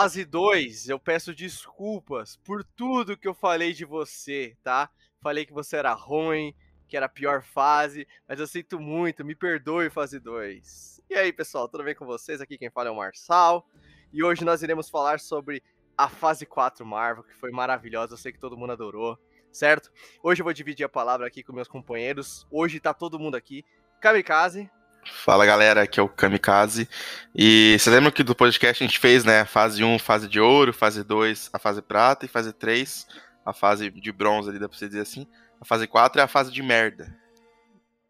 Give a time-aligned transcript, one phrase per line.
[0.00, 4.88] Fase 2, eu peço desculpas por tudo que eu falei de você, tá?
[5.20, 6.54] Falei que você era ruim,
[6.88, 11.02] que era a pior fase, mas eu sinto muito, me perdoe, fase 2.
[11.10, 12.40] E aí, pessoal, tudo bem com vocês?
[12.40, 13.68] Aqui quem fala é o Marçal,
[14.10, 15.62] e hoje nós iremos falar sobre
[15.98, 19.18] a fase 4 Marvel, que foi maravilhosa, eu sei que todo mundo adorou,
[19.52, 19.92] certo?
[20.22, 23.66] Hoje eu vou dividir a palavra aqui com meus companheiros, hoje tá todo mundo aqui.
[24.00, 24.70] Kamikaze,
[25.04, 26.88] Fala galera, aqui é o Kamikaze.
[27.34, 29.44] E vocês lembram que do podcast a gente fez, né?
[29.44, 33.06] Fase 1, fase de ouro, fase 2, a fase prata, e fase 3,
[33.44, 35.26] a fase de bronze ali, dá pra você dizer assim.
[35.60, 37.16] A fase 4 é a fase de merda.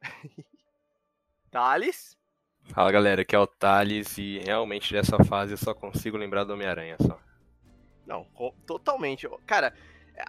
[1.50, 2.16] Thales?
[2.72, 6.52] Fala galera, aqui é o Thales e realmente dessa fase eu só consigo lembrar do
[6.52, 7.18] Homem-Aranha só.
[8.06, 8.26] Não,
[8.66, 9.28] totalmente.
[9.46, 9.74] Cara,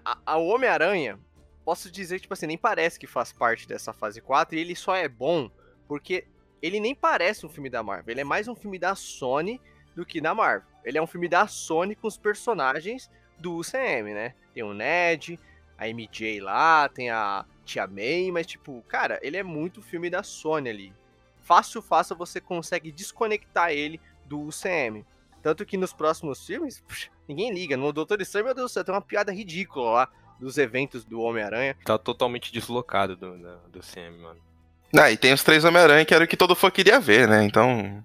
[0.04, 1.20] a, a Homem-Aranha,
[1.64, 4.96] posso dizer, tipo assim, nem parece que faz parte dessa fase 4 e ele só
[4.96, 5.50] é bom
[5.88, 6.26] porque
[6.62, 8.12] ele nem parece um filme da Marvel.
[8.12, 9.60] Ele é mais um filme da Sony
[9.96, 10.68] do que da Marvel.
[10.86, 14.36] Ele é um filme da Sony com os personagens do UCM, né?
[14.54, 15.40] Tem o Ned,
[15.78, 20.22] a MJ lá, tem a Tia May, mas tipo, cara, ele é muito filme da
[20.22, 20.94] Sony ali.
[21.42, 25.04] Fácil, fácil você consegue desconectar ele do UCM.
[25.42, 27.76] Tanto que nos próximos filmes, puxa, ninguém liga.
[27.76, 31.20] No Doutor Estranho, meu Deus do céu, tem uma piada ridícula lá dos eventos do
[31.22, 31.76] Homem-Aranha.
[31.84, 33.80] Tá totalmente deslocado do, do, do
[34.22, 34.51] mano.
[34.98, 37.44] Ah, e tem os três Homem-Aranha que era o que todo fã queria ver, né?
[37.44, 38.04] Então.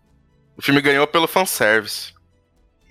[0.57, 2.15] O filme ganhou pelo fanservice.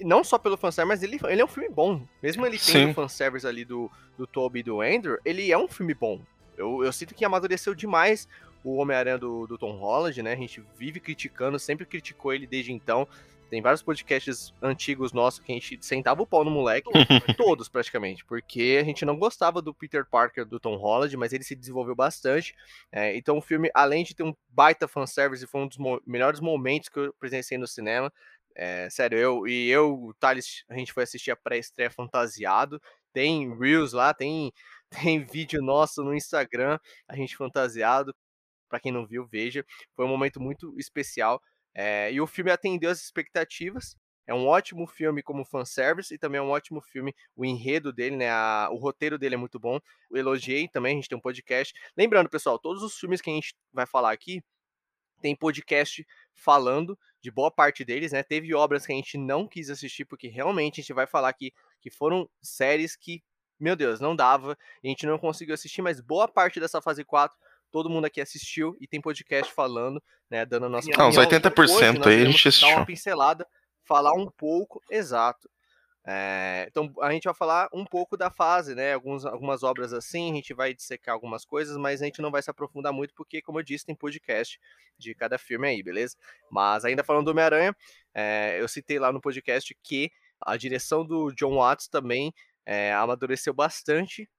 [0.01, 2.01] Não só pelo fanservice, mas ele, ele é um filme bom.
[2.21, 5.67] Mesmo ele tendo o fanservice ali do, do Toby e do Andrew, ele é um
[5.67, 6.19] filme bom.
[6.57, 8.27] Eu, eu sinto que amadureceu demais
[8.63, 10.33] o Homem-Aranha do, do Tom Holland, né?
[10.33, 13.07] A gente vive criticando, sempre criticou ele desde então.
[13.49, 16.89] Tem vários podcasts antigos nossos que a gente sentava o pau no moleque,
[17.37, 21.43] todos praticamente, porque a gente não gostava do Peter Parker do Tom Holland, mas ele
[21.43, 22.55] se desenvolveu bastante.
[22.91, 26.39] É, então o filme, além de ter um baita fanservice, foi um dos mo melhores
[26.39, 28.11] momentos que eu presenciei no cinema.
[28.55, 32.81] É, sério, eu e eu, o Thales, a gente foi assistir a pré-estreia fantasiado.
[33.11, 34.51] Tem Reels lá, tem,
[34.89, 38.15] tem vídeo nosso no Instagram, a gente fantasiado.
[38.69, 39.63] Para quem não viu, veja.
[39.95, 41.41] Foi um momento muito especial.
[41.75, 43.97] É, e o filme atendeu as expectativas.
[44.27, 48.15] É um ótimo filme como fanservice e também é um ótimo filme, o enredo dele,
[48.15, 48.31] né?
[48.31, 49.79] A, o roteiro dele é muito bom.
[50.09, 51.73] Eu elogiei também, a gente tem um podcast.
[51.95, 54.41] Lembrando, pessoal, todos os filmes que a gente vai falar aqui
[55.21, 58.23] tem podcast falando de boa parte deles, né?
[58.23, 61.51] Teve obras que a gente não quis assistir, porque realmente a gente vai falar aqui
[61.81, 63.23] que foram séries que,
[63.59, 67.35] meu Deus, não dava, a gente não conseguiu assistir, mas boa parte dessa fase 4
[67.75, 71.09] todo mundo aqui assistiu e tem podcast falando, né, dando a nossa opinião.
[71.09, 72.69] Uns 80% então, aí a gente assistiu.
[72.69, 73.45] Dar uma pincelada,
[73.83, 75.49] falar um pouco, exato.
[76.07, 78.93] É, então a gente vai falar um pouco da fase, né?
[78.93, 82.41] Alguns, algumas obras assim, a gente vai dissecar algumas coisas, mas a gente não vai
[82.41, 84.57] se aprofundar muito, porque, como eu disse, tem podcast
[84.97, 86.15] de cada filme aí, beleza?
[86.49, 87.75] Mas ainda falando do Homem-Aranha,
[88.13, 90.09] é, eu citei lá no podcast que
[90.39, 92.33] a direção do John Watts também
[92.65, 94.29] é, amadureceu bastante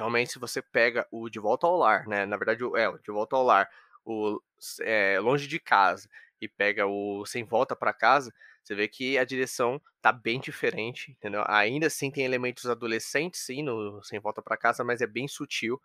[0.00, 2.24] realmente se você pega o De Volta ao Lar, né?
[2.24, 3.68] Na verdade, é, o De Volta ao Lar,
[4.04, 4.40] o
[4.80, 6.08] é, Longe de Casa
[6.40, 8.32] e pega o Sem Volta para Casa,
[8.64, 11.44] você vê que a direção tá bem diferente, entendeu?
[11.46, 15.80] Ainda assim tem elementos adolescentes, sim, no Sem Volta para Casa, mas é bem sutil.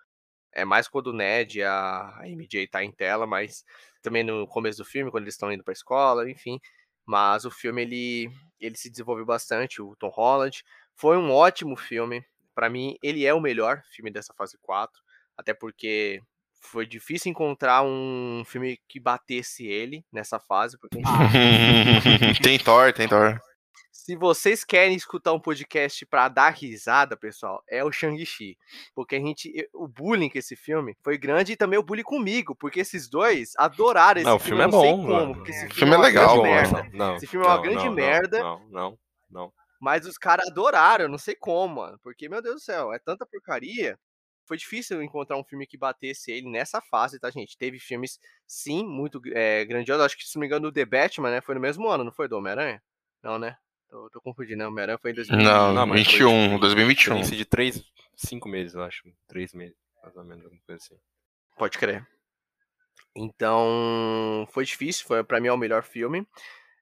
[0.53, 3.65] É mais quando o Ned e a, MJ tá em tela, mas
[4.01, 6.57] também no começo do filme, quando eles estão indo pra escola, enfim.
[7.05, 10.63] Mas o filme, ele, ele se desenvolveu bastante, o Tom Holland.
[10.95, 14.91] Foi um ótimo filme, para mim, ele é o melhor filme dessa fase 4,
[15.37, 16.21] até porque
[16.61, 20.77] foi difícil encontrar um filme que batesse ele nessa fase.
[20.79, 20.99] Porque
[22.41, 23.39] tem Thor, tem Thor.
[23.91, 28.57] Se vocês querem escutar um podcast para dar risada, pessoal, é o Shang-Chi.
[28.93, 29.51] Porque a gente.
[29.73, 32.55] O bullying com esse filme foi grande e também o bullying comigo.
[32.55, 34.63] Porque esses dois adoraram esse não, filme.
[34.63, 35.07] O filme é bom.
[35.07, 36.89] Como, esse filme, é, é legal, merda.
[36.93, 38.39] Não, esse filme é uma não, grande não, merda.
[38.39, 38.99] Não, não,
[39.29, 39.53] não.
[39.79, 41.99] Mas os caras adoraram, não sei como, mano.
[42.01, 43.99] Porque, meu Deus do céu, é tanta porcaria.
[44.45, 47.57] Foi difícil encontrar um filme que batesse ele nessa fase, tá, gente?
[47.57, 50.05] Teve filmes, sim, muito é, grandiosos.
[50.05, 51.41] Acho que, se não me engano, o The Batman, né?
[51.41, 52.27] Foi no mesmo ano, não foi?
[52.27, 52.81] Do Homem-Aranha?
[53.23, 53.57] Não, né?
[53.89, 54.67] Tô, tô confundindo, né?
[54.67, 55.51] Homem-Aranha foi em 2021.
[55.51, 57.21] Não, não 21, foi, 2021.
[57.21, 57.83] de três,
[58.15, 59.03] cinco meses, eu acho.
[59.27, 60.95] Três meses, mais ou menos, alguma coisa assim.
[61.57, 62.07] Pode crer.
[63.15, 66.27] Então, foi difícil, foi para mim é o melhor filme.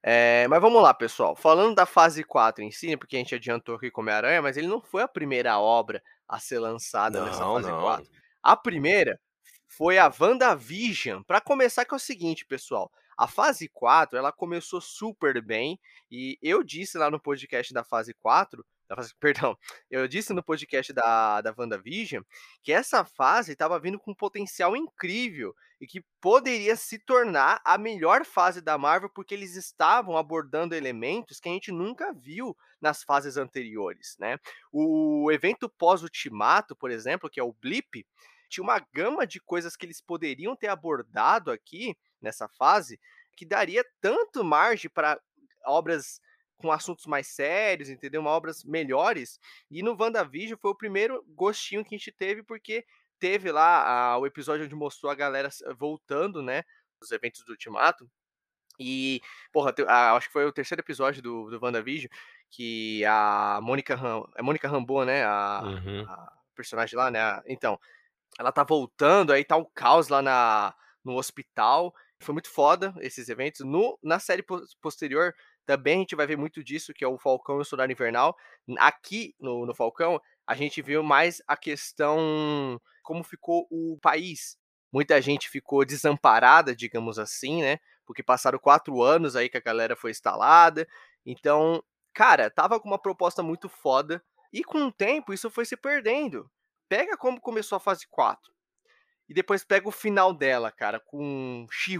[0.05, 1.33] É, mas vamos lá, pessoal.
[1.33, 4.67] Falando da fase 4 em si, porque a gente adiantou aqui com Homem-Aranha, mas ele
[4.67, 7.81] não foi a primeira obra a ser lançada não, nessa fase não.
[7.81, 8.09] 4.
[8.43, 9.17] A primeira
[9.65, 11.23] foi a WandaVision.
[11.23, 12.91] Para começar, que é o seguinte, pessoal.
[13.17, 15.79] A fase 4, ela começou super bem,
[16.11, 18.65] e eu disse lá no podcast da fase 4,
[19.19, 19.57] Perdão,
[19.89, 22.23] eu disse no podcast da, da WandaVision
[22.61, 27.77] que essa fase estava vindo com um potencial incrível e que poderia se tornar a
[27.77, 33.03] melhor fase da Marvel porque eles estavam abordando elementos que a gente nunca viu nas
[33.03, 34.37] fases anteriores, né?
[34.71, 38.05] O evento pós-ultimato, por exemplo, que é o Blip,
[38.49, 42.99] tinha uma gama de coisas que eles poderiam ter abordado aqui nessa fase
[43.35, 45.19] que daria tanto margem para
[45.65, 46.21] obras
[46.63, 48.21] com assuntos mais sérios, entendeu?
[48.21, 49.37] Uma obras melhores.
[49.69, 52.85] E no WandaVision foi o primeiro gostinho que a gente teve, porque
[53.19, 56.63] teve lá a, o episódio onde mostrou a galera voltando, né?
[57.01, 58.09] Dos eventos do Ultimato.
[58.79, 59.21] E,
[59.51, 62.09] porra, a, acho que foi o terceiro episódio do, do WandaVision,
[62.49, 65.25] que a Mônica Ram, é Mônica Rambo, né?
[65.25, 66.05] A, uhum.
[66.07, 67.41] a, personagem lá, né?
[67.45, 67.77] Então,
[68.39, 70.73] ela tá voltando, aí tá o caos lá na,
[71.03, 71.93] no hospital.
[72.19, 73.65] Foi muito foda esses eventos.
[73.65, 74.45] No, na série
[74.81, 77.91] posterior, também a gente vai ver muito disso, que é o Falcão e o Soldado
[77.91, 78.35] Invernal.
[78.77, 84.57] Aqui no, no Falcão, a gente viu mais a questão como ficou o país.
[84.91, 87.79] Muita gente ficou desamparada, digamos assim, né?
[88.05, 90.87] Porque passaram quatro anos aí que a galera foi instalada.
[91.25, 91.83] Então,
[92.13, 94.23] cara, tava com uma proposta muito foda.
[94.51, 96.49] E com o tempo, isso foi se perdendo.
[96.87, 98.53] Pega como começou a fase 4.
[99.27, 101.97] E depois pega o final dela, cara, com she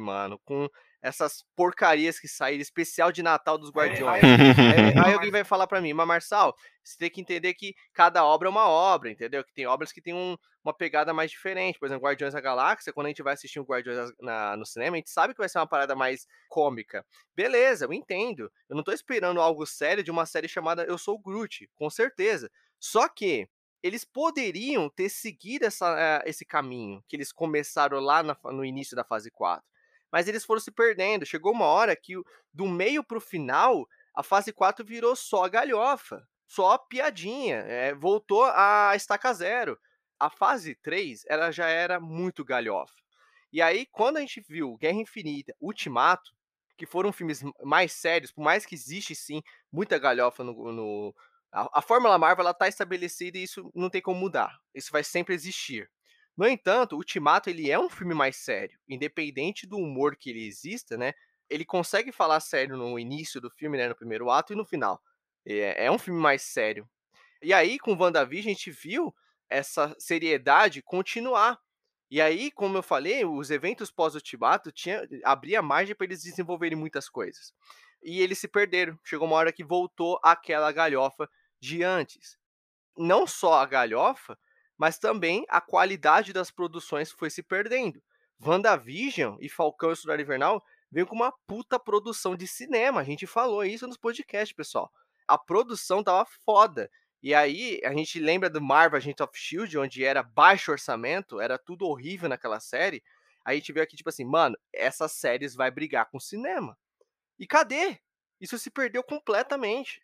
[0.00, 0.68] mano, com
[1.04, 4.22] essas porcarias que saíram, especial de Natal dos é, Guardiões.
[4.24, 4.24] É,
[4.98, 8.24] aí, aí, alguém vai falar para mim, mas Marçal, você tem que entender que cada
[8.24, 9.44] obra é uma obra, entendeu?
[9.44, 10.34] Que tem obras que tem um,
[10.64, 11.78] uma pegada mais diferente.
[11.78, 14.96] Por exemplo, Guardiões da Galáxia, quando a gente vai assistir um Guardiões na, no cinema,
[14.96, 17.04] a gente sabe que vai ser uma parada mais cômica.
[17.36, 18.50] Beleza, eu entendo.
[18.66, 22.50] Eu não tô esperando algo sério de uma série chamada Eu Sou Groot, com certeza.
[22.80, 23.46] Só que
[23.82, 28.96] eles poderiam ter seguido essa, uh, esse caminho que eles começaram lá na, no início
[28.96, 29.62] da fase 4
[30.14, 31.26] mas eles foram se perdendo.
[31.26, 32.14] Chegou uma hora que
[32.52, 33.84] do meio para o final,
[34.14, 39.76] a fase 4 virou só galhofa, só piadinha, é, voltou a estaca zero.
[40.16, 42.94] A fase 3 ela já era muito galhofa.
[43.52, 46.30] E aí, quando a gente viu Guerra Infinita, Ultimato,
[46.78, 50.70] que foram filmes mais sérios, por mais que existe sim muita galhofa no.
[50.70, 51.14] no
[51.50, 54.60] a, a Fórmula Marvel está estabelecida e isso não tem como mudar.
[54.72, 55.90] Isso vai sempre existir.
[56.36, 60.96] No entanto, Ultimato ele é um filme mais sério, independente do humor que ele exista,
[60.96, 61.12] né?
[61.48, 65.00] Ele consegue falar sério no início do filme, né, no primeiro ato e no final.
[65.46, 66.88] É, é um filme mais sério.
[67.42, 69.14] E aí, com WandaVision, a gente viu
[69.48, 71.60] essa seriedade continuar.
[72.10, 77.08] E aí, como eu falei, os eventos pós-Ultimato tinha abria margem para eles desenvolverem muitas
[77.08, 77.52] coisas.
[78.02, 78.98] E eles se perderam.
[79.04, 81.28] Chegou uma hora que voltou aquela galhofa
[81.60, 82.38] de antes.
[82.96, 84.38] Não só a galhofa,
[84.76, 88.02] mas também a qualidade das produções foi se perdendo.
[88.44, 93.00] WandaVision e Falcão e Soldado Invernal veio com uma puta produção de cinema.
[93.00, 94.92] A gente falou isso nos podcasts, pessoal.
[95.26, 96.90] A produção tava foda.
[97.22, 101.58] E aí, a gente lembra do Marvel Agent of Shield, onde era baixo orçamento, era
[101.58, 103.02] tudo horrível naquela série.
[103.44, 106.76] Aí a gente veio aqui, tipo assim, mano, essas séries vai brigar com o cinema.
[107.38, 107.98] E cadê?
[108.40, 110.02] Isso se perdeu completamente.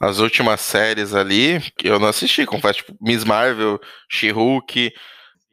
[0.00, 4.92] As últimas séries ali, que eu não assisti, confesso, tipo, Miss Marvel, She-Hulk,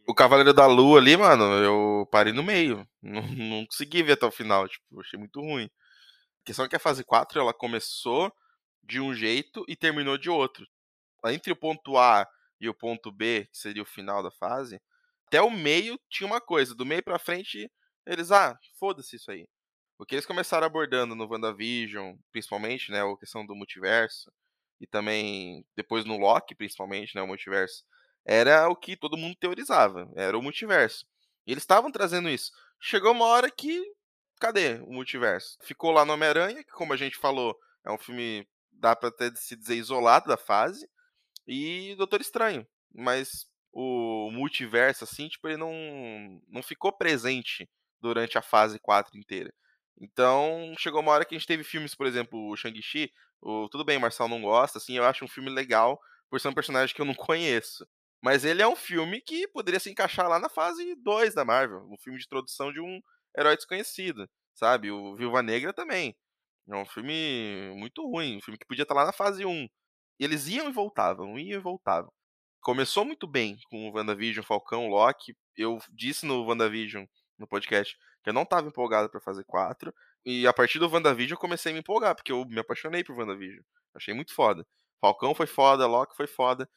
[0.07, 2.85] o Cavaleiro da Lua ali, mano, eu parei no meio.
[3.03, 5.65] Não, não consegui ver até o final, tipo, achei muito ruim.
[5.65, 8.31] A questão é que a fase 4, ela começou
[8.83, 10.65] de um jeito e terminou de outro.
[11.27, 12.27] Entre o ponto A
[12.61, 14.79] e o ponto B, que seria o final da fase,
[15.27, 16.75] até o meio tinha uma coisa.
[16.75, 17.69] Do meio pra frente,
[18.05, 19.47] eles, ah, foda-se isso aí.
[19.97, 24.31] O que eles começaram abordando no WandaVision, principalmente, né, a questão do multiverso,
[24.79, 27.85] e também depois no Loki, principalmente, né, o multiverso,
[28.25, 31.05] era o que todo mundo teorizava, era o multiverso.
[31.45, 32.51] E eles estavam trazendo isso.
[32.79, 33.81] Chegou uma hora que,
[34.39, 35.57] cadê o multiverso?
[35.61, 39.33] Ficou lá no Homem-Aranha, que como a gente falou, é um filme, dá pra até
[39.35, 40.89] se dizer, isolado da fase,
[41.47, 42.65] e Doutor Estranho.
[42.93, 45.73] Mas o multiverso, assim, tipo, ele não,
[46.47, 47.69] não ficou presente
[48.01, 49.53] durante a fase 4 inteira.
[49.99, 53.85] Então, chegou uma hora que a gente teve filmes, por exemplo, o Shang-Chi, o, tudo
[53.85, 57.01] bem, Marcel não gosta, assim, eu acho um filme legal por ser um personagem que
[57.01, 57.87] eu não conheço.
[58.21, 61.85] Mas ele é um filme que poderia se encaixar lá na fase 2 da Marvel,
[61.91, 63.01] um filme de introdução de um
[63.37, 64.91] herói desconhecido, sabe?
[64.91, 66.15] O Viúva Negra também.
[66.69, 69.67] É um filme muito ruim, um filme que podia estar lá na fase 1.
[70.19, 72.11] E eles iam e voltavam, iam e voltavam.
[72.61, 75.35] Começou muito bem com o WandaVision, Falcão, Loki.
[75.57, 77.05] Eu disse no WandaVision,
[77.37, 79.93] no podcast, que eu não tava empolgado para fazer 4.
[80.25, 83.17] E a partir do WandaVision eu comecei a me empolgar, porque eu me apaixonei por
[83.17, 83.63] WandaVision.
[83.95, 84.65] Achei muito foda.
[85.01, 86.67] Falcão foi foda, Loki foi foda.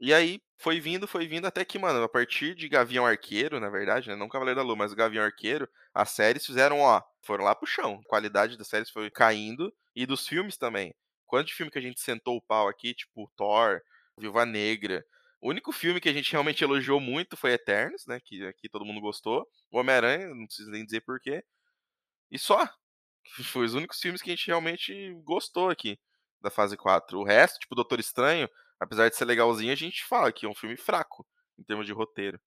[0.00, 3.70] E aí foi vindo, foi vindo, até que, mano, a partir de Gavião Arqueiro, na
[3.70, 4.16] verdade, né?
[4.16, 8.00] Não Cavaleiro da Lua, mas Gavião Arqueiro, as séries fizeram, ó, foram lá pro chão.
[8.04, 10.94] A qualidade das séries foi caindo e dos filmes também.
[11.26, 13.80] quanto de filme que a gente sentou o pau aqui, tipo Thor,
[14.18, 15.04] Viúva Negra.
[15.44, 18.18] O único filme que a gente realmente elogiou muito foi Eternos, né?
[18.18, 19.46] Que aqui todo mundo gostou.
[19.70, 21.44] O Homem-Aranha, não preciso nem dizer porquê.
[22.30, 22.66] E só.
[23.52, 26.00] Foi os únicos filmes que a gente realmente gostou aqui
[26.40, 27.20] da fase 4.
[27.20, 28.48] O resto, tipo Doutor Estranho,
[28.80, 31.26] apesar de ser legalzinho, a gente fala que é um filme fraco
[31.58, 32.40] em termos de roteiro.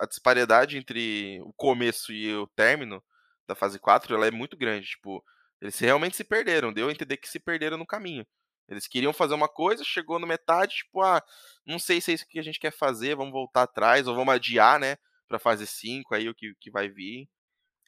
[0.00, 3.00] A disparidade entre o começo e o término
[3.46, 5.24] da fase 4, ela é muito grande, tipo,
[5.60, 8.26] eles realmente se perderam, deu a entender que se perderam no caminho.
[8.68, 11.22] Eles queriam fazer uma coisa, chegou no metade, tipo, ah,
[11.66, 14.34] não sei se é isso que a gente quer fazer, vamos voltar atrás, ou vamos
[14.34, 14.96] adiar, né,
[15.28, 17.28] pra fase 5, aí o que, que vai vir.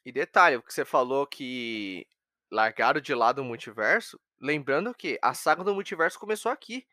[0.05, 2.05] E detalhe, o que você falou que
[2.51, 6.87] largaram de lado o multiverso, lembrando que a saga do multiverso começou aqui.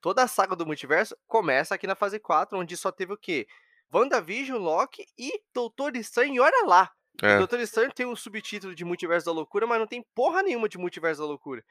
[0.00, 3.46] Toda a saga do multiverso começa aqui na fase 4, onde só teve o quê?
[3.92, 6.92] WandaVision, Loki e Doutor Estranho, e olha lá.
[7.22, 7.38] É.
[7.38, 10.76] Doutor Estranho tem um subtítulo de Multiverso da Loucura, mas não tem porra nenhuma de
[10.76, 11.64] Multiverso da Loucura.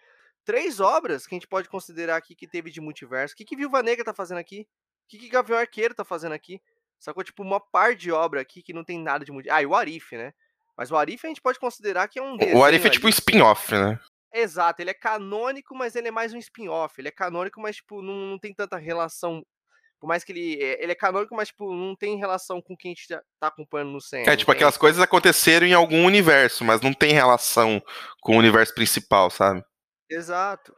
[0.45, 3.33] Três obras que a gente pode considerar aqui que teve de multiverso.
[3.33, 4.61] O que, que Viúva Negra tá fazendo aqui?
[4.61, 6.61] O que, que Gavião Arqueiro tá fazendo aqui?
[6.99, 7.23] Sacou?
[7.23, 9.57] Tipo, uma par de obra aqui que não tem nada de multiverso.
[9.57, 10.33] Ah, e o Arif, né?
[10.77, 12.37] Mas o Arif a gente pode considerar que é um.
[12.55, 13.99] O Arif é tipo um spin-off, né?
[14.33, 16.99] Exato, ele é canônico, mas ele é mais um spin-off.
[16.99, 19.45] Ele é canônico, mas, tipo, não, não tem tanta relação
[19.99, 22.91] por mais que ele, é, ele é canônico, mas tipo, não tem relação com quem
[22.91, 24.31] a gente tá acompanhando no centro.
[24.31, 27.81] É, tipo, aquelas coisas aconteceram em algum universo, mas não tem relação
[28.21, 29.63] com o universo principal, sabe?
[30.09, 30.75] Exato.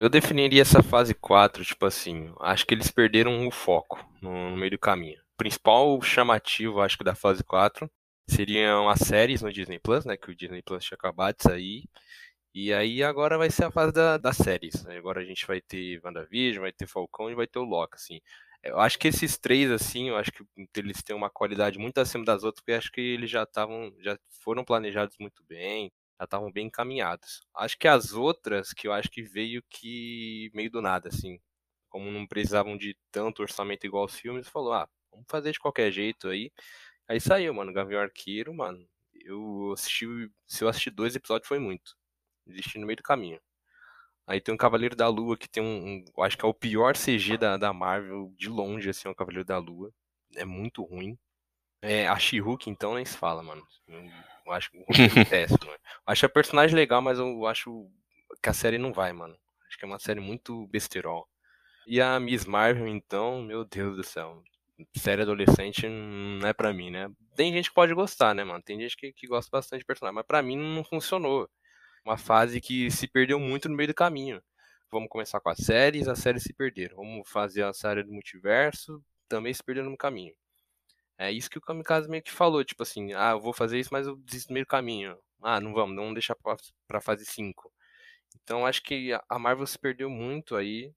[0.00, 4.56] Eu definiria essa fase 4, tipo assim, acho que eles perderam o foco no, no
[4.56, 5.20] meio do caminho.
[5.34, 7.90] O principal chamativo, acho que, da fase 4
[8.28, 10.16] seriam as séries no Disney Plus, né?
[10.16, 11.84] Que o Disney Plus tinha acabado de sair.
[12.54, 14.86] E aí agora vai ser a fase da, das séries.
[14.86, 18.20] Agora a gente vai ter WandaVision, vai ter Falcão e vai ter o Loki, assim.
[18.62, 20.44] Eu acho que esses três, assim, eu acho que
[20.76, 24.18] eles têm uma qualidade muito acima das outras, porque acho que eles já estavam, já
[24.42, 27.42] foram planejados muito bem, já estavam bem encaminhados.
[27.54, 31.40] Acho que as outras, que eu acho que veio que meio do nada, assim,
[31.88, 35.92] como não precisavam de tanto orçamento igual os filmes, falou, ah, vamos fazer de qualquer
[35.92, 36.52] jeito aí.
[37.08, 38.86] Aí saiu, mano, Gavião Arqueiro, mano.
[39.14, 40.06] Eu assisti,
[40.46, 41.96] se eu assistir dois episódios foi muito.
[42.46, 43.40] Desisti no meio do caminho.
[44.26, 46.22] Aí tem o Cavaleiro da Lua, que tem um, um.
[46.22, 49.44] acho que é o pior CG da, da Marvel, de longe, assim, é o Cavaleiro
[49.44, 49.92] da Lua.
[50.36, 51.18] É muito ruim.
[51.86, 53.62] É, a she então, nem se fala, mano.
[54.46, 54.78] Eu, acho que
[55.28, 55.70] péssimo.
[55.70, 57.86] Eu acho a personagem legal, mas eu acho
[58.42, 59.36] que a série não vai, mano.
[59.68, 61.28] Acho que é uma série muito besterol.
[61.86, 64.42] E a Miss Marvel, então, meu Deus do céu.
[64.96, 67.10] Série adolescente não é pra mim, né?
[67.36, 68.62] Tem gente que pode gostar, né, mano?
[68.62, 71.46] Tem gente que, que gosta bastante de personagem, mas pra mim não funcionou
[72.02, 74.42] uma fase que se perdeu muito no meio do caminho.
[74.90, 76.96] Vamos começar com as séries, as séries se perderam.
[76.96, 80.32] Vamos fazer a série do multiverso, também se perderam no caminho.
[81.18, 83.90] É isso que o Kamikaze meio que falou, tipo assim, ah, eu vou fazer isso,
[83.92, 85.16] mas eu desisto no meio do caminho.
[85.42, 86.34] Ah, não vamos, não deixar
[86.88, 87.70] pra, fase 5.
[88.42, 90.92] Então acho que a Marvel se perdeu muito aí.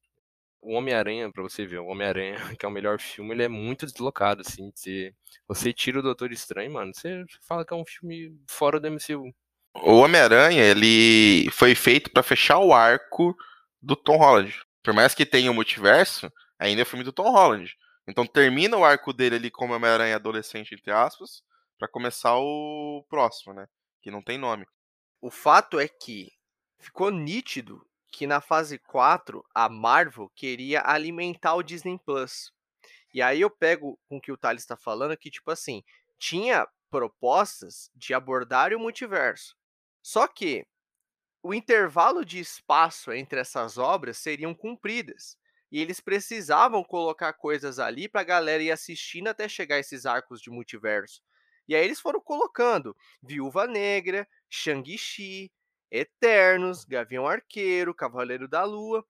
[0.62, 3.86] O Homem-Aranha, pra você ver, o Homem-Aranha, que é o melhor filme, ele é muito
[3.86, 4.72] deslocado, assim.
[4.74, 5.14] Você,
[5.48, 9.32] você tira o Doutor Estranho, mano, você fala que é um filme fora do MCU.
[9.76, 13.36] O Homem-Aranha, ele foi feito para fechar o arco
[13.82, 14.60] do Tom Holland.
[14.82, 17.78] Por mais que tenha o multiverso, ainda é filme do Tom Holland.
[18.08, 21.44] Então termina o arco dele ali como Homem-Aranha adolescente, entre aspas,
[21.78, 23.68] para começar o próximo, né?
[24.02, 24.66] Que não tem nome.
[25.22, 26.32] O fato é que
[26.80, 32.52] ficou nítido que na fase 4 a Marvel queria alimentar o Disney Plus.
[33.14, 35.84] E aí eu pego com o que o Thales está falando, que tipo assim,
[36.18, 39.56] tinha propostas de abordar o multiverso.
[40.02, 40.66] Só que
[41.44, 45.38] o intervalo de espaço entre essas obras seriam cumpridas.
[45.72, 50.42] E eles precisavam colocar coisas ali para a galera ir assistindo até chegar esses arcos
[50.42, 51.22] de multiverso.
[51.68, 55.52] E aí eles foram colocando Viúva Negra, Shang-Chi,
[55.92, 59.06] Eternos, Gavião Arqueiro, Cavaleiro da Lua.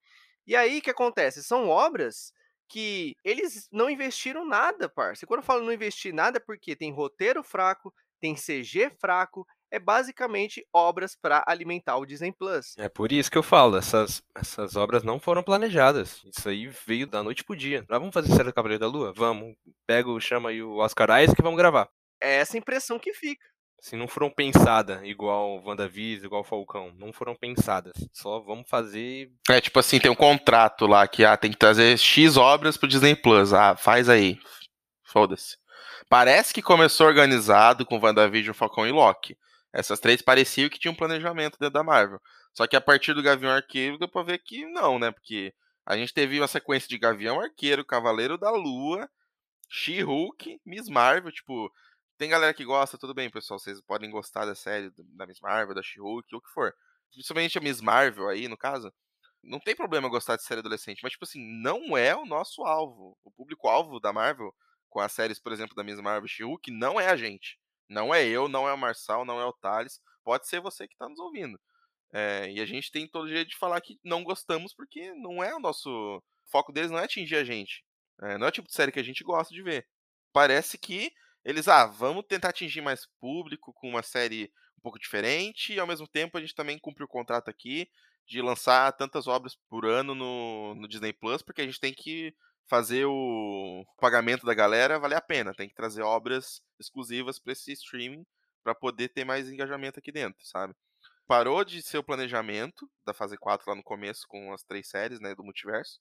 [0.46, 1.42] E aí o que acontece?
[1.44, 2.32] São obras
[2.68, 5.26] que eles não investiram nada, parça.
[5.26, 9.78] Quando eu falo não investir nada, é porque tem roteiro fraco, tem CG fraco, é
[9.78, 12.74] basicamente obras para alimentar o Disney Plus.
[12.78, 16.22] É por isso que eu falo, essas, essas obras não foram planejadas.
[16.24, 17.84] Isso aí veio da noite pro dia.
[17.88, 19.12] Ah, vamos fazer série do Cavaleiro da Lua?
[19.14, 19.54] Vamos.
[19.86, 21.88] Pega, chama aí o Oscar Isaac e vamos gravar.
[22.20, 23.44] É essa impressão que fica.
[23.80, 26.92] Assim, não foram pensadas igual WandaVision, igual Falcão.
[26.98, 27.92] Não foram pensadas.
[28.12, 29.30] Só vamos fazer.
[29.48, 32.88] É tipo assim, tem um contrato lá que ah, tem que trazer X obras pro
[32.88, 33.52] Disney Plus.
[33.52, 34.36] Ah, faz aí.
[35.04, 35.56] Foda-se.
[36.08, 39.36] Parece que começou organizado com WandaVision, Falcão e Loki.
[39.78, 42.20] Essas três pareciam que tinham um planejamento dentro da Marvel.
[42.52, 45.12] Só que a partir do Gavião Arqueiro deu pra ver que não, né?
[45.12, 45.54] Porque
[45.86, 49.08] a gente teve uma sequência de Gavião Arqueiro, Cavaleiro da Lua,
[49.68, 51.72] She-Hulk, Miss Marvel, tipo.
[52.16, 53.60] Tem galera que gosta, tudo bem, pessoal.
[53.60, 56.74] Vocês podem gostar da série da Miss Marvel, da She-Hulk, o que for.
[57.12, 58.92] Principalmente a Miss Marvel aí, no caso.
[59.44, 63.16] Não tem problema gostar de série adolescente, mas, tipo assim, não é o nosso alvo.
[63.22, 64.52] O público-alvo da Marvel,
[64.88, 67.56] com as séries, por exemplo, da mesma Marvel She-Hulk, não é a gente.
[67.88, 70.00] Não é eu, não é o Marçal, não é o Thales.
[70.24, 71.58] Pode ser você que está nos ouvindo.
[72.12, 75.54] É, e a gente tem todo jeito de falar que não gostamos porque não é
[75.54, 75.88] o nosso.
[75.90, 77.84] O foco deles não é atingir a gente.
[78.22, 79.86] É, não é o tipo de série que a gente gosta de ver.
[80.32, 81.12] Parece que
[81.44, 85.86] eles, ah, vamos tentar atingir mais público com uma série um pouco diferente e ao
[85.86, 87.88] mesmo tempo a gente também cumpre o contrato aqui
[88.26, 92.34] de lançar tantas obras por ano no, no Disney Plus, porque a gente tem que
[92.68, 95.54] fazer o pagamento da galera valer a pena.
[95.54, 98.24] Tem que trazer obras exclusivas para esse streaming
[98.62, 100.74] para poder ter mais engajamento aqui dentro, sabe?
[101.26, 105.20] Parou de ser o planejamento da fase 4 lá no começo com as três séries,
[105.20, 106.00] né, do multiverso.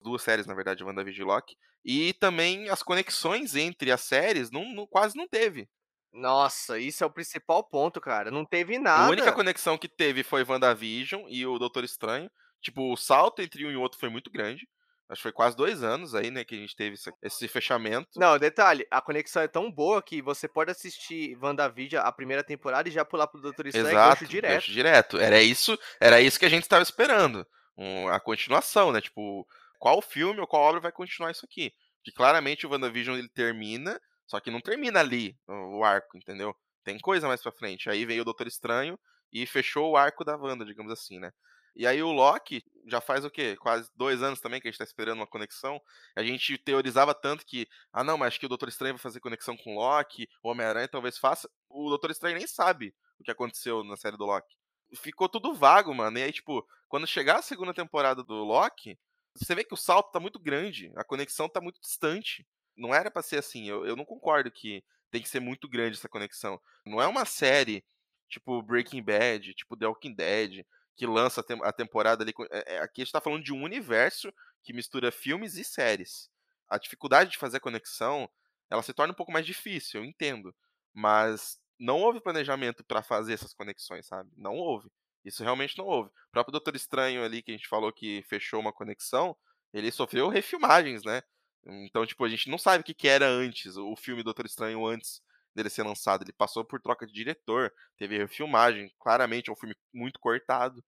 [0.00, 1.56] Duas séries, na verdade, WandaVision e Loki.
[1.84, 5.68] E também as conexões entre as séries não, não, quase não teve.
[6.12, 8.30] Nossa, isso é o principal ponto, cara.
[8.30, 9.06] Não teve nada.
[9.06, 12.30] A única conexão que teve foi WandaVision e o Doutor Estranho.
[12.60, 14.68] Tipo, o salto entre um e outro foi muito grande.
[15.10, 18.08] Acho que foi quase dois anos aí, né, que a gente teve esse fechamento.
[18.16, 22.88] Não, detalhe, a conexão é tão boa que você pode assistir WandaVision a primeira temporada
[22.88, 24.52] e já pular pro Doutor Estranho Exato, e direto.
[24.52, 25.18] Gancho direto.
[25.18, 27.44] Era isso, era isso que a gente estava esperando.
[27.76, 29.00] Um, a continuação, né?
[29.00, 29.44] Tipo,
[29.80, 31.72] qual filme ou qual obra vai continuar isso aqui?
[32.04, 36.54] Que claramente o WandaVision ele termina, só que não termina ali o arco, entendeu?
[36.84, 37.90] Tem coisa mais pra frente.
[37.90, 38.96] Aí veio o Doutor Estranho
[39.32, 41.32] e fechou o arco da Wanda, digamos assim, né?
[41.74, 43.56] E aí o Loki já faz o quê?
[43.56, 45.80] Quase dois anos também que a gente tá esperando uma conexão.
[46.16, 49.20] A gente teorizava tanto que, ah não, mas acho que o Doutor Estranho vai fazer
[49.20, 51.48] conexão com o Loki, o Homem-Aranha talvez faça.
[51.68, 54.56] O Doutor Estranho nem sabe o que aconteceu na série do Loki.
[54.94, 56.18] Ficou tudo vago, mano.
[56.18, 58.98] E aí, tipo, quando chegar a segunda temporada do Loki,
[59.34, 62.46] você vê que o salto tá muito grande, a conexão tá muito distante.
[62.76, 63.68] Não era para ser assim.
[63.68, 66.60] Eu, eu não concordo que tem que ser muito grande essa conexão.
[66.84, 67.84] Não é uma série
[68.28, 70.64] tipo Breaking Bad, tipo The Walking Dead,
[70.96, 72.32] que lança a temporada ali.
[72.50, 76.28] É, é, aqui a gente está falando de um universo que mistura filmes e séries.
[76.68, 78.28] A dificuldade de fazer a conexão,
[78.70, 80.54] ela se torna um pouco mais difícil, eu entendo.
[80.92, 84.30] Mas não houve planejamento para fazer essas conexões, sabe?
[84.36, 84.90] Não houve.
[85.24, 86.10] Isso realmente não houve.
[86.10, 89.36] O próprio Doutor Estranho ali, que a gente falou que fechou uma conexão,
[89.72, 91.22] ele sofreu refilmagens, né?
[91.64, 94.86] Então, tipo, a gente não sabe o que, que era antes, o filme Doutor Estranho
[94.86, 95.22] antes
[95.60, 96.22] dele ser lançado.
[96.22, 100.82] Ele passou por troca de diretor, teve refilmagem, claramente é um filme muito cortado.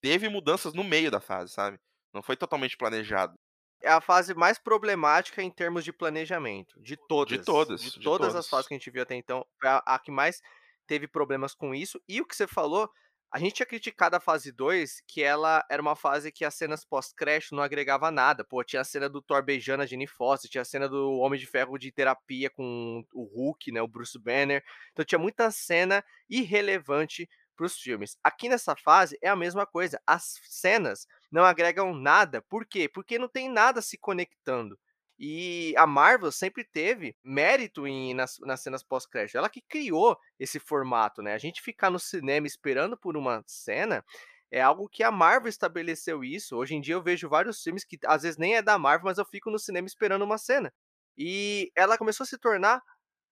[0.00, 1.78] Teve mudanças no meio da fase, sabe?
[2.12, 3.38] Não foi totalmente planejado.
[3.82, 7.38] É a fase mais problemática em termos de planejamento, de todas.
[7.38, 7.80] De todas.
[7.80, 10.10] De, de todas, todas as fases que a gente viu até então, a, a que
[10.10, 10.40] mais
[10.86, 12.00] teve problemas com isso.
[12.08, 12.90] E o que você falou
[13.36, 16.86] a gente tinha criticado a fase 2, que ela era uma fase que as cenas
[16.86, 18.42] pós-crédito não agregava nada.
[18.42, 21.38] Pô, tinha a cena do Thor beijando a Jenny Foster, tinha a cena do Homem
[21.38, 24.64] de Ferro de terapia com o Hulk, né, o Bruce Banner.
[24.90, 28.16] Então tinha muita cena irrelevante para os filmes.
[28.24, 30.00] Aqui nessa fase é a mesma coisa.
[30.06, 32.40] As cenas não agregam nada.
[32.40, 32.88] Por quê?
[32.88, 34.78] Porque não tem nada se conectando.
[35.18, 39.38] E a Marvel sempre teve mérito em, nas, nas cenas pós-crédito.
[39.38, 41.32] Ela que criou esse formato, né?
[41.32, 44.04] A gente ficar no cinema esperando por uma cena
[44.50, 46.56] é algo que a Marvel estabeleceu isso.
[46.56, 49.18] Hoje em dia eu vejo vários filmes que às vezes nem é da Marvel, mas
[49.18, 50.72] eu fico no cinema esperando uma cena.
[51.16, 52.82] E ela começou a se tornar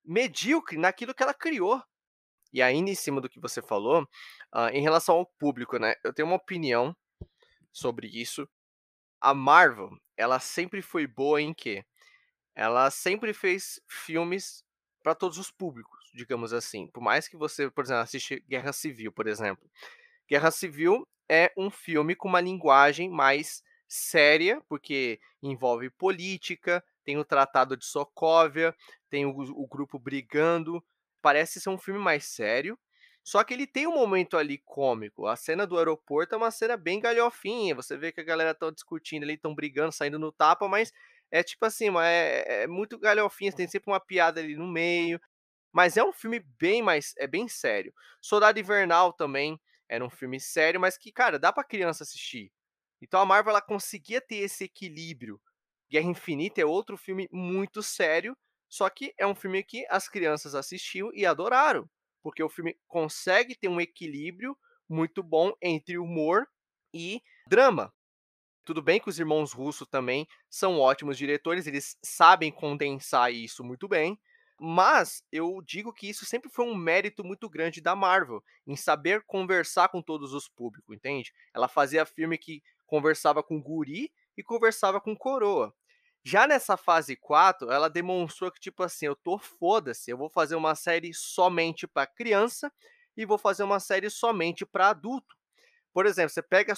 [0.05, 1.83] medíocre naquilo que ela criou.
[2.53, 4.03] E ainda em cima do que você falou,
[4.55, 5.95] uh, em relação ao público, né?
[6.05, 6.97] Eu tenho uma opinião
[7.73, 8.49] sobre isso.
[9.21, 11.85] A Marvel, ela sempre foi boa em quê?
[12.55, 14.65] Ela sempre fez filmes
[15.03, 16.87] para todos os públicos, digamos assim.
[16.89, 19.69] Por mais que você, por exemplo, assiste Guerra Civil, por exemplo.
[20.29, 27.25] Guerra Civil é um filme com uma linguagem mais séria, porque envolve política, tem o
[27.25, 28.75] Tratado de Sokovia,
[29.11, 30.83] tem o, o grupo brigando.
[31.21, 32.79] Parece ser um filme mais sério,
[33.25, 35.27] só que ele tem um momento ali cômico.
[35.27, 37.75] A cena do aeroporto é uma cena bem galhofinha.
[37.75, 40.93] Você vê que a galera tá discutindo ali, estão brigando, saindo no tapa, mas
[41.31, 43.51] é tipo assim, é, é muito galhofinha.
[43.51, 45.19] Tem sempre uma piada ali no meio.
[45.73, 47.15] Mas é um filme bem mais.
[47.17, 47.95] É bem sério.
[48.21, 49.59] Soldado Invernal também
[49.89, 52.53] era um filme sério, mas que, cara, dá pra criança assistir.
[53.01, 55.41] Então a Marvel ela conseguia ter esse equilíbrio.
[55.91, 58.37] Guerra Infinita é outro filme muito sério,
[58.69, 61.89] só que é um filme que as crianças assistiam e adoraram
[62.25, 64.57] porque o filme consegue ter um equilíbrio
[64.89, 66.49] muito bom entre humor
[66.93, 67.93] e drama.
[68.65, 73.87] Tudo bem que os irmãos russos também são ótimos diretores, eles sabem condensar isso muito
[73.87, 74.19] bem,
[74.59, 79.23] mas eu digo que isso sempre foi um mérito muito grande da Marvel, em saber
[79.27, 81.31] conversar com todos os públicos, entende?
[81.55, 85.75] Ela fazia filme que conversava com guri e conversava com coroa.
[86.27, 90.57] Já nessa fase 4, ela demonstrou que, tipo assim, eu tô foda-se, eu vou fazer
[90.57, 92.73] uma série somente para criança
[93.15, 95.37] e vou fazer uma série somente para adulto.
[95.93, 96.73] Por exemplo, você pega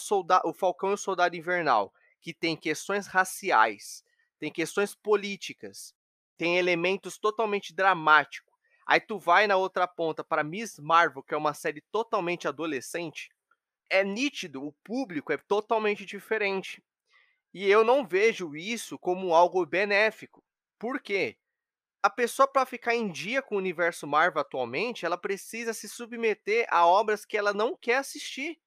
[0.45, 4.03] o Falcão e o Soldado Invernal, que tem questões raciais,
[4.39, 5.95] tem questões políticas,
[6.37, 8.53] tem elementos totalmente dramáticos.
[8.85, 13.31] Aí tu vai na outra ponta para Miss Marvel, que é uma série totalmente adolescente.
[13.89, 16.83] É nítido, o público é totalmente diferente.
[17.59, 20.45] E eu não vejo isso como algo benéfico.
[20.79, 21.39] Por quê?
[22.03, 26.67] A pessoa para ficar em dia com o universo Marvel atualmente, ela precisa se submeter
[26.69, 28.61] a obras que ela não quer assistir.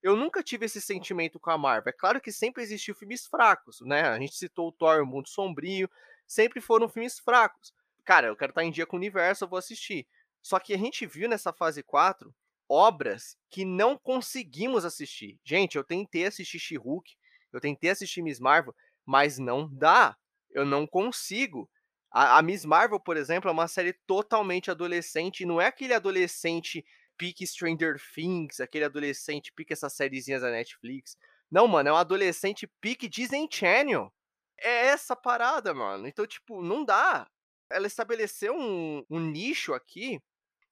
[0.00, 1.90] Eu nunca tive esse sentimento com a Marvel.
[1.90, 4.02] É claro que sempre existiu filmes fracos, né?
[4.02, 5.90] A gente citou o Thor, o Mundo Sombrio,
[6.24, 7.74] sempre foram filmes fracos.
[8.04, 10.06] Cara, eu quero estar em dia com o universo, eu vou assistir.
[10.40, 12.32] Só que a gente viu nessa fase 4
[12.68, 15.36] obras que não conseguimos assistir.
[15.42, 17.16] Gente, eu tentei assistir She-Hulk,
[17.52, 20.16] eu tentei assistir Miss Marvel, mas não dá.
[20.50, 21.70] Eu não consigo.
[22.10, 25.46] A, a, Miss Marvel, por exemplo, é uma série totalmente adolescente.
[25.46, 26.84] Não é aquele adolescente
[27.16, 31.16] pique Stranger Things, aquele adolescente pique essas sériezinhas da Netflix.
[31.50, 34.12] Não, mano, é um adolescente pique Disney Channel.
[34.58, 36.06] É essa parada, mano.
[36.06, 37.28] Então, tipo, não dá.
[37.70, 40.20] Ela estabeleceu um, um nicho aqui,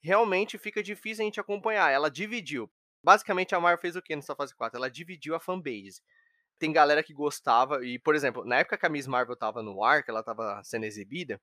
[0.01, 1.91] realmente fica difícil a gente acompanhar.
[1.91, 2.71] Ela dividiu.
[3.03, 4.79] Basicamente, a Marvel fez o que nessa fase 4?
[4.79, 6.01] Ela dividiu a fanbase
[6.59, 9.83] tem galera que gostava, e, por exemplo, na época que a Miss Marvel tava no
[9.83, 11.40] ar, que ela tava sendo exibida,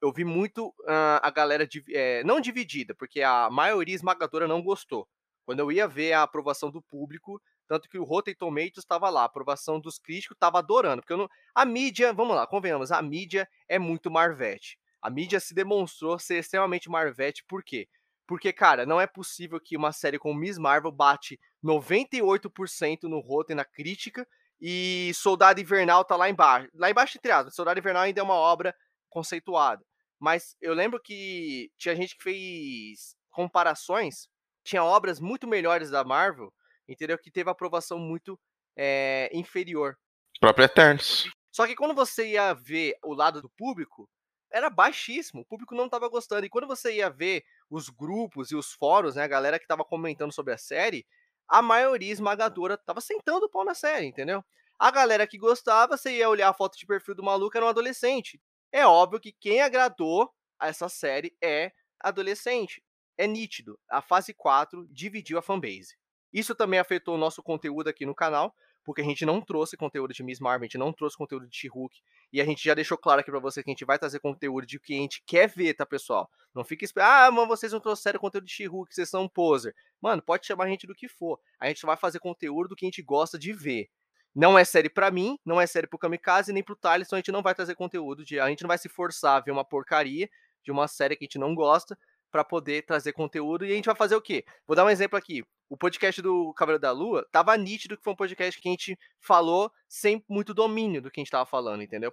[0.00, 5.08] eu vi muito uh, a galera, é, não dividida, porque a maioria esmagadora não gostou.
[5.44, 9.22] Quando eu ia ver a aprovação do público, tanto que o Rotten Tomatoes estava lá,
[9.22, 11.28] a aprovação dos críticos estava adorando, porque não...
[11.54, 14.78] a mídia, vamos lá, convenhamos, a mídia é muito Marvete.
[15.00, 17.88] A mídia se demonstrou ser extremamente Marvete, por quê?
[18.26, 23.56] Porque, cara, não é possível que uma série como Miss Marvel bate 98% no Rotten
[23.56, 24.26] na crítica
[24.64, 26.68] e Soldado Invernal tá lá embaixo.
[26.72, 28.72] Lá embaixo, entre aspas, Soldado Invernal ainda é uma obra
[29.10, 29.84] conceituada.
[30.20, 34.28] Mas eu lembro que tinha gente que fez comparações,
[34.62, 36.54] tinha obras muito melhores da Marvel,
[36.88, 37.18] entendeu?
[37.18, 38.38] Que teve aprovação muito
[38.76, 39.98] é, inferior.
[40.38, 41.28] Próprio Eternos.
[41.50, 44.08] Só que quando você ia ver o lado do público,
[44.48, 45.42] era baixíssimo.
[45.42, 46.46] O público não estava gostando.
[46.46, 49.84] E quando você ia ver os grupos e os fóruns, né, a galera que estava
[49.84, 51.04] comentando sobre a série,
[51.52, 54.42] a maioria esmagadora tava sentando o pau na série, entendeu?
[54.78, 57.68] A galera que gostava, você ia olhar a foto de perfil do maluco, era um
[57.68, 58.40] adolescente.
[58.72, 62.82] É óbvio que quem agradou a essa série é adolescente.
[63.18, 63.78] É nítido.
[63.86, 65.94] A fase 4 dividiu a fanbase.
[66.32, 70.12] Isso também afetou o nosso conteúdo aqui no canal, porque a gente não trouxe conteúdo
[70.12, 72.00] de Miss Marvel, a gente não trouxe conteúdo de She-Hulk,
[72.32, 74.66] e a gente já deixou claro aqui para você que a gente vai trazer conteúdo
[74.66, 76.30] de que a gente quer ver, tá, pessoal?
[76.54, 79.74] Não fique esperando, ah, mas vocês não trouxeram conteúdo de She-Hulk, vocês são um poser.
[80.00, 81.38] Mano, pode chamar a gente do que for.
[81.58, 83.88] A gente vai fazer conteúdo do que a gente gosta de ver.
[84.34, 87.20] Não é série para mim, não é série pro Kamikaze, nem pro Thales, então a
[87.20, 88.40] gente não vai trazer conteúdo de.
[88.40, 90.28] A gente não vai se forçar a ver uma porcaria
[90.64, 91.98] de uma série que a gente não gosta
[92.30, 93.64] para poder trazer conteúdo.
[93.66, 94.44] E a gente vai fazer o quê?
[94.66, 95.44] Vou dar um exemplo aqui.
[95.72, 98.98] O podcast do Cavaleiro da Lua tava nítido que foi um podcast que a gente
[99.18, 102.12] falou sem muito domínio do que a gente tava falando, entendeu?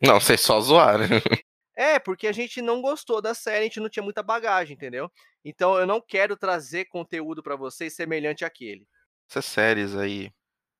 [0.00, 1.06] Não, vocês só zoaram.
[1.74, 5.10] É, porque a gente não gostou da série, a gente não tinha muita bagagem, entendeu?
[5.42, 8.86] Então eu não quero trazer conteúdo para vocês semelhante àquele.
[9.28, 10.30] Essas séries aí,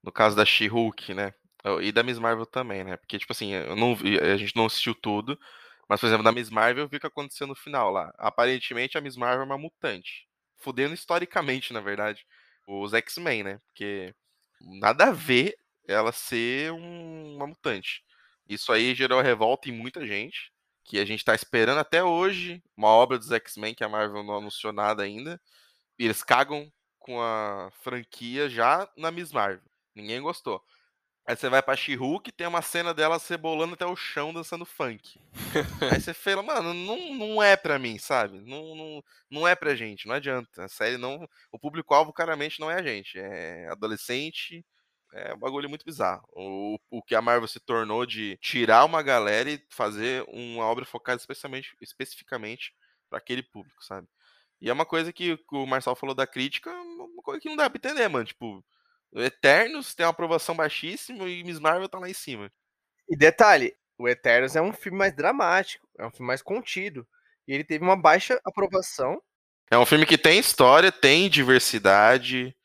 [0.04, 1.32] no caso da She-Hulk, né?
[1.80, 2.98] E da Miss Marvel também, né?
[2.98, 5.36] Porque, tipo assim, eu não vi, a gente não assistiu tudo,
[5.88, 8.12] mas, por exemplo, da Miss Marvel eu vi o que aconteceu no final lá.
[8.18, 10.28] Aparentemente a Miss Marvel é uma mutante.
[10.62, 12.24] Fudendo historicamente, na verdade,
[12.66, 13.60] os X-Men, né?
[13.66, 14.14] Porque
[14.60, 18.02] nada a ver ela ser um, uma mutante.
[18.48, 20.52] Isso aí gerou revolta em muita gente.
[20.84, 24.38] Que a gente tá esperando até hoje uma obra dos X-Men que a Marvel não
[24.38, 25.40] anunciou nada ainda.
[25.98, 29.68] E eles cagam com a franquia já na Miss Marvel.
[29.94, 30.62] Ninguém gostou.
[31.24, 35.20] Aí você vai pra She-Hulk tem uma cena dela cebolando até o chão dançando funk.
[35.92, 38.40] Aí você fala, mano, não, não é pra mim, sabe?
[38.40, 40.64] Não, não, não é pra gente, não adianta.
[40.64, 41.28] A série não.
[41.52, 43.18] O público-alvo claramente não é a gente.
[43.18, 44.64] É adolescente.
[45.12, 46.26] É um bagulho muito bizarro.
[46.32, 50.84] O, o que a Marvel se tornou de tirar uma galera e fazer uma obra
[50.84, 52.74] focada especificamente, especificamente
[53.08, 54.08] para aquele público, sabe?
[54.60, 57.68] E é uma coisa que o Marcel falou da crítica, uma coisa que não dá
[57.68, 58.24] pra entender, mano.
[58.24, 58.64] Tipo,
[59.20, 62.50] Eternos tem uma aprovação baixíssima e Miss Marvel tá lá em cima.
[63.08, 67.06] E detalhe, o Eternos é um filme mais dramático, é um filme mais contido.
[67.46, 69.20] E ele teve uma baixa aprovação.
[69.70, 72.56] É um filme que tem história, tem diversidade.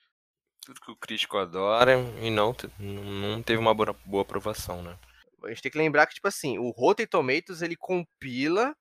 [0.65, 4.97] Tudo que o crítico adora e não, não teve uma boa, boa aprovação, né?
[5.43, 8.75] A gente tem que lembrar que, tipo assim, o Rotten Tomatoes, ele compila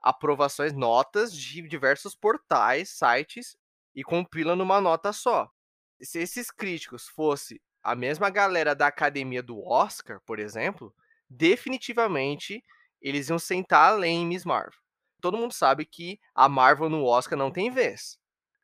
[0.00, 3.56] aprovações, notas de diversos portais, sites,
[3.94, 5.50] e compila numa nota só
[6.00, 10.94] se esses críticos fosse a mesma galera da academia do Oscar, por exemplo,
[11.28, 12.62] definitivamente
[13.00, 14.80] eles iam sentar além em Miss Marvel.
[15.20, 18.18] Todo mundo sabe que a Marvel no Oscar não tem vez.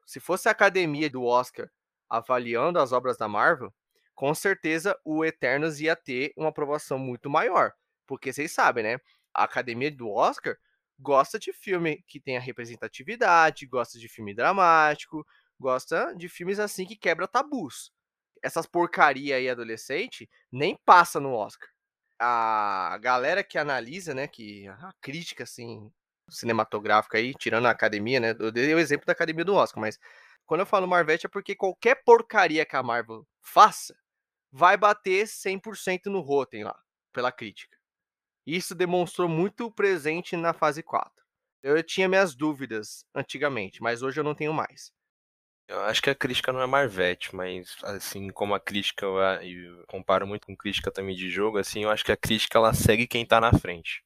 [0.05, 1.71] Se fosse a academia do Oscar
[2.09, 3.73] avaliando as obras da Marvel,
[4.15, 7.73] com certeza o Eternos ia ter uma aprovação muito maior.
[8.07, 8.99] Porque vocês sabem, né?
[9.33, 10.57] A academia do Oscar
[10.99, 15.27] gosta de filme que tenha representatividade, gosta de filme dramático,
[15.63, 17.91] gosta de filmes assim que quebra tabus.
[18.43, 21.69] Essas porcaria aí adolescente nem passa no Oscar.
[22.19, 25.91] A galera que analisa, né, que a crítica assim
[26.29, 28.35] cinematográfica aí, tirando a academia, né?
[28.39, 29.99] Eu dei o exemplo da academia do Oscar, mas
[30.47, 33.95] quando eu falo Marvete é porque qualquer porcaria que a Marvel faça
[34.51, 36.79] vai bater 100% no Rotten lá,
[37.13, 37.77] pela crítica.
[38.47, 41.13] Isso demonstrou muito presente na fase 4.
[41.63, 44.93] Eu tinha minhas dúvidas antigamente, mas hoje eu não tenho mais.
[45.69, 50.27] Eu acho que a crítica não é Marvete, mas assim como a crítica, eu comparo
[50.27, 53.25] muito com crítica também de jogo, assim, eu acho que a crítica ela segue quem
[53.25, 54.03] tá na frente.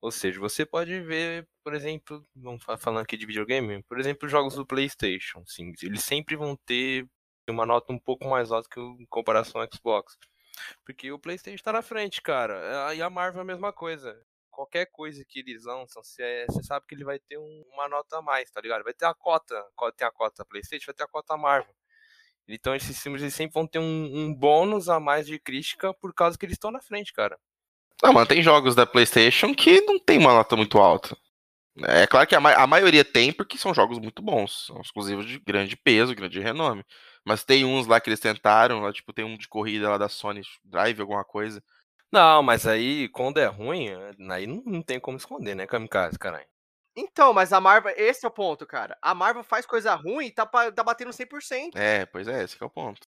[0.00, 4.54] Ou seja, você pode ver, por exemplo, vamos falando aqui de videogame, por exemplo, jogos
[4.54, 7.06] do PlayStation, sim, eles sempre vão ter
[7.48, 10.18] uma nota um pouco mais alta que em comparação ao Xbox.
[10.84, 12.92] Porque o PlayStation está na frente, cara.
[12.94, 14.20] E a Marvel é a mesma coisa.
[14.58, 18.22] Qualquer coisa que eles lançam, você, sabe que ele vai ter um, uma nota a
[18.22, 18.82] mais, tá ligado?
[18.82, 19.54] Vai ter a cota.
[19.96, 21.72] Tem a cota PlayStation, vai ter a cota Marvel.
[22.48, 26.12] Então esses filmes eles sempre vão ter um, um bônus a mais de crítica por
[26.12, 27.38] causa que eles estão na frente, cara.
[28.02, 31.16] Não, mano, tem jogos da PlayStation que não tem uma nota muito alta.
[31.84, 34.66] É claro que a, ma a maioria tem, porque são jogos muito bons.
[34.66, 36.84] São exclusivos de grande peso, grande renome.
[37.24, 40.08] Mas tem uns lá que eles tentaram, lá, tipo, tem um de corrida lá da
[40.08, 41.62] Sony Drive, alguma coisa.
[42.10, 43.88] Não, mas aí, quando é ruim,
[44.30, 46.46] aí não, não tem como esconder, né, Kamikaze, caralho.
[46.96, 48.98] Então, mas a Marvel, esse é o ponto, cara.
[49.00, 51.76] A Marvel faz coisa ruim e tá, tá batendo 100%.
[51.76, 53.06] É, pois é, esse é o ponto.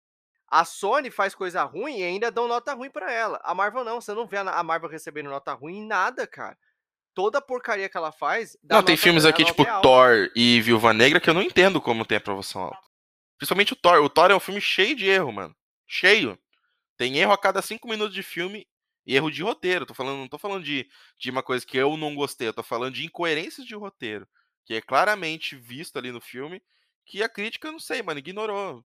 [0.49, 3.41] A Sony faz coisa ruim e ainda dão nota ruim para ela.
[3.43, 6.57] A Marvel não, você não vê a Marvel recebendo nota ruim em nada, cara.
[7.13, 8.57] Toda porcaria que ela faz.
[8.63, 12.07] não, tem filmes aqui tipo é Thor e Viúva Negra que eu não entendo como
[12.07, 12.79] tem aprovação alta.
[13.37, 14.03] Principalmente o Thor.
[14.03, 15.55] O Thor é um filme cheio de erro, mano.
[15.87, 16.39] Cheio.
[16.97, 18.67] Tem erro a cada cinco minutos de filme
[19.07, 19.87] e erro de roteiro.
[19.87, 20.89] Tô falando, não tô falando de,
[21.19, 24.27] de uma coisa que eu não gostei, eu tô falando de incoerências de roteiro.
[24.65, 26.63] Que é claramente visto ali no filme,
[27.05, 28.85] que a crítica, não sei, mano, ignorou.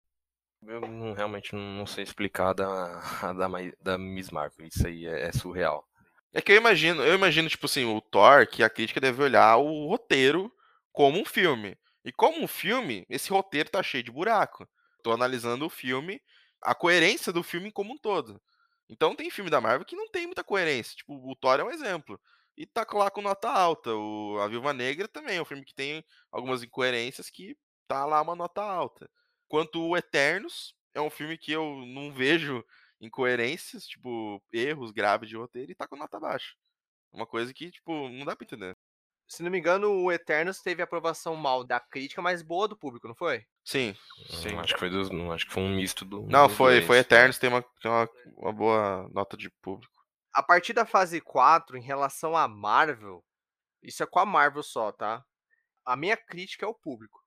[0.62, 3.00] Eu não, realmente não sei explicar da,
[3.34, 3.48] da,
[3.80, 4.66] da Miss Marvel.
[4.66, 5.86] Isso aí é, é, surreal.
[6.32, 9.56] É que eu imagino, eu imagino, tipo assim, o Thor, que a crítica deve olhar
[9.56, 10.52] o roteiro
[10.92, 11.76] como um filme.
[12.04, 14.66] E como um filme, esse roteiro tá cheio de buraco.
[15.02, 16.20] Tô analisando o filme,
[16.62, 18.40] a coerência do filme como um todo.
[18.88, 20.96] Então tem filme da Marvel que não tem muita coerência.
[20.96, 22.20] Tipo, o Thor é um exemplo.
[22.56, 23.94] E tá lá com nota alta.
[23.94, 27.56] O, a Viúva Negra também é um filme que tem algumas incoerências que
[27.88, 29.10] tá lá uma nota alta.
[29.48, 32.64] Quanto o Eternos, é um filme que eu não vejo
[33.00, 36.54] incoerências, tipo, erros graves de roteiro e tá com nota baixa.
[37.12, 38.76] Uma coisa que, tipo, não dá pra entender.
[39.28, 43.08] Se não me engano, o Eternos teve aprovação mal da crítica, mas boa do público,
[43.08, 43.44] não foi?
[43.64, 44.56] Sim, hum, sim.
[44.56, 46.22] acho que foi dos, não, acho que foi um misto do.
[46.22, 49.92] Não, foi, dois, foi Eternos, tem, uma, tem uma, uma boa nota de público.
[50.32, 53.24] A partir da fase 4, em relação à Marvel,
[53.82, 55.24] isso é com a Marvel só, tá?
[55.84, 57.20] A minha crítica é o público.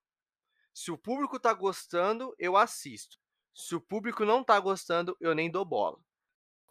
[0.74, 3.18] Se o público tá gostando, eu assisto.
[3.54, 5.98] Se o público não tá gostando, eu nem dou bola.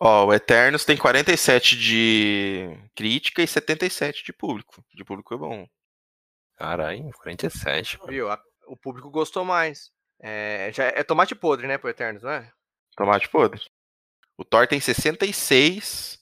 [0.00, 4.84] Ó, o Eternos tem 47 de crítica e 77 de público.
[4.94, 5.66] De público é bom.
[6.56, 7.98] Caralho, 47.
[7.98, 8.10] Mano.
[8.10, 8.28] Viu?
[8.66, 9.90] O público gostou mais.
[10.20, 12.50] É, já é tomate podre, né, pro Eternos, não é?
[12.96, 13.60] Tomate podre.
[14.36, 16.18] O Thor tem 66,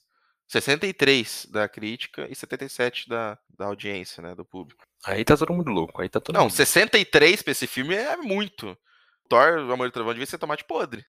[0.47, 4.83] 63 da crítica e 77 da, da audiência, né, do público.
[5.05, 6.51] Aí tá todo mundo louco, aí tá todo Não, mundo...
[6.53, 8.77] 63 pra esse filme é muito.
[9.29, 11.05] Thor, O Amor e Trovão devia ser tomate podre.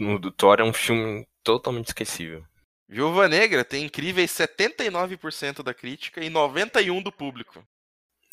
[0.00, 2.44] O do Thor é um filme totalmente esquecível.
[2.88, 7.64] Viúva Negra tem incríveis 79% da crítica e 91% do público.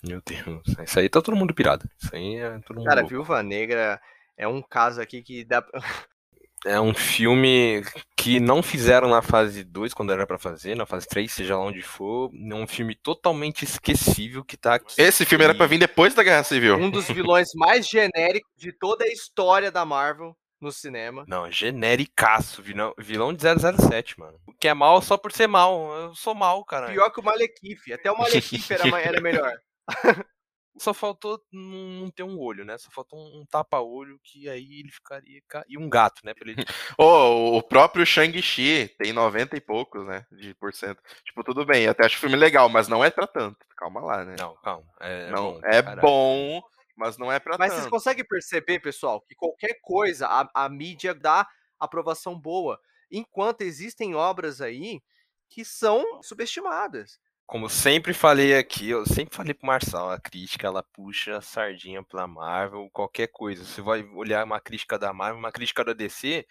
[0.04, 1.89] Meu Deus, isso aí tá todo mundo pirado.
[2.02, 3.10] Isso aí é todo mundo Cara, louco.
[3.10, 4.02] Viúva Negra
[4.38, 5.63] é um caso aqui que dá
[6.65, 7.84] é um filme
[8.17, 11.63] que não fizeram na fase 2, quando era para fazer, na fase 3, seja lá
[11.63, 12.30] onde for.
[12.34, 14.93] É um filme totalmente esquecível que tá aqui.
[14.98, 16.76] Esse filme era para vir depois da Guerra Civil.
[16.76, 21.26] Um dos vilões mais genéricos de toda a história da Marvel no cinema.
[21.28, 24.39] Não, genericaço, vilão, vilão de 007, mano.
[24.60, 25.91] Que é mal só por ser mal.
[25.95, 26.91] Eu sou mal, cara.
[26.91, 27.93] Pior que o Malekith.
[27.93, 29.58] Até o Malekith era, era melhor.
[30.80, 32.78] Só faltou não ter um olho, né?
[32.78, 35.41] Só faltou um, tapa-olho que aí ele ficaria.
[35.67, 36.34] E um gato, né?
[36.39, 36.56] Ele...
[36.98, 40.26] oh, o próprio Shang-Chi tem 90 e poucos, né?
[40.32, 41.02] De por cento.
[41.26, 43.58] Tipo, tudo bem, até acho o filme legal, mas não é pra tanto.
[43.76, 44.36] Calma lá, né?
[44.39, 44.86] Não, calma.
[45.02, 46.62] É, não, bom, é bom,
[47.00, 47.60] mas não é mas tanto.
[47.60, 51.48] Mas vocês conseguem perceber, pessoal, que qualquer coisa a, a mídia dá
[51.80, 52.80] aprovação boa.
[53.10, 55.02] Enquanto existem obras aí
[55.50, 57.20] que são subestimadas.
[57.48, 62.04] como sempre falei aqui, eu sempre falei pro Marçal, a crítica ela puxa a sardinha
[62.04, 63.66] pra Marvel, qualquer coisa.
[63.66, 66.46] Você vai olhar uma crítica da Marvel, uma crítica da DC,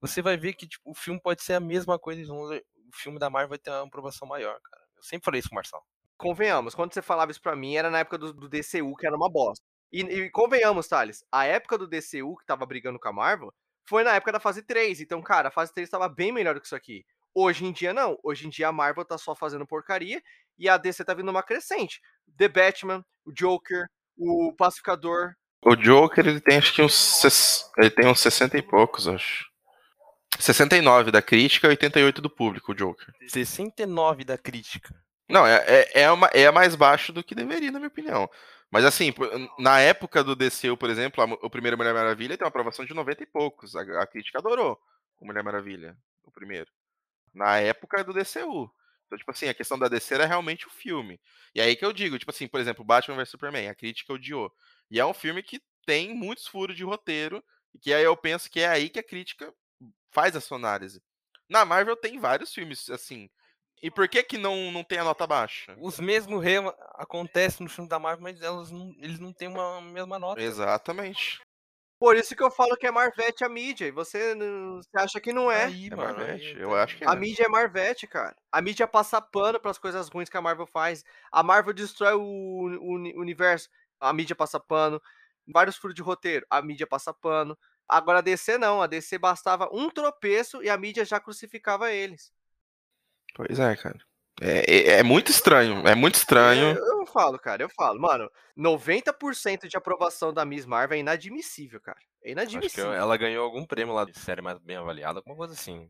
[0.00, 2.60] você vai ver que tipo, o filme pode ser a mesma coisa, o
[2.92, 4.84] filme da Marvel vai ter uma aprovação maior, cara.
[4.96, 5.84] Eu sempre falei isso pro Marçal.
[6.16, 9.16] Convenhamos, quando você falava isso pra mim, era na época do, do DCU, que era
[9.16, 9.64] uma bosta.
[9.94, 13.54] E, e, convenhamos, Thales, a época do DCU, que tava brigando com a Marvel,
[13.88, 15.00] foi na época da fase 3.
[15.00, 17.06] Então, cara, a fase 3 tava bem melhor do que isso aqui.
[17.32, 18.18] Hoje em dia, não.
[18.20, 20.20] Hoje em dia, a Marvel tá só fazendo porcaria
[20.58, 22.00] e a DC tá vindo uma crescente.
[22.36, 23.86] The Batman, o Joker,
[24.18, 25.34] o Pacificador.
[25.64, 27.70] O Joker, ele tem acho que uns.
[27.78, 29.48] Ele tem uns 60 e poucos, acho.
[30.40, 33.14] 69 da crítica e 88 do público, o Joker.
[33.28, 34.92] 69 da crítica.
[35.28, 38.28] Não, é, é, é, uma, é mais baixo do que deveria, na minha opinião.
[38.74, 39.14] Mas assim,
[39.56, 42.92] na época do DCU, por exemplo, a, o primeiro Mulher Maravilha tem uma aprovação de
[42.92, 43.76] 90 e poucos.
[43.76, 44.76] A, a crítica adorou
[45.16, 46.68] o Mulher Maravilha, o primeiro.
[47.32, 48.68] Na época do DCU.
[49.06, 51.20] Então, tipo assim, a questão da DC era realmente o filme.
[51.54, 54.52] E aí que eu digo, tipo assim, por exemplo, Batman vs Superman, a crítica odiou.
[54.90, 58.50] E é um filme que tem muitos furos de roteiro, e que aí eu penso
[58.50, 59.54] que é aí que a crítica
[60.10, 61.00] faz a sua análise.
[61.48, 63.30] Na Marvel tem vários filmes, assim.
[63.82, 65.76] E por que que não, não tem a nota baixa?
[65.78, 69.80] Os mesmos erros acontecem no filme da Marvel, mas elas não, eles não têm uma
[69.80, 70.40] mesma nota.
[70.40, 71.40] Exatamente.
[71.98, 73.86] Por isso que eu falo que é Marvete a mídia.
[73.86, 75.64] E você, você acha que não é.
[75.64, 76.56] Aí, é mano, Marvete.
[76.58, 77.08] Eu acho que é.
[77.08, 78.36] A mídia é Marvete, cara.
[78.50, 81.04] A mídia passa pano para as coisas ruins que a Marvel faz.
[81.30, 83.70] A Marvel destrói o, o, universo.
[84.00, 85.00] A mídia passa pano.
[85.46, 86.46] Vários furos de roteiro.
[86.50, 87.56] A mídia passa pano.
[87.88, 88.82] Agora a DC não.
[88.82, 92.32] A DC bastava um tropeço e a mídia já crucificava eles.
[93.34, 93.98] Pois é, cara.
[94.40, 96.76] É, é, é, muito estranho, é muito estranho.
[96.76, 101.80] Eu, eu falo, cara, eu falo, mano, 90% de aprovação da Miss Marvel é inadmissível,
[101.80, 101.98] cara.
[102.22, 102.92] É inadmissível.
[102.92, 105.88] ela ganhou algum prêmio lá de série mais bem avaliada, alguma coisa assim.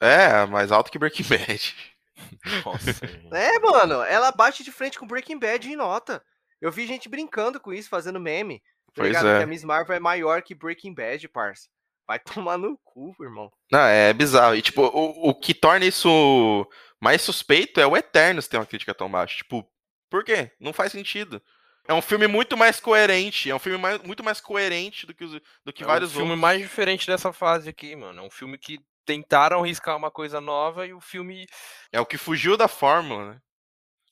[0.00, 1.76] É, mais alto que Breaking Bad.
[2.64, 3.06] Nossa.
[3.32, 6.22] é, mano, ela bate de frente com Breaking Bad em nota.
[6.60, 8.60] Eu vi gente brincando com isso, fazendo meme.
[8.92, 9.28] Tá pois ligado?
[9.28, 9.38] é.
[9.38, 11.68] Que a Miss Marvel é maior que Breaking Bad, parça.
[12.10, 13.52] Vai tomar no cu, irmão.
[13.70, 14.56] Não, é bizarro.
[14.56, 16.68] E, tipo, o, o que torna isso
[17.00, 19.36] mais suspeito é o Eternos ter uma crítica tão baixa.
[19.36, 19.64] Tipo,
[20.10, 20.50] por quê?
[20.58, 21.40] Não faz sentido.
[21.86, 23.48] É um filme muito mais coerente.
[23.48, 26.14] É um filme mais, muito mais coerente do que, os, do que é vários outros.
[26.14, 26.40] É um filme outros.
[26.40, 28.22] mais diferente dessa fase aqui, mano.
[28.22, 31.46] É um filme que tentaram arriscar uma coisa nova e o filme.
[31.92, 33.40] É o que fugiu da fórmula, né?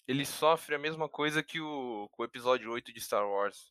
[0.07, 3.69] Ele sofre a mesma coisa que o, o episódio 8 de Star Wars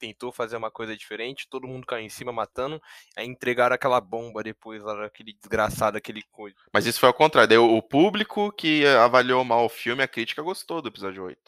[0.00, 2.82] tentou fazer uma coisa diferente, todo mundo caiu em cima matando,
[3.14, 6.56] aí entregaram aquela bomba depois, aquele desgraçado, aquele coisa.
[6.72, 10.80] Mas isso foi ao contrário, o público que avaliou mal o filme, a crítica gostou
[10.80, 11.38] do episódio 8.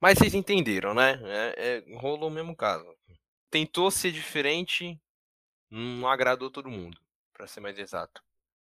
[0.00, 1.20] Mas vocês entenderam, né?
[1.22, 2.84] É, é, rolou o mesmo caso.
[3.48, 5.00] Tentou ser diferente,
[5.70, 6.98] não agradou todo mundo,
[7.32, 8.22] para ser mais exato.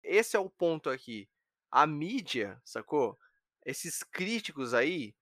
[0.03, 1.29] Esse é o ponto aqui.
[1.71, 3.19] A mídia, sacou?
[3.65, 5.15] Esses críticos aí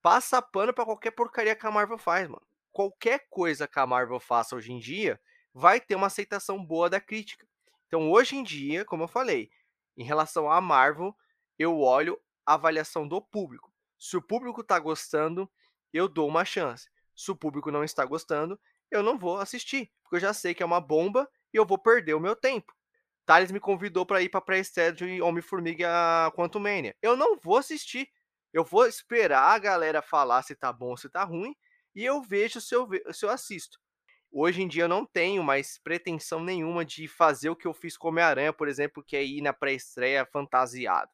[0.00, 4.20] passa pano para qualquer porcaria que a Marvel faz, mano qualquer coisa que a Marvel
[4.20, 5.20] faça hoje em dia
[5.52, 7.46] vai ter uma aceitação boa da crítica.
[7.86, 9.50] Então, hoje em dia, como eu falei,
[9.96, 11.14] em relação à Marvel,
[11.58, 13.72] eu olho a avaliação do público.
[13.98, 15.50] Se o público está gostando,
[15.92, 16.88] eu dou uma chance.
[17.14, 18.58] Se o público não está gostando,
[18.90, 21.78] eu não vou assistir, porque eu já sei que é uma bomba e eu vou
[21.78, 22.74] perder o meu tempo.
[23.26, 25.88] Thales me convidou para ir para pré-estreia de Homem-Formiga
[26.34, 26.96] Quantum Mania.
[27.02, 28.08] Eu não vou assistir.
[28.52, 31.54] Eu vou esperar a galera falar se tá bom ou se tá ruim
[31.94, 33.78] e eu vejo se eu, se eu assisto.
[34.32, 37.96] Hoje em dia eu não tenho mais pretensão nenhuma de fazer o que eu fiz
[37.96, 41.10] com Homem-Aranha, por exemplo, que é ir na pré-estreia fantasiado.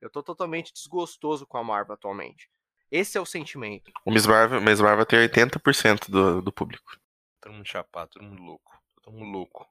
[0.00, 2.50] Eu tô totalmente desgostoso com a Marvel atualmente.
[2.90, 3.90] Esse é o sentimento.
[4.04, 6.96] O Miss Marvel, Miss Marvel tem 80% do, do público.
[7.40, 8.72] Todo mundo chapado, todo mundo louco.
[9.02, 9.66] Todo mundo louco.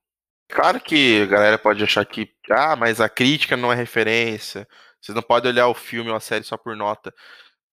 [0.48, 4.68] Claro que a galera pode achar que, ah, mas a crítica não é referência.
[5.02, 7.14] Vocês não podem olhar o filme ou a série só por nota.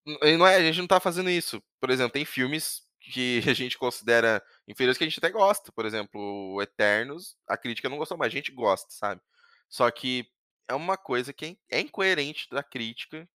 [0.05, 1.63] Não é, a gente não tá fazendo isso.
[1.81, 5.73] Por exemplo, tem filmes que a gente considera inferiores que a gente até gosta.
[5.73, 9.21] Por exemplo, Eternos, a crítica não gostou, mas a gente gosta, sabe?
[9.69, 10.27] Só que
[10.69, 13.29] é uma coisa que é incoerente da crítica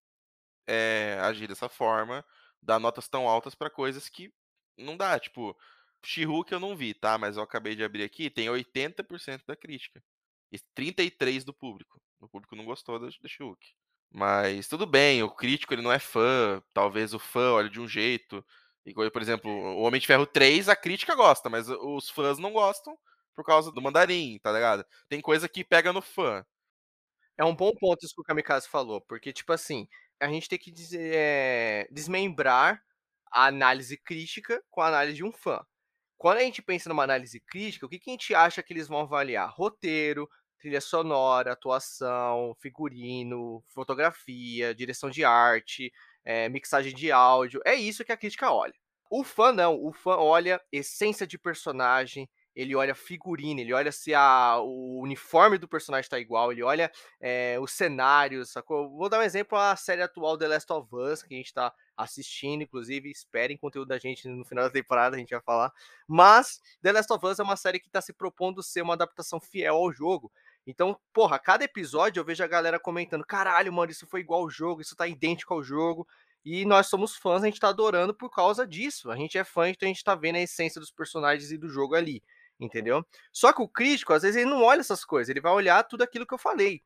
[0.67, 2.25] é, agir dessa forma,
[2.61, 4.31] dar notas tão altas para coisas que
[4.77, 5.19] não dá.
[5.19, 5.57] Tipo,
[6.03, 7.17] she eu não vi, tá?
[7.17, 10.03] Mas eu acabei de abrir aqui, tem 80% da crítica.
[10.51, 12.01] E 33% do público.
[12.19, 13.43] O público não gostou da, da she
[14.11, 17.87] mas tudo bem, o crítico ele não é fã, talvez o fã olhe de um
[17.87, 18.43] jeito.
[18.85, 22.53] Igual, por exemplo, o Homem de Ferro 3, a crítica gosta, mas os fãs não
[22.53, 22.97] gostam
[23.35, 24.85] por causa do mandarim, tá ligado?
[25.09, 26.45] Tem coisa que pega no fã.
[27.37, 29.87] É um bom ponto isso que o Kamikaze falou, porque, tipo assim,
[30.19, 32.81] a gente tem que é, desmembrar
[33.31, 35.61] a análise crítica com a análise de um fã.
[36.17, 38.87] Quando a gente pensa numa análise crítica, o que, que a gente acha que eles
[38.87, 39.53] vão avaliar?
[39.53, 40.27] Roteiro,
[40.59, 45.91] trilha sonora, atuação, figurino, fotografia, direção de arte,
[46.25, 47.61] é, mixagem de áudio.
[47.65, 48.73] É isso que a crítica olha.
[49.09, 54.15] O fã não, o fã olha essência de personagem, ele olha figurino, ele olha se
[54.15, 56.91] a, o uniforme do personagem está igual, ele olha
[57.21, 58.89] é, os cenários, sacou?
[58.89, 61.71] Vou dar um exemplo a série atual The Last of Us, que a gente está
[61.95, 65.71] assistindo, inclusive, esperem conteúdo da gente no final da temporada, a gente vai falar.
[66.07, 69.39] Mas The Last of Us é uma série que está se propondo ser uma adaptação
[69.39, 70.31] fiel ao jogo.
[70.68, 74.49] Então, porra, cada episódio eu vejo a galera comentando: caralho, mano, isso foi igual ao
[74.49, 76.07] jogo, isso tá idêntico ao jogo.
[76.45, 79.09] E nós somos fãs, a gente tá adorando por causa disso.
[79.09, 81.70] A gente é fã, então a gente tá vendo a essência dos personagens e do
[81.70, 82.22] jogo ali
[82.59, 83.05] entendeu?
[83.32, 86.03] Só que o crítico, às vezes, ele não olha essas coisas, ele vai olhar tudo
[86.03, 86.82] aquilo que eu falei.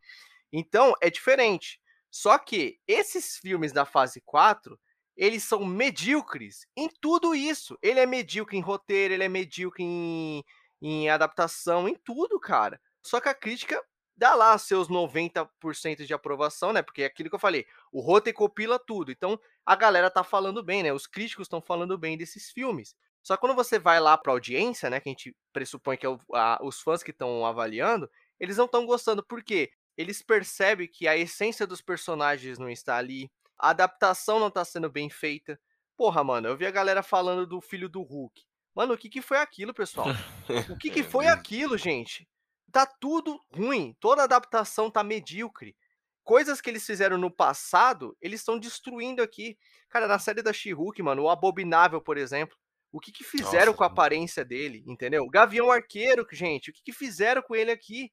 [0.51, 1.79] Então, é diferente.
[2.09, 4.77] Só que esses filmes da fase 4,
[5.15, 7.77] eles são medíocres em tudo isso.
[7.81, 10.43] Ele é medíocre em roteiro, ele é medíocre em,
[10.81, 12.79] em adaptação, em tudo, cara.
[13.01, 13.81] Só que a crítica
[14.15, 16.81] dá lá seus 90% de aprovação, né?
[16.81, 19.11] Porque é aquilo que eu falei, o roteiro compila tudo.
[19.11, 20.93] Então, a galera tá falando bem, né?
[20.93, 22.95] Os críticos estão falando bem desses filmes.
[23.23, 26.09] Só que quando você vai lá para audiência, né, que a gente pressupõe que é
[26.09, 29.23] o, a, os fãs que estão avaliando, eles não estão gostando.
[29.23, 29.71] Por quê?
[29.95, 34.89] Eles percebem que a essência dos personagens não está ali, a adaptação não está sendo
[34.89, 35.59] bem feita.
[35.95, 38.43] Porra, mano, eu vi a galera falando do filho do Hulk.
[38.73, 40.07] Mano, o que, que foi aquilo, pessoal?
[40.69, 42.27] O que, que foi aquilo, gente?
[42.71, 43.95] Tá tudo ruim.
[43.99, 45.75] Toda adaptação tá medíocre.
[46.23, 49.57] Coisas que eles fizeram no passado, eles estão destruindo aqui.
[49.89, 52.55] Cara, na série da She-Hulk, mano, o Abominável, por exemplo,
[52.91, 55.27] o que, que fizeram Nossa, com a aparência dele, entendeu?
[55.27, 58.11] Gavião Arqueiro, gente, o que, que fizeram com ele aqui?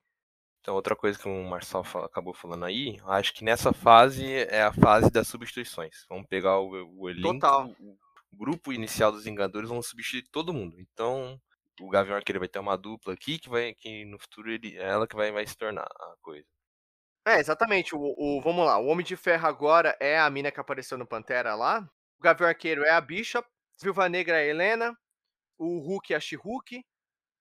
[0.61, 4.72] Então, outra coisa que o Marçal acabou falando aí, acho que nessa fase é a
[4.72, 6.04] fase das substituições.
[6.09, 7.74] Vamos pegar o, o elenco, Total.
[7.80, 7.96] o
[8.32, 10.78] grupo inicial dos Vingadores, vão substituir todo mundo.
[10.78, 11.40] Então,
[11.81, 15.07] o Gavião Arqueiro vai ter uma dupla aqui que vai que no futuro ele, ela
[15.07, 16.47] que vai, vai se tornar a coisa.
[17.26, 17.95] É, exatamente.
[17.95, 21.07] O, o, vamos lá, o Homem de Ferro agora é a mina que apareceu no
[21.07, 21.89] Pantera lá.
[22.18, 23.49] O Gavião Arqueiro é a Bishop.
[23.81, 24.99] Viúva Negra é a Helena,
[25.57, 26.85] o Hulk é a She-Hulk,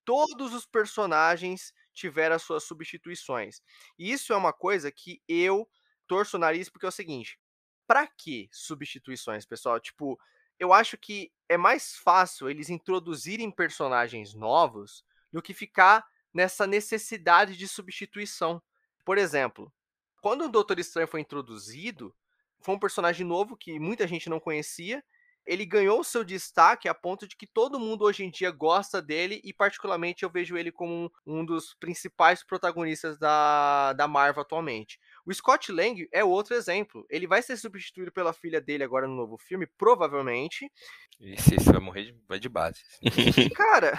[0.06, 3.60] todos os personagens tiveram as suas substituições.
[3.98, 5.68] E isso é uma coisa que eu
[6.06, 7.40] torço o nariz porque é o seguinte,
[7.88, 9.80] para que substituições, pessoal?
[9.80, 10.18] Tipo,
[10.60, 17.56] eu acho que é mais fácil eles introduzirem personagens novos do que ficar nessa necessidade
[17.56, 18.62] de substituição.
[19.06, 19.72] Por exemplo,
[20.22, 22.16] quando o Doutor Estranho foi introduzido,
[22.62, 25.04] foi um personagem novo que muita gente não conhecia
[25.48, 29.40] ele ganhou seu destaque a ponto de que todo mundo hoje em dia gosta dele
[29.44, 35.00] e particularmente eu vejo ele como um, dos principais protagonistas da, da Marvel atualmente.
[35.28, 37.06] O Scott Lang é outro exemplo.
[37.10, 40.72] Ele vai ser substituído pela filha dele agora no novo filme, provavelmente.
[41.20, 42.82] Esse, esse vai morrer de, vai de base.
[43.54, 43.92] Cara,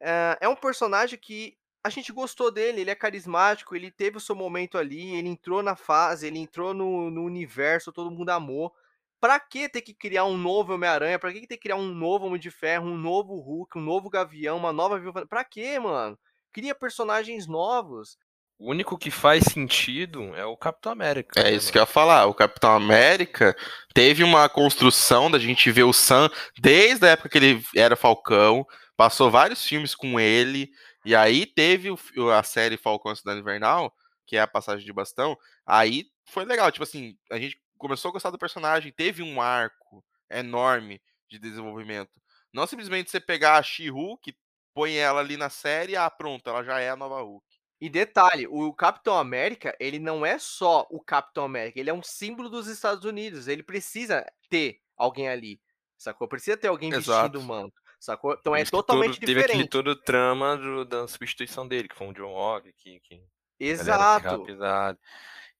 [0.00, 4.20] é, é um personagem que a gente gostou dele, ele é carismático, ele teve o
[4.20, 8.72] seu momento ali, ele entrou na fase, ele entrou no, no universo, todo mundo amou.
[9.20, 11.18] Pra que ter que criar um novo Homem-Aranha?
[11.18, 14.08] Pra que ter que criar um novo Homem de Ferro, um novo Hulk, um novo
[14.08, 15.26] Gavião, uma nova Viúva?
[15.26, 16.16] Pra que, mano?
[16.52, 18.16] Cria personagens novos.
[18.58, 21.38] O único que faz sentido é o Capitão América.
[21.38, 21.72] É né, isso mano?
[21.72, 22.26] que eu ia falar.
[22.26, 23.56] O Capitão América
[23.94, 26.28] teve uma construção da gente ver o Sam
[26.58, 30.70] desde a época que ele era Falcão, passou vários filmes com ele,
[31.04, 31.88] e aí teve
[32.36, 33.94] a série Falcão Cidade Invernal,
[34.26, 35.38] que é a passagem de bastão.
[35.64, 40.04] Aí foi legal, tipo assim, a gente começou a gostar do personagem, teve um arco
[40.28, 41.00] enorme
[41.30, 42.20] de desenvolvimento.
[42.52, 44.36] Não simplesmente você pegar a She-Hulk,
[44.74, 47.47] põe ela ali na série, ah, pronto, ela já é a nova Hulk.
[47.80, 52.02] E detalhe, o Capitão América, ele não é só o Capitão América, ele é um
[52.02, 53.46] símbolo dos Estados Unidos.
[53.46, 55.60] Ele precisa ter alguém ali,
[55.96, 56.26] sacou?
[56.26, 57.32] Precisa ter alguém Exato.
[57.32, 58.36] vestindo o manto, sacou?
[58.38, 59.46] Então é totalmente tudo, diferente.
[59.46, 62.98] Teve aquele todo o trama do, da substituição dele, que foi um John Walker, que,
[63.00, 63.22] que
[63.60, 64.44] Exato.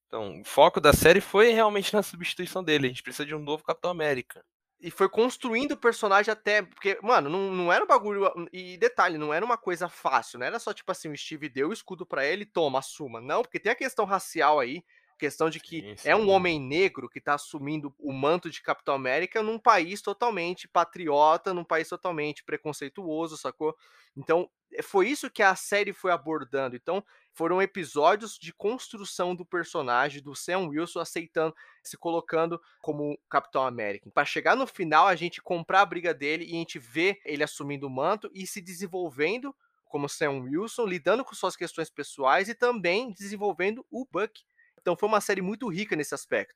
[0.06, 2.86] Então, o foco da série foi realmente na substituição dele.
[2.86, 4.42] A gente precisa de um novo Capitão América.
[4.80, 6.62] E foi construindo o personagem até.
[6.62, 8.32] Porque, mano, não, não era um bagulho.
[8.52, 10.38] E detalhe, não era uma coisa fácil.
[10.38, 13.20] Não era só tipo assim: o Steve deu o escudo para ele, toma, assuma.
[13.20, 14.84] Não, porque tem a questão racial aí.
[15.18, 16.08] Questão de que sim, sim.
[16.08, 20.68] é um homem negro que tá assumindo o manto de Capitão América num país totalmente
[20.68, 23.76] patriota, num país totalmente preconceituoso, sacou?
[24.16, 26.76] Então, eh, foi isso que a série foi abordando.
[26.76, 33.64] Então, foram episódios de construção do personagem do Sam Wilson aceitando, se colocando como Capitão
[33.64, 34.10] América.
[34.12, 37.44] Para chegar no final, a gente comprar a briga dele e a gente ver ele
[37.44, 39.54] assumindo o manto e se desenvolvendo
[39.88, 44.42] como Sam Wilson, lidando com suas questões pessoais e também desenvolvendo o Buck.
[44.88, 46.54] Então foi uma série muito rica nesse aspecto.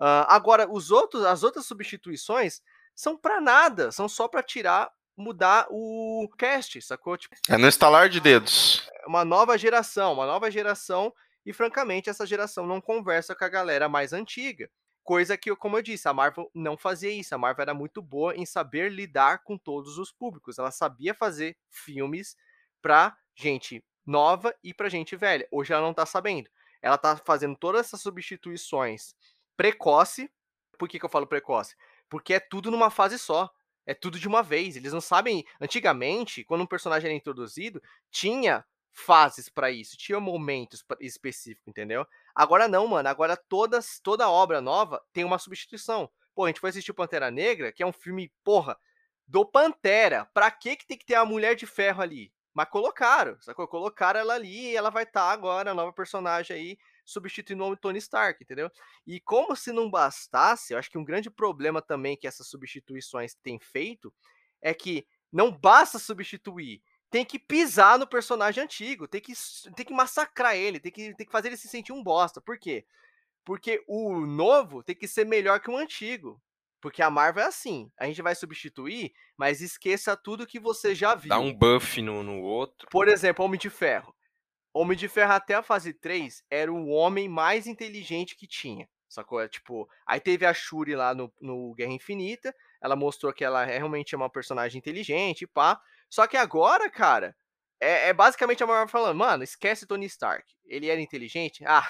[0.00, 2.62] Uh, agora, os outros, as outras substituições
[2.94, 7.18] são para nada, são só para tirar mudar o cast, sacou?
[7.18, 8.88] Tipo, é no estalar de dedos.
[9.02, 11.12] É uma nova geração, uma nova geração,
[11.44, 14.70] e francamente essa geração não conversa com a galera mais antiga.
[15.02, 17.34] Coisa que, como eu disse, a Marvel não fazia isso.
[17.34, 20.58] A Marvel era muito boa em saber lidar com todos os públicos.
[20.58, 22.34] Ela sabia fazer filmes
[22.80, 25.46] pra gente nova e pra gente velha.
[25.50, 26.48] Hoje ela não tá sabendo.
[26.82, 29.14] Ela tá fazendo todas essas substituições
[29.56, 30.30] precoce.
[30.78, 31.74] Por que, que eu falo precoce?
[32.08, 33.50] Porque é tudo numa fase só.
[33.84, 34.76] É tudo de uma vez.
[34.76, 35.44] Eles não sabem.
[35.60, 42.06] Antigamente, quando um personagem era introduzido, tinha fases para isso, tinha momentos específicos, entendeu?
[42.34, 43.08] Agora não, mano.
[43.08, 46.10] Agora todas, toda obra nova tem uma substituição.
[46.34, 48.78] Pô, a gente foi assistir Pantera Negra, que é um filme, porra,
[49.26, 50.26] do Pantera.
[50.34, 52.32] Pra que que tem que ter a Mulher de Ferro ali?
[52.58, 53.68] Mas colocaram, sacou?
[53.68, 57.76] Colocaram ela ali e ela vai estar tá agora, a nova personagem aí, substituindo o
[57.76, 58.68] Tony Stark, entendeu?
[59.06, 63.36] E como se não bastasse, eu acho que um grande problema também que essas substituições
[63.44, 64.12] têm feito
[64.60, 69.34] é que não basta substituir, tem que pisar no personagem antigo, tem que,
[69.76, 72.40] tem que massacrar ele, tem que, tem que fazer ele se sentir um bosta.
[72.40, 72.84] Por quê?
[73.44, 76.42] Porque o novo tem que ser melhor que o antigo.
[76.80, 81.14] Porque a Marvel é assim, a gente vai substituir, mas esqueça tudo que você já
[81.14, 81.30] viu.
[81.30, 82.88] Dá um buff no, no outro.
[82.90, 84.14] Por exemplo, Homem de Ferro.
[84.72, 88.88] Homem de Ferro até a fase 3 era o homem mais inteligente que tinha.
[89.08, 89.40] Sacou?
[89.40, 93.64] É, tipo, aí teve a Shuri lá no, no Guerra Infinita, ela mostrou que ela
[93.64, 95.80] realmente é uma personagem inteligente, pá.
[96.10, 97.34] Só que agora, cara,
[97.80, 100.44] é, é basicamente a Marvel falando, mano, esquece Tony Stark.
[100.66, 101.64] Ele era inteligente?
[101.66, 101.88] Ah,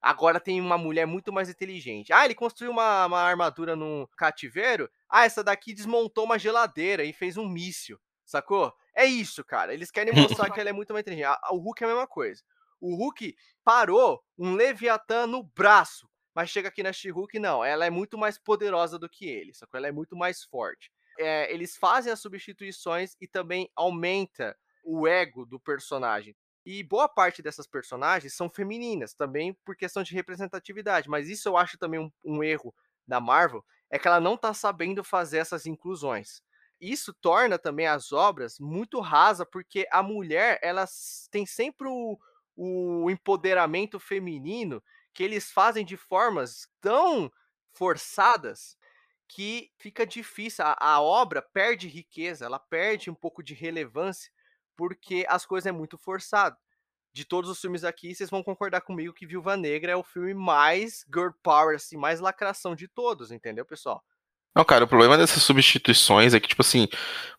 [0.00, 2.12] agora tem uma mulher muito mais inteligente.
[2.12, 4.90] Ah, ele construiu uma, uma armadura num cativeiro?
[5.08, 8.72] Ah, essa daqui desmontou uma geladeira e fez um míssil, sacou?
[8.94, 9.74] É isso, cara.
[9.74, 10.12] Eles querem
[10.44, 11.28] mostrar que ela é muito mais inteligente.
[11.50, 12.42] O Hulk é a mesma coisa.
[12.80, 17.64] O Hulk parou um Leviatã no braço, mas chega aqui na She-Hulk, não.
[17.64, 19.78] Ela é muito mais poderosa do que ele, sacou?
[19.78, 20.90] Ela é muito mais forte
[21.20, 26.34] é, eles fazem as substituições e também aumenta o ego do personagem.
[26.64, 31.08] E boa parte dessas personagens são femininas, também por questão de representatividade.
[31.08, 32.74] Mas isso eu acho também um, um erro
[33.06, 36.42] da Marvel, é que ela não está sabendo fazer essas inclusões.
[36.80, 40.86] Isso torna também as obras muito rasa, porque a mulher ela
[41.30, 42.18] tem sempre o,
[42.56, 44.82] o empoderamento feminino
[45.12, 47.30] que eles fazem de formas tão
[47.72, 48.76] forçadas
[49.28, 54.30] que fica difícil, a, a, obra perde riqueza, ela perde um pouco de relevância,
[54.80, 56.56] porque as coisas é muito forçado.
[57.12, 60.32] De todos os filmes aqui, vocês vão concordar comigo que Viúva Negra é o filme
[60.32, 64.02] mais girl power, assim, mais lacração de todos, entendeu, pessoal?
[64.56, 66.88] Não, cara, o problema dessas substituições é que, tipo assim,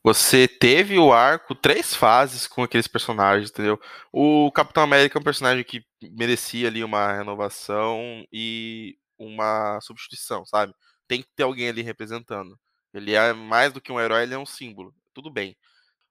[0.03, 3.79] você teve o arco, três fases com aqueles personagens, entendeu?
[4.13, 10.73] O Capitão América é um personagem que merecia ali uma renovação e uma substituição, sabe?
[11.11, 12.57] tem que ter alguém ali representando.
[12.93, 14.95] Ele é mais do que um herói, ele é um símbolo.
[15.13, 15.57] Tudo bem.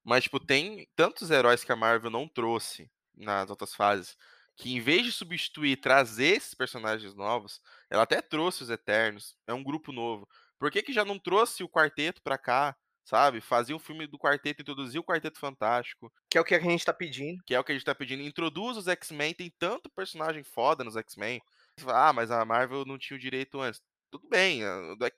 [0.05, 4.17] Mas, tipo, tem tantos heróis que a Marvel não trouxe nas outras fases,
[4.57, 9.53] que em vez de substituir trazer esses personagens novos, ela até trouxe os Eternos, é
[9.53, 10.29] um grupo novo.
[10.59, 13.41] Por que, que já não trouxe o quarteto pra cá, sabe?
[13.41, 16.13] Fazia um filme do quarteto, introduzir o Quarteto Fantástico.
[16.31, 17.43] Que é o que a gente tá pedindo.
[17.45, 18.23] Que é o que a gente tá pedindo.
[18.23, 21.41] Introduz os X-Men, tem tanto personagem foda nos X-Men.
[21.87, 24.63] Ah, mas a Marvel não tinha o direito antes tudo bem.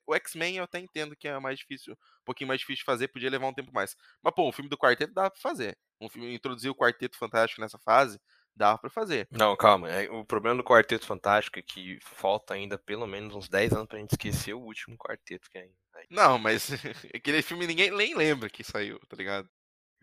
[0.06, 3.08] O X-Men eu até entendo que é mais difícil, um pouquinho mais difícil de fazer,
[3.08, 3.96] podia levar um tempo mais.
[4.22, 5.76] Mas, pô, o filme do quarteto dá pra fazer.
[6.00, 8.20] Um filme introduzir o quarteto fantástico nessa fase,
[8.54, 9.26] dá pra fazer.
[9.30, 9.88] Não, calma.
[9.88, 13.86] É, o problema do Quarteto Fantástico é que falta ainda pelo menos uns 10 anos
[13.86, 15.68] pra gente esquecer o último quarteto que é.
[16.10, 16.70] Não, mas
[17.14, 19.48] aquele filme ninguém nem lembra que saiu, tá ligado?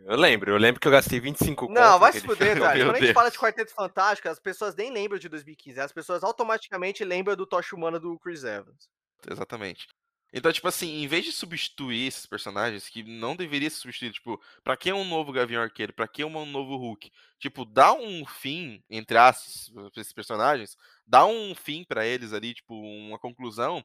[0.05, 2.79] Eu lembro, eu lembro que eu gastei 25 Não, vai se fuder, cara.
[2.79, 5.79] Quando a gente fala de Quarteto Fantástico, as pessoas nem lembram de 2015.
[5.79, 8.87] As pessoas automaticamente lembram do Tocha Humana do Chris Evans.
[9.29, 9.87] Exatamente.
[10.31, 14.39] Então, tipo assim, em vez de substituir esses personagens que não deveria ser substituído, tipo,
[14.63, 15.91] pra que um novo Gavião Arqueiro?
[15.91, 17.11] Pra que um novo Hulk?
[17.39, 22.53] Tipo, dá um fim, entre aspas, pra esses personagens, dá um fim para eles ali,
[22.53, 23.83] tipo, uma conclusão,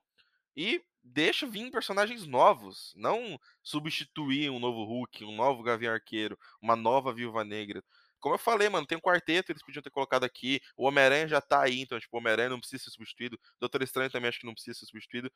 [0.56, 6.74] e deixa vir personagens novos, não substituir um novo Hulk, um novo Gavião Arqueiro, uma
[6.74, 7.82] nova Viúva Negra.
[8.24, 10.58] Como eu falei, mano, tem um quarteto, eles podiam ter colocado aqui.
[10.78, 13.38] O Homem-Aranha já tá aí, então, tipo, o Homem-Aranha não precisa ser substituído.
[13.60, 15.30] Doutor Estranho também acho que não precisa ser substituído.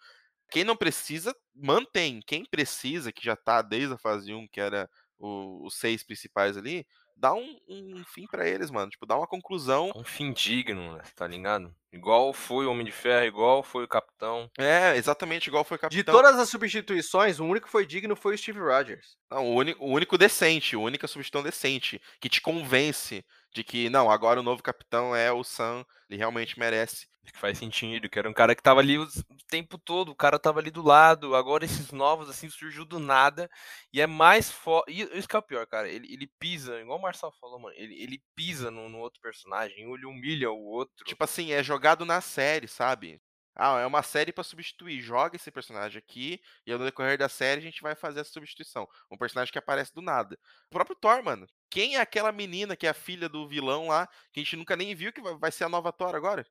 [0.50, 2.22] Quem não precisa, mantém.
[2.26, 4.88] Quem precisa, que já tá desde a fase 1, que era
[5.18, 6.86] o, os seis principais ali,
[7.18, 8.90] dá um, um fim para eles, mano.
[8.90, 9.92] Tipo, dá uma conclusão.
[9.94, 11.02] Um fim digno, né?
[11.14, 11.74] tá ligado?
[11.92, 14.50] Igual foi o Homem de Ferro, igual foi o Capitão.
[14.58, 15.98] É, exatamente igual foi o Capitão.
[15.98, 19.16] De todas as substituições, o único que foi digno foi o Steve Rogers.
[19.30, 23.88] Não, o, único, o único decente, a única substituição decente, que te convence de que,
[23.88, 28.18] não, agora o novo Capitão é o Sam, ele realmente merece que faz sentido, que
[28.18, 29.08] era um cara que tava ali o
[29.48, 33.50] tempo todo, o cara tava ali do lado, agora esses novos, assim, surgiu do nada,
[33.92, 37.02] e é mais foda, isso que é o pior, cara, ele, ele pisa, igual o
[37.02, 41.04] Marcel falou, mano, ele, ele pisa no, no outro personagem, ele humilha o outro.
[41.04, 43.20] Tipo assim, é jogado na série, sabe?
[43.60, 45.00] Ah, é uma série para substituir.
[45.00, 48.88] Joga esse personagem aqui e no decorrer da série a gente vai fazer essa substituição.
[49.10, 50.38] Um personagem que aparece do nada.
[50.68, 51.44] O próprio Thor, mano.
[51.68, 54.76] Quem é aquela menina que é a filha do vilão lá, que a gente nunca
[54.76, 56.46] nem viu que vai ser a nova Thor agora?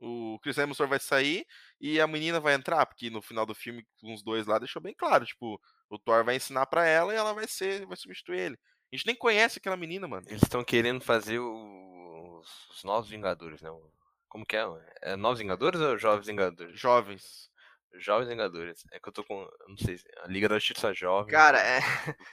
[0.00, 1.46] O Chris Hemsworth vai sair
[1.80, 4.82] e a menina vai entrar, porque no final do filme, com os dois lá, deixou
[4.82, 8.38] bem claro, tipo, o Thor vai ensinar para ela e ela vai ser, vai substituir
[8.38, 8.58] ele.
[8.92, 10.26] A gente nem conhece aquela menina, mano.
[10.28, 13.70] Eles estão querendo fazer os, os Novos Vingadores, né?
[14.28, 14.64] Como que é?
[15.02, 16.78] É Novos Vingadores ou Jovens Vingadores?
[16.78, 17.50] Jovens.
[17.98, 18.84] Jovens Vingadores.
[18.92, 19.48] É que eu tô com.
[19.68, 19.98] Não sei.
[20.22, 21.30] A Liga da Justiça Jovem.
[21.30, 21.80] Cara, é.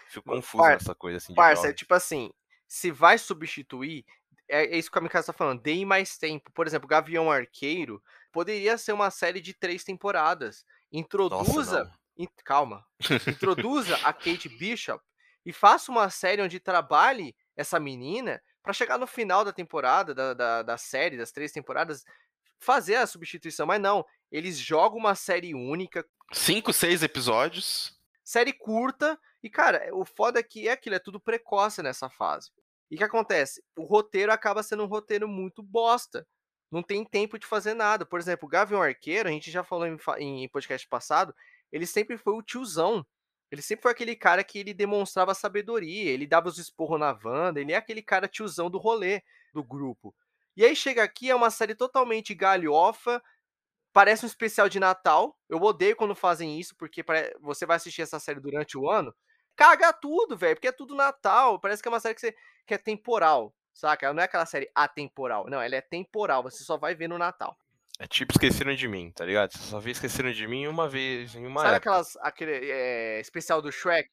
[0.09, 0.74] Fico confuso Par...
[0.74, 1.34] nessa coisa assim.
[1.34, 2.32] Parça, é tipo assim.
[2.68, 4.05] Se vai substituir,
[4.52, 6.52] é, é isso que a Mikasa tá falando, deem mais tempo.
[6.52, 10.66] Por exemplo, Gavião Arqueiro poderia ser uma série de três temporadas.
[10.91, 11.84] Introduza.
[11.84, 12.86] Nossa, in, calma.
[13.28, 15.02] Introduza a Kate Bishop
[15.45, 20.34] e faça uma série onde trabalhe essa menina para chegar no final da temporada, da,
[20.34, 22.04] da, da, série, das três temporadas,
[22.60, 23.66] fazer a substituição.
[23.66, 26.06] Mas não, eles jogam uma série única.
[26.34, 27.97] Cinco, seis episódios.
[28.24, 29.18] Série curta.
[29.41, 32.52] E, cara, o foda é que é aquilo, é tudo precoce nessa fase.
[32.92, 33.64] E o que acontece?
[33.76, 36.28] O roteiro acaba sendo um roteiro muito bosta.
[36.70, 38.06] Não tem tempo de fazer nada.
[38.06, 41.34] Por exemplo, o Gavião Arqueiro, a gente já falou em, em podcast passado,
[41.72, 43.06] ele sempre foi o tiozão
[43.52, 47.60] ele sempre foi aquele cara que ele demonstrava sabedoria, ele dava os esporros na Wanda,
[47.60, 49.22] ele é aquele cara tiozão do rolê
[49.54, 50.16] do grupo.
[50.56, 53.22] E aí chega aqui, é uma série totalmente galhofa,
[53.92, 55.38] parece um especial de Natal.
[55.50, 57.04] Eu odeio quando fazem isso, porque
[57.42, 59.14] você vai assistir essa série durante o ano,
[59.56, 61.60] caga tudo, velho, porque é tudo Natal.
[61.60, 62.36] Parece que é uma série que, você,
[62.66, 64.06] que é temporal, saca?
[64.06, 67.18] Ela não é aquela série atemporal, não, ela é temporal, você só vai ver no
[67.18, 67.58] Natal.
[67.99, 69.52] É tipo Esqueceram de Mim, tá ligado?
[69.52, 71.91] Você só vê Esqueceram de Mim uma vez, em uma Sabe época.
[71.91, 74.10] aquelas, aquele é, especial do Shrek?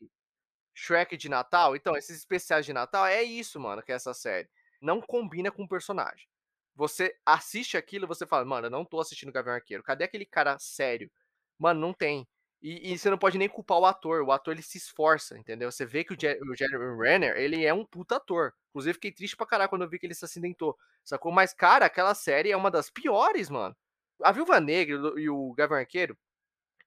[0.75, 1.75] Shrek de Natal?
[1.75, 4.49] Então, esses especiais de Natal é isso, mano, que é essa série.
[4.81, 6.29] Não combina com o personagem.
[6.77, 9.83] Você assiste aquilo e você fala, mano, eu não tô assistindo Gavião Arqueiro.
[9.83, 11.11] Cadê aquele cara sério?
[11.59, 12.29] Mano, não tem.
[12.61, 14.23] E, e, você não pode nem culpar o ator.
[14.23, 15.71] O ator ele se esforça, entendeu?
[15.71, 18.53] Você vê que o, Jer o Jeremy Renner, ele é um puta ator.
[18.71, 20.77] Inclusive, fiquei triste pra caralho quando eu vi que ele se acidentou.
[21.05, 21.31] Sacou?
[21.31, 23.77] Mas, cara, aquela série é uma das piores, mano.
[24.23, 26.19] A Viúva Negra e o Gavião Arqueiro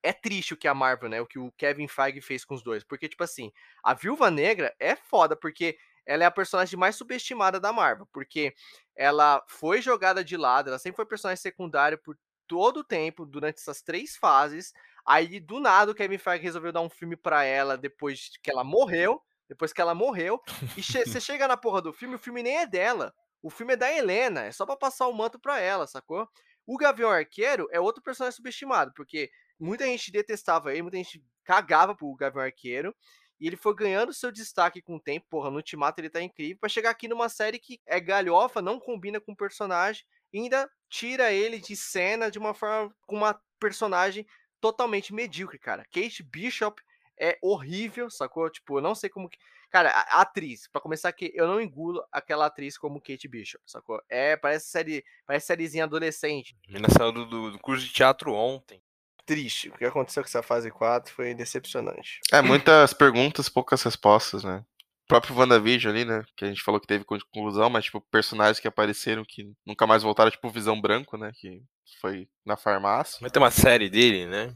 [0.03, 1.21] é triste o que a Marvel, né?
[1.21, 2.83] O que o Kevin Feige fez com os dois.
[2.83, 3.51] Porque, tipo assim,
[3.83, 8.07] a Viúva Negra é foda, porque ela é a personagem mais subestimada da Marvel.
[8.11, 8.53] Porque
[8.95, 12.17] ela foi jogada de lado, ela sempre foi personagem secundária por
[12.47, 14.73] todo o tempo, durante essas três fases.
[15.05, 18.63] Aí, do nada, o Kevin Feige resolveu dar um filme para ela depois que ela
[18.63, 19.21] morreu.
[19.47, 20.41] Depois que ela morreu.
[20.77, 23.13] E che você chega na porra do filme, o filme nem é dela.
[23.43, 24.45] O filme é da Helena.
[24.45, 26.27] É só pra passar o manto pra ela, sacou?
[26.65, 29.29] O Gavião Arqueiro é outro personagem subestimado, porque
[29.59, 32.95] muita gente detestava ele, muita gente cagava pro Gavião Arqueiro.
[33.41, 35.25] E ele foi ganhando seu destaque com o tempo.
[35.27, 36.59] Porra, no Ultimato ele tá incrível.
[36.59, 40.05] para chegar aqui numa série que é galhofa, não combina com o personagem.
[40.31, 42.93] E ainda tira ele de cena de uma forma.
[43.07, 44.25] com uma personagem
[44.61, 45.83] totalmente medíocre, cara.
[45.91, 46.81] Kate Bishop
[47.19, 48.49] é horrível, sacou?
[48.49, 49.37] Tipo, eu não sei como que.
[49.69, 54.01] Cara, a, atriz, para começar que eu não engulo aquela atriz como Kate Bishop, sacou?
[54.09, 56.55] É, parece série, parece sériezinha adolescente.
[56.67, 58.81] Menina saiu do, do, do curso de teatro ontem.
[59.25, 59.69] Triste.
[59.69, 62.19] O que aconteceu com essa fase 4 foi decepcionante.
[62.33, 64.65] É, muitas perguntas, poucas respostas, né?
[65.11, 66.23] O próprio WandaVision ali, né?
[66.37, 70.03] Que a gente falou que teve conclusão, mas, tipo, personagens que apareceram que nunca mais
[70.03, 71.33] voltaram, tipo, Visão Branco, né?
[71.35, 71.61] Que
[71.99, 73.19] foi na farmácia.
[73.19, 74.55] Vai ter uma série dele, né?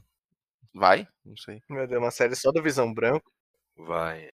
[0.73, 1.05] Vai?
[1.25, 1.61] Não sei.
[1.69, 3.29] Meu Deus, uma série só do Visão Branco.
[3.75, 4.29] Vai.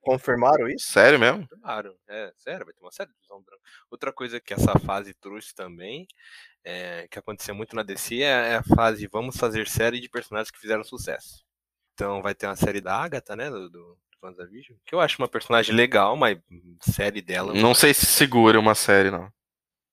[0.00, 0.90] Confirmaram isso?
[0.90, 1.46] Sério mesmo?
[1.46, 3.62] Confirmaram, é, sério, vai ter uma série do Visão Branco.
[3.90, 6.06] Outra coisa que essa fase trouxe também,
[6.64, 10.50] é, que aconteceu muito na DC, é, é a fase vamos fazer série de personagens
[10.50, 11.44] que fizeram sucesso.
[11.92, 15.28] Então vai ter uma série da Agatha, né, do, do WandaVision, que eu acho uma
[15.28, 16.38] personagem legal, mas
[16.80, 17.54] série dela...
[17.54, 19.30] Não sei se segura uma série, não.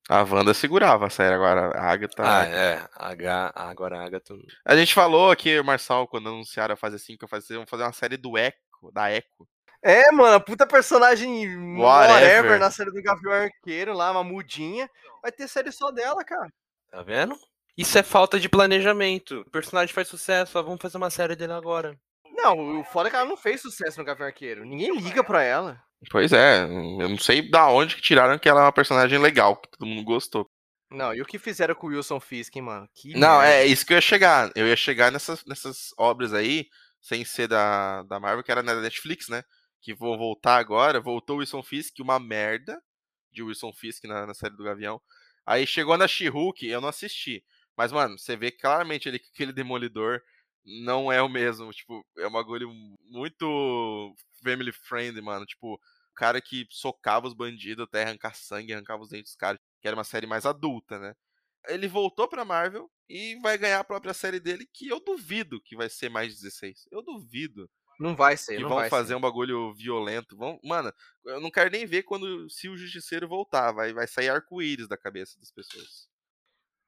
[0.09, 2.23] A Wanda segurava a série, agora a Agatha.
[2.23, 2.87] Ah, é.
[2.95, 4.33] H, agora a Agatha.
[4.63, 8.37] A gente falou aqui, Marçal, quando anunciaram a fase 5, vamos fazer uma série do
[8.37, 8.55] Echo,
[8.93, 9.45] da Echo.
[9.83, 11.29] É, mano, puta personagem
[11.77, 12.13] whatever.
[12.13, 14.89] whatever na série do Gavião Arqueiro lá, uma mudinha.
[15.21, 16.49] Vai ter série só dela, cara.
[16.89, 17.37] Tá vendo?
[17.77, 19.41] Isso é falta de planejamento.
[19.41, 21.99] O personagem faz sucesso, vamos fazer uma série dele agora.
[22.37, 24.63] Não, o foda é que ela não fez sucesso no Gavião Arqueiro.
[24.63, 25.81] Ninguém liga pra ela.
[26.11, 29.57] Pois é, eu não sei da onde que tiraram que ela é uma personagem legal,
[29.57, 30.47] que todo mundo gostou.
[30.91, 32.87] Não, e o que fizeram com o Wilson Fisk, hein, mano?
[32.93, 33.55] Que não, merda.
[33.55, 34.51] é isso que eu ia chegar.
[34.55, 36.67] Eu ia chegar nessas, nessas obras aí,
[37.01, 39.43] sem ser da, da Marvel, que era na Netflix, né?
[39.81, 41.01] Que vou voltar agora.
[41.01, 42.79] Voltou o Wilson Fisk, uma merda
[43.31, 45.01] de Wilson Fisk na, na série do Gavião.
[45.45, 47.43] Aí chegou na She-Hulk, eu não assisti.
[47.75, 50.21] Mas, mano, você vê claramente ali que aquele Demolidor
[50.67, 51.71] não é o mesmo.
[51.71, 52.69] Tipo, é um bagulho
[53.01, 54.13] muito
[54.43, 55.45] family friendly, mano.
[55.45, 55.79] Tipo, o
[56.15, 59.59] cara que socava os bandidos até arrancar sangue, arrancava os dentes dos caras.
[59.81, 61.13] Que era uma série mais adulta, né?
[61.67, 65.75] ele voltou pra Marvel e vai ganhar a própria série dele, que eu duvido que
[65.75, 66.87] vai ser mais 16.
[66.91, 67.69] Eu duvido.
[67.99, 69.15] Não vai ser, que não vão vai fazer ser.
[69.15, 70.37] um bagulho violento.
[70.37, 70.93] Vão, mano,
[71.25, 74.97] eu não quero nem ver quando se o justiceiro voltar, vai, vai sair arco-íris da
[74.97, 76.07] cabeça das pessoas.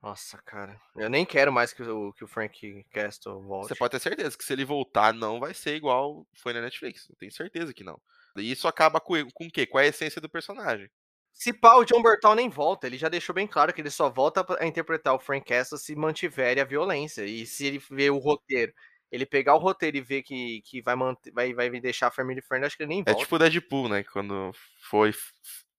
[0.02, 0.80] Nossa, cara.
[0.95, 3.68] Eu nem quero mais que o, que o Frank Castle volte.
[3.68, 7.08] Você pode ter certeza que se ele voltar, não vai ser igual foi na Netflix.
[7.10, 8.00] Eu tenho certeza que não.
[8.38, 9.66] E isso acaba com, com o quê?
[9.66, 10.89] Com a essência do personagem.
[11.34, 12.88] Se pá, o John Bertal nem volta.
[12.88, 15.95] Ele já deixou bem claro que ele só volta a interpretar o Frank Castle se
[15.95, 17.26] mantiver a violência.
[17.26, 18.74] E se ele ver o roteiro,
[19.12, 22.41] ele pegar o roteiro e ver que, que vai, manter, vai, vai deixar a Family
[22.41, 23.20] Friend, acho que ele nem volta.
[23.20, 24.04] É tipo o Deadpool, né?
[24.04, 25.14] Quando foi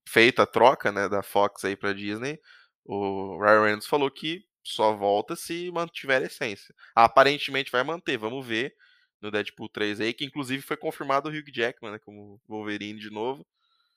[0.07, 2.39] feita a troca né, da Fox aí pra Disney,
[2.85, 6.75] o Ryan Reynolds falou que só volta se mantiver a essência.
[6.95, 8.75] Aparentemente vai manter, vamos ver
[9.21, 13.11] no Deadpool 3 aí, que inclusive foi confirmado o Hugh Jackman, né, como Wolverine de
[13.11, 13.47] novo.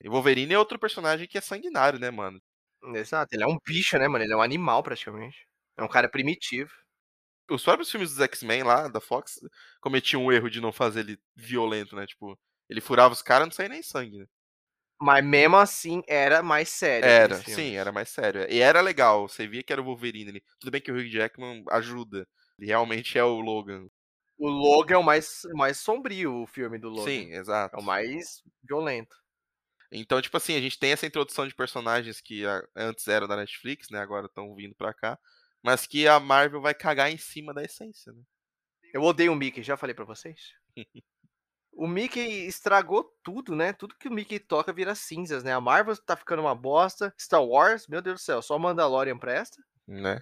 [0.02, 2.42] E Wolverine é outro personagem que é sanguinário, né, mano?
[2.96, 4.24] Exato, ele é um bicho, né, mano?
[4.26, 5.48] Ele é um animal praticamente.
[5.78, 6.72] É um cara primitivo.
[7.50, 9.40] Os próprios filmes dos X-Men lá, da Fox,
[9.82, 12.06] cometiam um erro de não fazer ele violento, né?
[12.06, 12.38] Tipo,
[12.70, 14.26] ele furava os caras e não saía nem sangue, né?
[15.02, 17.08] Mas mesmo assim era mais sério.
[17.08, 18.46] Era, sim, era mais sério.
[18.50, 20.44] E era legal, você via que era o Wolverine ali.
[20.60, 22.28] Tudo bem que o Hugh Jackman ajuda.
[22.58, 23.88] Ele realmente é o Logan.
[24.38, 27.06] O Logan é o mais, mais sombrio, o filme do Logan.
[27.06, 27.76] Sim, exato.
[27.76, 29.16] É o mais violento.
[29.92, 32.44] Então, tipo assim, a gente tem essa introdução de personagens que
[32.76, 34.00] antes eram da Netflix, né?
[34.00, 35.20] Agora estão vindo pra cá.
[35.62, 38.22] Mas que a Marvel vai cagar em cima da essência, né?
[38.94, 40.54] Eu odeio o Mickey, já falei pra vocês.
[41.76, 43.74] o Mickey estragou tudo, né?
[43.74, 45.54] Tudo que o Mickey toca vira cinzas, né?
[45.54, 47.14] A Marvel tá ficando uma bosta.
[47.20, 49.62] Star Wars, meu Deus do céu, só Mandalorian presta.
[49.88, 50.22] Né?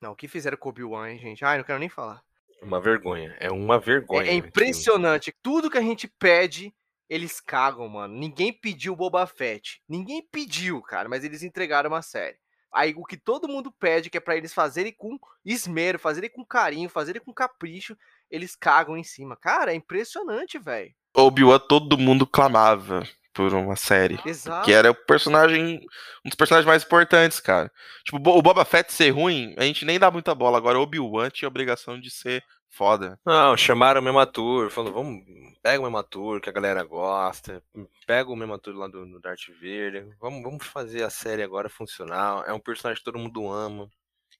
[0.00, 1.44] Não, o que fizeram com o Obi-Wan, hein, gente?
[1.44, 2.22] Ai, não quero nem falar.
[2.62, 4.28] Uma vergonha, é uma vergonha.
[4.28, 5.34] É, é impressionante.
[5.42, 6.74] Tudo que a gente pede,
[7.08, 8.14] eles cagam, mano.
[8.14, 9.82] Ninguém pediu Boba Fett.
[9.88, 12.38] Ninguém pediu, cara, mas eles entregaram uma série.
[12.72, 16.44] Aí o que todo mundo pede, que é para eles fazerem com esmero, fazerem com
[16.44, 17.96] carinho, fazerem com capricho,
[18.30, 19.36] eles cagam em cima.
[19.36, 20.92] Cara, é impressionante, velho.
[21.14, 23.02] Obi-Wan todo mundo clamava
[23.32, 24.18] por uma série.
[24.24, 24.64] Exato.
[24.64, 25.80] Que era o personagem,
[26.24, 27.70] um dos personagens mais importantes, cara.
[28.04, 30.58] Tipo, o Boba Fett ser ruim, a gente nem dá muita bola.
[30.58, 33.18] Agora, o Obi-Wan tinha a obrigação de ser foda.
[33.24, 35.24] Não, chamaram o mesmo ator, falou, vamos,
[35.62, 37.62] pega o mesmo ator que a galera gosta,
[38.06, 41.68] pega o mesmo ator lá do, do Darth Vader, vamos, vamos fazer a série agora
[41.68, 42.44] funcional.
[42.44, 43.90] É um personagem que todo mundo ama,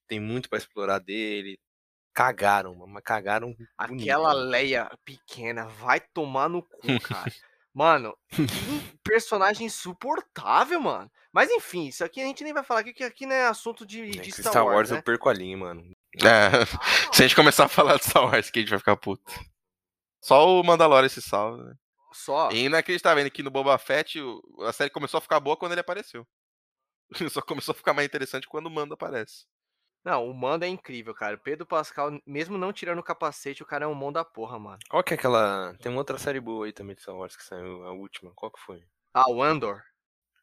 [0.07, 1.59] tem muito para explorar dele.
[2.13, 3.55] Cagaram, mas cagaram.
[3.79, 4.51] Aquela bonito.
[4.51, 7.31] Leia pequena vai tomar no cu, cara.
[7.73, 8.43] Mano, que
[9.05, 11.11] personagem insuportável, mano.
[11.33, 13.87] Mas enfim, isso aqui a gente nem vai falar aqui, que aqui não é assunto
[13.87, 14.77] de, de Star, Star Wars.
[14.77, 14.99] Wars né?
[14.99, 15.97] eu perco a linha, mano.
[16.17, 16.51] É,
[17.15, 19.33] se a gente começar a falar de Star Wars, que a gente vai ficar puto.
[20.21, 21.75] Só o Mandalorian se salva, né?
[22.13, 22.51] Só.
[22.51, 24.19] E inacreditável, vendo que no Boba Fett
[24.63, 26.27] a série começou a ficar boa quando ele apareceu.
[27.31, 29.47] Só começou a ficar mais interessante quando o Mando aparece.
[30.05, 31.37] Não, o Mando é incrível, cara.
[31.37, 34.79] Pedro Pascal, mesmo não tirando o capacete, o cara é um mão da porra, mano.
[34.89, 35.75] Qual que é aquela.
[35.75, 38.33] Tem uma outra série boa aí também de Star Wars que saiu, a última.
[38.35, 38.83] Qual que foi?
[39.13, 39.83] Ah, o Andor.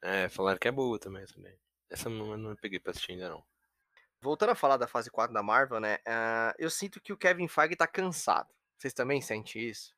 [0.02, 1.26] É, falaram que é boa também.
[1.26, 1.58] também.
[1.90, 3.44] Essa não, não peguei pra assistir ainda não.
[4.22, 5.96] Voltando a falar da fase 4 da Marvel, né?
[6.08, 8.50] Uh, eu sinto que o Kevin Feige tá cansado.
[8.78, 9.96] Vocês também sentem isso?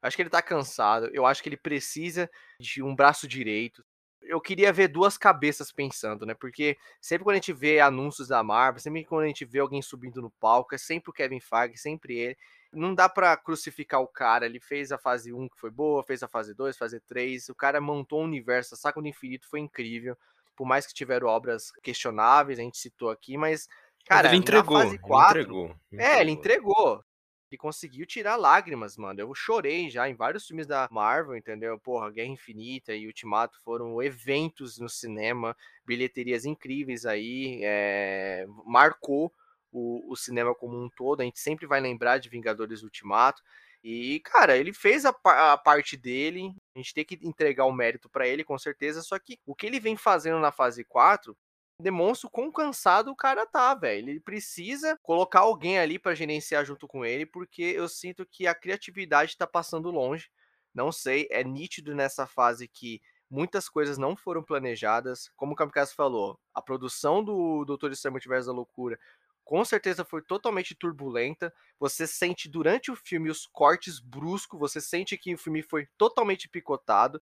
[0.00, 1.10] Acho que ele tá cansado.
[1.12, 3.84] Eu acho que ele precisa de um braço direito.
[4.24, 6.34] Eu queria ver duas cabeças pensando, né?
[6.34, 9.82] Porque sempre quando a gente vê anúncios da Marvel, sempre quando a gente vê alguém
[9.82, 12.36] subindo no palco, é sempre o Kevin Feige, sempre ele.
[12.72, 14.46] Não dá para crucificar o cara.
[14.46, 17.48] Ele fez a fase 1 que foi boa, fez a fase 2, fase 3.
[17.48, 20.16] O cara montou um universo, a Saga do Infinito foi incrível.
[20.56, 23.68] Por mais que tiveram obras questionáveis, a gente citou aqui, mas
[24.06, 27.04] Cara, ele entregou, fase 4, ele entregou, ele É, ele entregou.
[27.52, 29.20] Ele conseguiu tirar lágrimas, mano.
[29.20, 31.78] Eu chorei já em vários filmes da Marvel, entendeu?
[31.78, 38.46] Porra, Guerra Infinita e Ultimato foram eventos no cinema, bilheterias incríveis aí, é...
[38.64, 39.30] marcou
[39.70, 41.20] o, o, cinema como um todo.
[41.20, 43.42] A gente sempre vai lembrar de Vingadores Ultimato.
[43.84, 46.54] E, cara, ele fez a, a parte dele.
[46.74, 49.02] A gente tem que entregar o mérito para ele, com certeza.
[49.02, 51.36] Só que o que ele vem fazendo na fase 4
[51.82, 54.08] demonstra o quão cansado o cara tá, velho.
[54.08, 58.54] Ele precisa colocar alguém ali para gerenciar junto com ele, porque eu sinto que a
[58.54, 60.30] criatividade tá passando longe.
[60.74, 65.30] Não sei, é nítido nessa fase que muitas coisas não foram planejadas.
[65.36, 68.98] Como o Kamikaze falou, a produção do Doutor Estranho Multiverso da Loucura
[69.44, 71.52] com certeza foi totalmente turbulenta.
[71.78, 76.48] Você sente durante o filme os cortes bruscos, você sente que o filme foi totalmente
[76.48, 77.20] picotado.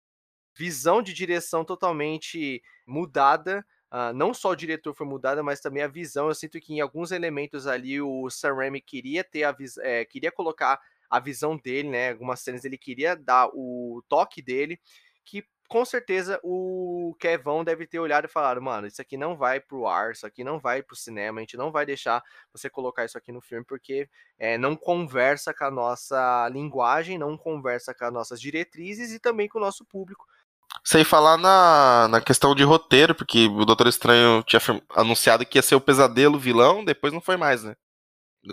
[0.56, 3.66] Visão de direção totalmente mudada.
[3.92, 6.28] Uh, não só o diretor foi mudado, mas também a visão.
[6.28, 10.32] Eu sinto que em alguns elementos ali o Sam Raimi queria ter a é, queria
[10.32, 10.80] colocar
[11.10, 12.12] a visão dele, né?
[12.12, 14.80] Algumas cenas ele queria dar o toque dele,
[15.26, 19.60] que com certeza o Kevão deve ter olhado e falado, mano, isso aqui não vai
[19.60, 23.06] pro ar, isso aqui não vai pro cinema, a gente não vai deixar você colocar
[23.06, 24.10] isso aqui no filme, porque
[24.40, 29.48] é, não conversa com a nossa linguagem, não conversa com as nossas diretrizes e também
[29.48, 30.26] com o nosso público.
[30.84, 34.62] Sem falar na, na questão de roteiro, porque o Doutor Estranho tinha
[34.96, 37.76] anunciado que ia ser o pesadelo vilão, depois não foi mais, né?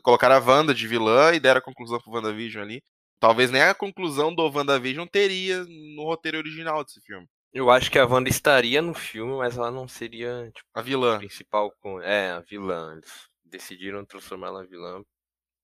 [0.03, 2.83] Colocaram a Wanda de vilã e deram a conclusão pro WandaVision ali.
[3.18, 7.27] Talvez nem a conclusão do WandaVision teria no roteiro original desse filme.
[7.53, 11.18] Eu acho que a Wanda estaria no filme, mas ela não seria tipo, a vilã.
[11.18, 12.01] Principal com.
[12.03, 12.93] É, a vilã.
[12.93, 15.03] Eles decidiram transformar ela em vilã.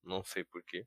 [0.03, 0.87] Não sei porquê.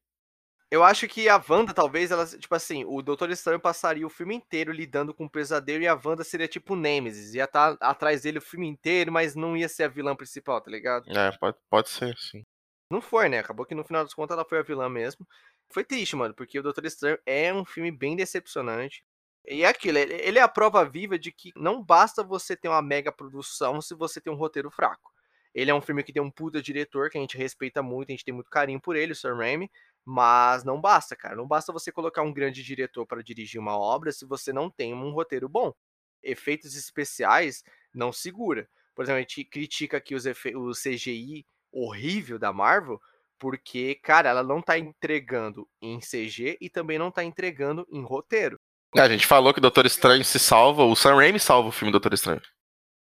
[0.76, 4.36] Eu acho que a Wanda, talvez, ela, tipo assim, o Doutor Estranho passaria o filme
[4.36, 7.34] inteiro lidando com o pesadelo e a Wanda seria tipo o Nemesis.
[7.34, 10.60] Ia estar tá atrás dele o filme inteiro, mas não ia ser a vilã principal,
[10.60, 11.10] tá ligado?
[11.18, 12.44] É, pode, pode ser, sim.
[12.92, 13.40] Não foi, né?
[13.40, 15.26] Acabou que no final das contas ela foi a vilã mesmo.
[15.72, 19.02] Foi triste, mano, porque o Doutor Estranho é um filme bem decepcionante.
[19.48, 22.82] E é aquilo, ele é a prova viva de que não basta você ter uma
[22.82, 25.10] mega produção se você tem um roteiro fraco.
[25.54, 28.12] Ele é um filme que tem um puta diretor que a gente respeita muito, a
[28.12, 29.72] gente tem muito carinho por ele, o Sam Raimi,
[30.06, 31.36] mas não basta, cara.
[31.36, 34.94] Não basta você colocar um grande diretor para dirigir uma obra se você não tem
[34.94, 35.74] um roteiro bom.
[36.22, 38.70] Efeitos especiais não segura.
[38.94, 43.02] Por exemplo, a gente critica aqui os o CGI horrível da Marvel,
[43.38, 48.60] porque, cara, ela não tá entregando em CG e também não tá entregando em roteiro.
[48.96, 51.72] É, a gente falou que o Doutor Estranho se salva, o Sam Raimi salva o
[51.72, 52.42] filme Doutor Estranho.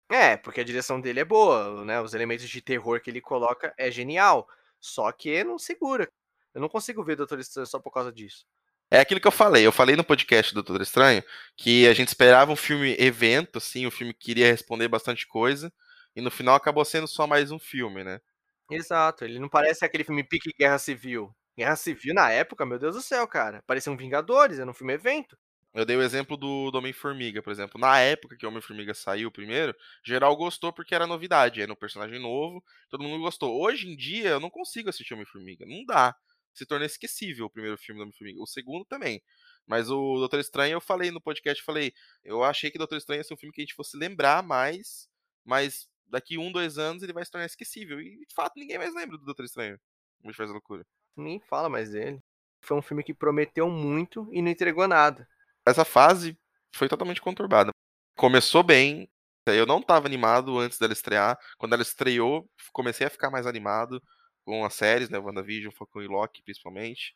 [0.09, 2.01] É, porque a direção dele é boa, né?
[2.01, 4.47] Os elementos de terror que ele coloca é genial.
[4.79, 6.09] Só que não segura.
[6.53, 8.45] Eu não consigo ver Doutor Estranho só por causa disso.
[8.91, 9.65] É aquilo que eu falei.
[9.65, 11.23] Eu falei no podcast do Doutor Estranho
[11.57, 15.73] que a gente esperava um filme evento, assim, um filme que iria responder bastante coisa.
[16.15, 18.21] E no final acabou sendo só mais um filme, né?
[18.69, 21.35] Exato, ele não parece aquele filme pique Guerra Civil.
[21.57, 23.63] Guerra Civil na época, meu Deus do céu, cara.
[23.65, 25.37] Parecia um Vingadores, era um filme evento.
[25.73, 27.81] Eu dei o exemplo do, do Homem-Formiga, por exemplo.
[27.81, 29.75] Na época que o Homem-Formiga saiu primeiro,
[30.05, 33.59] geral gostou porque era novidade, era um personagem novo, todo mundo gostou.
[33.59, 36.15] Hoje em dia, eu não consigo assistir Homem-Formiga, não dá.
[36.53, 38.41] Se torna esquecível o primeiro filme do Homem-Formiga.
[38.41, 39.21] O segundo também.
[39.65, 41.93] Mas o Doutor Estranho, eu falei no podcast, falei,
[42.23, 45.09] eu achei que Doutor Estranho ia ser um filme que a gente fosse lembrar mais,
[45.43, 47.99] mas daqui um, dois anos ele vai se tornar esquecível.
[47.99, 49.79] E de fato ninguém mais lembra do Doutor Estranho.
[50.21, 50.85] Muito faz loucura.
[51.15, 52.21] Nem fala mais dele.
[52.61, 55.27] Foi um filme que prometeu muito e não entregou nada.
[55.65, 56.37] Essa fase
[56.73, 57.71] foi totalmente conturbada.
[58.15, 59.09] Começou bem.
[59.45, 61.37] Eu não estava animado antes dela estrear.
[61.57, 64.01] Quando ela estreou, comecei a ficar mais animado
[64.43, 65.17] com as séries, né?
[65.17, 67.15] WandaVision, Falcão e Loki, principalmente.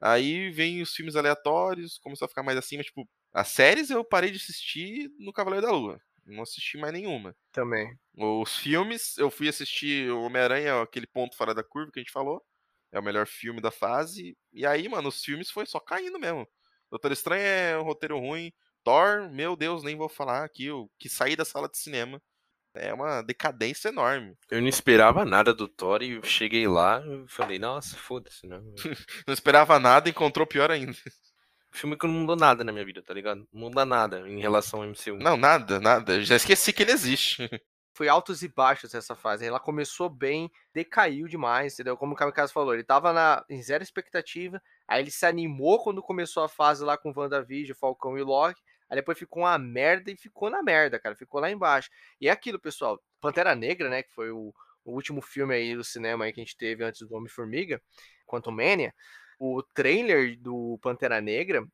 [0.00, 4.04] Aí vem os filmes aleatórios, começou a ficar mais assim, mas tipo, as séries eu
[4.04, 6.00] parei de assistir no Cavaleiro da Lua.
[6.24, 7.36] Não assisti mais nenhuma.
[7.52, 7.96] Também.
[8.14, 12.44] Os filmes, eu fui assistir Homem-Aranha, aquele ponto fora da curva que a gente falou.
[12.90, 14.36] É o melhor filme da fase.
[14.52, 16.46] E aí, mano, os filmes foi só caindo mesmo.
[16.90, 18.52] Doutor Estranho é um roteiro ruim.
[18.82, 20.70] Thor, meu Deus, nem vou falar aqui.
[20.70, 22.20] O que saí da sala de cinema.
[22.78, 24.36] É uma decadência enorme.
[24.50, 28.60] Eu não esperava nada do Thor e cheguei lá e falei, nossa, foda-se, né?
[29.26, 30.96] não esperava nada e encontrou pior ainda
[31.76, 33.46] filme que não mudou nada na minha vida, tá ligado?
[33.52, 35.16] Não muda nada em relação ao MCU.
[35.20, 36.22] Não, nada, nada.
[36.22, 37.48] Já esqueci que ele existe.
[37.94, 39.46] Foi altos e baixos essa fase.
[39.46, 41.96] Ela começou bem, decaiu demais, entendeu?
[41.96, 46.02] Como o Kamikaze falou, ele tava na, em zero expectativa, aí ele se animou quando
[46.02, 50.16] começou a fase lá com WandaVision, Falcão e Loki, aí depois ficou uma merda e
[50.16, 51.90] ficou na merda, cara, ficou lá embaixo.
[52.20, 55.84] E é aquilo, pessoal, Pantera Negra, né, que foi o, o último filme aí do
[55.84, 57.82] cinema aí que a gente teve antes do Homem-Formiga,
[58.26, 58.94] Quantum Mania,
[59.38, 61.66] o trailer do Pantera Negra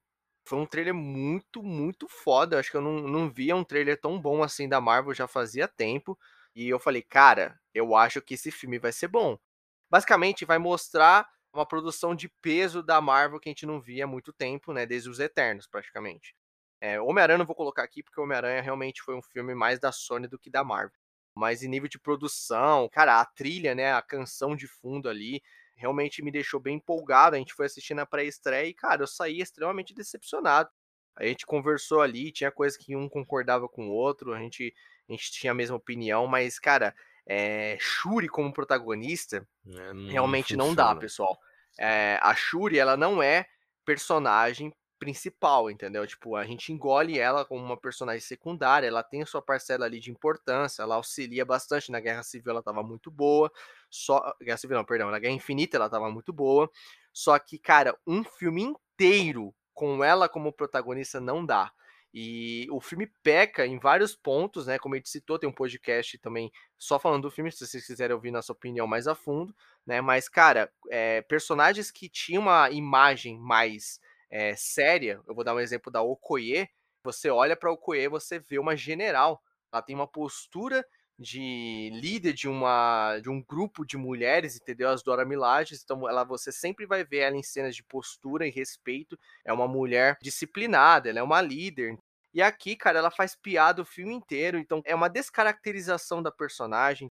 [0.45, 2.59] foi um trailer muito, muito foda.
[2.59, 5.69] Acho que eu não, não via um trailer tão bom assim da Marvel já fazia
[5.69, 6.19] tempo.
[6.55, 9.39] E eu falei, cara, eu acho que esse filme vai ser bom.
[9.91, 14.07] Basicamente, vai mostrar uma produção de peso da Marvel que a gente não via há
[14.07, 14.87] muito tempo, né?
[14.87, 16.35] Desde os Eternos, praticamente.
[16.83, 20.27] É, Homem-Aranha não vou colocar aqui, porque Homem-Aranha realmente foi um filme mais da Sony
[20.27, 20.99] do que da Marvel.
[21.33, 23.93] Mas em nível de produção, cara, a trilha, né?
[23.93, 25.41] A canção de fundo ali
[25.77, 27.37] realmente me deixou bem empolgado.
[27.37, 30.71] A gente foi assistindo a pré-estreia e, cara, eu saí extremamente decepcionado.
[31.15, 34.75] A gente conversou ali, tinha coisa que um concordava com o outro, a gente,
[35.09, 36.93] a gente tinha a mesma opinião, mas, cara,
[37.25, 40.65] é, Shuri como protagonista é, não realmente funciona.
[40.65, 41.39] não dá, pessoal.
[41.79, 43.47] É, a Shuri, ela não é
[43.85, 46.07] personagem principal, entendeu?
[46.07, 49.99] Tipo, a gente engole ela como uma personagem secundária, ela tem a sua parcela ali
[49.99, 53.51] de importância, ela auxilia bastante na Guerra Civil, ela estava muito boa.
[53.91, 56.71] Só Guerra Civil não, perdão, na Guerra Infinita ela estava muito boa.
[57.13, 61.73] Só que, cara, um filme inteiro com ela como protagonista não dá.
[62.15, 64.79] E o filme peca em vários pontos, né?
[64.79, 68.15] Como a gente citou, tem um podcast também só falando do filme, se vocês quiserem
[68.15, 69.53] ouvir nossa opinião mais a fundo,
[69.85, 70.01] né?
[70.01, 73.99] Mas, cara, é, personagens que tinham uma imagem mais
[74.33, 76.67] é, séria, eu vou dar um exemplo da Okoye,
[77.05, 79.43] Você olha para Okoye, você vê uma general.
[79.71, 80.85] Ela tem uma postura
[81.19, 84.89] de líder de uma de um grupo de mulheres, entendeu?
[84.89, 88.51] As Dora Milajes, então ela você sempre vai ver ela em cenas de postura e
[88.51, 89.19] respeito.
[89.45, 91.99] É uma mulher disciplinada, ela é uma líder.
[92.33, 97.11] E aqui, cara, ela faz piada o filme inteiro, então é uma descaracterização da personagem.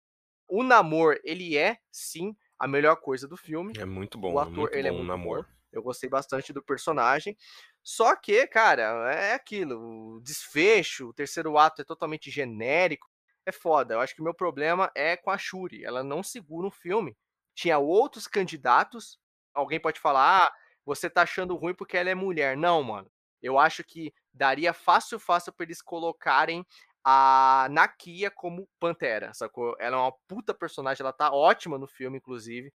[0.48, 3.74] O namor, ele é sim a melhor coisa do filme.
[3.78, 5.44] É muito bom, o ator, muito ele é bom, é muito namor.
[5.44, 5.63] Bom.
[5.74, 7.36] Eu gostei bastante do personagem.
[7.82, 10.18] Só que, cara, é aquilo.
[10.18, 13.10] O desfecho, o terceiro ato é totalmente genérico.
[13.46, 13.96] É foda.
[13.96, 15.84] Eu acho que o meu problema é com a Shuri.
[15.84, 17.18] Ela não segura um filme.
[17.56, 19.20] Tinha outros candidatos.
[19.54, 20.54] Alguém pode falar, ah,
[20.86, 22.56] você tá achando ruim porque ela é mulher.
[22.56, 23.12] Não, mano.
[23.42, 26.66] Eu acho que daria fácil, fácil para eles colocarem
[27.04, 29.76] a Nakia como Pantera, sacou?
[29.80, 32.72] Ela é uma puta personagem, ela tá ótima no filme, inclusive.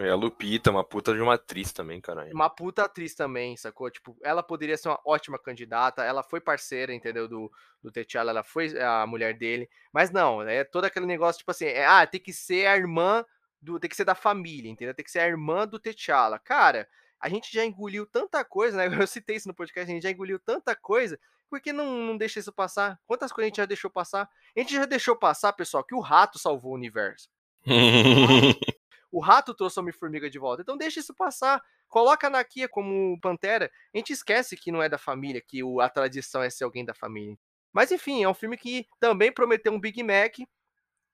[0.00, 2.32] É a Lupita, uma puta de uma atriz também, caralho.
[2.32, 3.90] Uma puta atriz também, sacou?
[3.90, 7.28] Tipo, ela poderia ser uma ótima candidata, ela foi parceira, entendeu?
[7.28, 9.68] Do, do T'Challa, ela foi a mulher dele.
[9.92, 13.24] Mas não, é todo aquele negócio, tipo assim, é, ah, tem que ser a irmã
[13.60, 13.78] do.
[13.78, 14.94] Tem que ser da família, entendeu?
[14.94, 16.38] Tem que ser a irmã do T'Challa.
[16.38, 16.88] Cara,
[17.20, 18.86] a gente já engoliu tanta coisa, né?
[19.04, 21.18] Eu citei isso no podcast, a gente já engoliu tanta coisa
[21.50, 22.98] por que não, não deixa isso passar?
[23.04, 24.30] Quantas coisas a gente já deixou passar?
[24.56, 27.28] A gente já deixou passar, pessoal, que o rato salvou o universo.
[29.10, 30.62] o rato trouxe a Homem-Formiga de volta.
[30.62, 31.62] Então deixa isso passar.
[31.88, 33.70] Coloca a Nakia como Pantera.
[33.92, 36.94] A gente esquece que não é da família, que a tradição é ser alguém da
[36.94, 37.36] família.
[37.72, 40.36] Mas enfim, é um filme que também prometeu um Big Mac.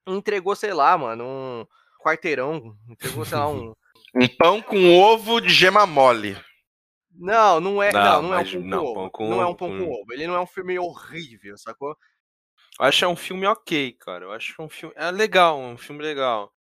[0.07, 1.67] Entregou, sei lá, mano, um
[2.03, 2.77] quarteirão.
[2.89, 3.75] Entregou, sei lá, um.
[4.15, 6.39] Um pão com ovo de gema mole.
[7.11, 9.11] Não, não é, não, não, não é um pão não, com ovo.
[9.11, 10.13] Com não é um pão com ovo.
[10.13, 11.97] Ele não é um filme horrível, sacou?
[12.79, 14.25] Eu acho que é um filme ok, cara.
[14.25, 14.95] Eu acho que é um filme.
[14.97, 16.53] É legal, um filme legal.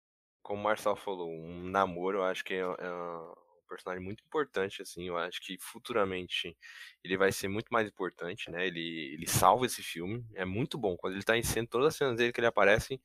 [0.46, 4.80] Como o Marcel falou, um namoro, eu acho que é, é um personagem muito importante,
[4.80, 5.08] assim.
[5.08, 6.56] Eu acho que futuramente
[7.04, 8.68] ele vai ser muito mais importante, né?
[8.68, 10.24] Ele, ele salva esse filme.
[10.36, 10.96] É muito bom.
[10.96, 13.02] Quando ele tá em cena, todas as cenas dele que ele aparece,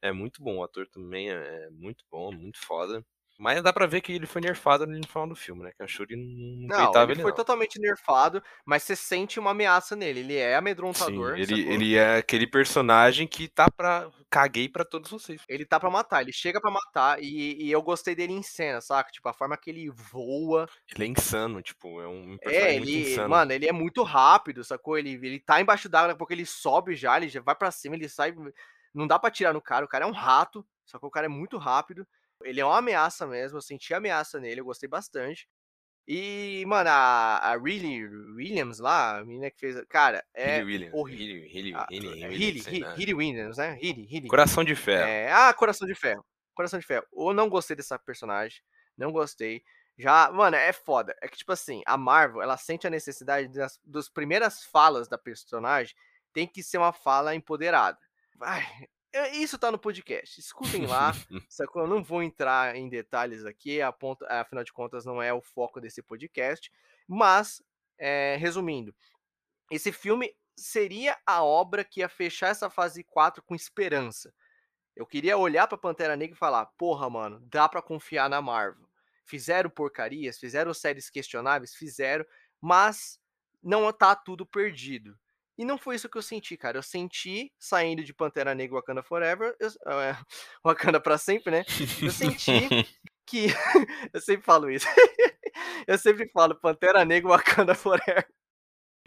[0.00, 0.56] é muito bom.
[0.56, 3.04] O ator também é, é muito bom, muito foda.
[3.38, 5.70] Mas dá pra ver que ele foi nerfado no final do filme, né?
[5.76, 7.36] Que a Shuri não, não ele, ele foi não.
[7.36, 10.20] totalmente nerfado, mas você sente uma ameaça nele.
[10.20, 11.36] Ele é amedrontador.
[11.36, 14.10] Sim, ele, ele é aquele personagem que tá pra.
[14.28, 15.40] Caguei pra todos vocês.
[15.48, 17.22] Ele tá pra matar, ele chega pra matar.
[17.22, 19.12] E, e eu gostei dele em cena, saca?
[19.12, 20.68] Tipo, a forma que ele voa.
[20.92, 23.28] Ele é insano, tipo, é um personagem é, ele, muito insano.
[23.28, 24.98] Mano, ele é muito rápido, sacou?
[24.98, 28.08] Ele, ele tá embaixo d'água, porque ele sobe já, ele já vai pra cima, ele
[28.08, 28.34] sai.
[28.92, 31.08] Não dá pra tirar no cara, o cara é um rato, sacou?
[31.08, 32.04] O cara é muito rápido.
[32.42, 35.48] Ele é uma ameaça mesmo, eu senti ameaça nele, eu gostei bastante.
[36.06, 39.84] E, mano, a, a Riley Williams lá, a menina que fez.
[39.90, 40.62] Cara, é.
[40.62, 41.46] Williams, horrível.
[42.96, 43.78] Hilly Williams, né?
[43.78, 44.28] Hilly, Hilly.
[44.28, 45.06] Coração de Ferro.
[45.06, 46.24] É, ah, Coração de Ferro.
[46.54, 47.04] Coração de Ferro.
[47.12, 48.62] Eu não gostei dessa personagem.
[48.96, 49.62] Não gostei.
[49.98, 51.14] Já, mano, é foda.
[51.20, 55.18] É que, tipo assim, a Marvel, ela sente a necessidade das, das primeiras falas da
[55.18, 55.94] personagem
[56.32, 57.98] tem que ser uma fala empoderada.
[58.40, 58.88] Ai, é,
[59.28, 60.40] isso tá no podcast.
[60.40, 61.12] Escutem lá.
[61.48, 61.82] sacou?
[61.82, 65.40] Eu não vou entrar em detalhes aqui, a ponta, afinal de contas, não é o
[65.40, 66.70] foco desse podcast.
[67.06, 67.62] Mas,
[67.98, 68.94] é, resumindo,
[69.70, 74.34] esse filme seria a obra que ia fechar essa fase 4 com esperança.
[74.94, 78.88] Eu queria olhar pra Pantera Negra e falar: porra, mano, dá para confiar na Marvel.
[79.24, 82.24] Fizeram porcarias, fizeram séries questionáveis, fizeram,
[82.60, 83.20] mas
[83.62, 85.16] não tá tudo perdido.
[85.58, 86.78] E não foi isso que eu senti, cara.
[86.78, 89.68] Eu senti, saindo de Pantera Negra Wakanda Forever, eu,
[90.00, 90.16] é,
[90.64, 91.64] Wakanda pra sempre, né?
[92.00, 92.68] Eu senti
[93.26, 93.48] que.
[94.14, 94.86] eu sempre falo isso.
[95.86, 98.26] eu sempre falo Pantera Negra Wakanda Forever.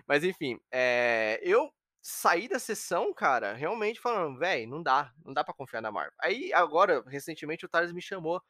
[0.05, 1.71] Mas enfim, é, eu
[2.01, 6.13] saí da sessão, cara, realmente falando, velho, não dá, não dá para confiar na Marvel.
[6.19, 8.41] Aí agora, recentemente, o Thales me chamou,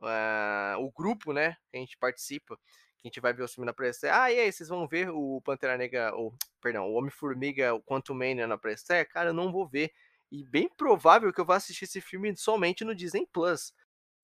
[0.00, 2.58] uh, o grupo, né, que a gente participa,
[3.04, 5.10] que a gente vai ver o filme na pré Ah, e aí, vocês vão ver
[5.10, 8.74] o Pantera Negra, ou, perdão, o Homem-Formiga, o Quantum Mania na pré
[9.10, 9.92] Cara, eu não vou ver.
[10.32, 13.74] E bem provável que eu vá assistir esse filme somente no Disney Plus.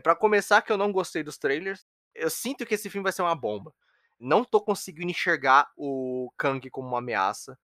[0.03, 1.87] Para começar, que eu não gostei dos trailers.
[2.15, 3.73] Eu sinto que esse filme vai ser uma bomba.
[4.19, 7.59] Não tô conseguindo enxergar o Kang como uma ameaça.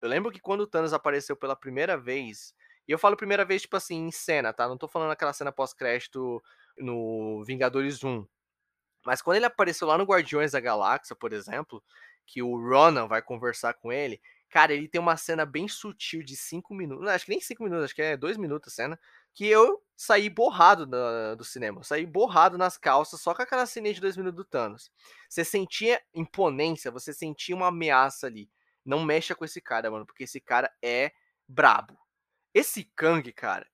[0.00, 2.54] Eu lembro que quando o Thanos apareceu pela primeira vez,
[2.86, 4.68] e eu falo primeira vez, tipo assim, em cena, tá?
[4.68, 6.42] Não tô falando aquela cena pós-crédito
[6.78, 8.24] no Vingadores 1.
[9.04, 11.82] Mas quando ele apareceu lá no Guardiões da Galáxia, por exemplo,
[12.26, 16.36] que o Ronan vai conversar com ele, cara, ele tem uma cena bem sutil de
[16.36, 19.00] 5 minutos, não, acho que nem 5 minutos, acho que é 2 minutos a cena,
[19.32, 23.92] que eu saí borrado do, do cinema, saí borrado nas calças só com aquela cena
[23.92, 24.90] de 2 minutos do Thanos.
[25.28, 28.50] Você sentia imponência, você sentia uma ameaça ali.
[28.84, 31.12] Não mexa com esse cara, mano, porque esse cara é
[31.46, 31.98] brabo.
[32.52, 33.66] Esse Kang, cara,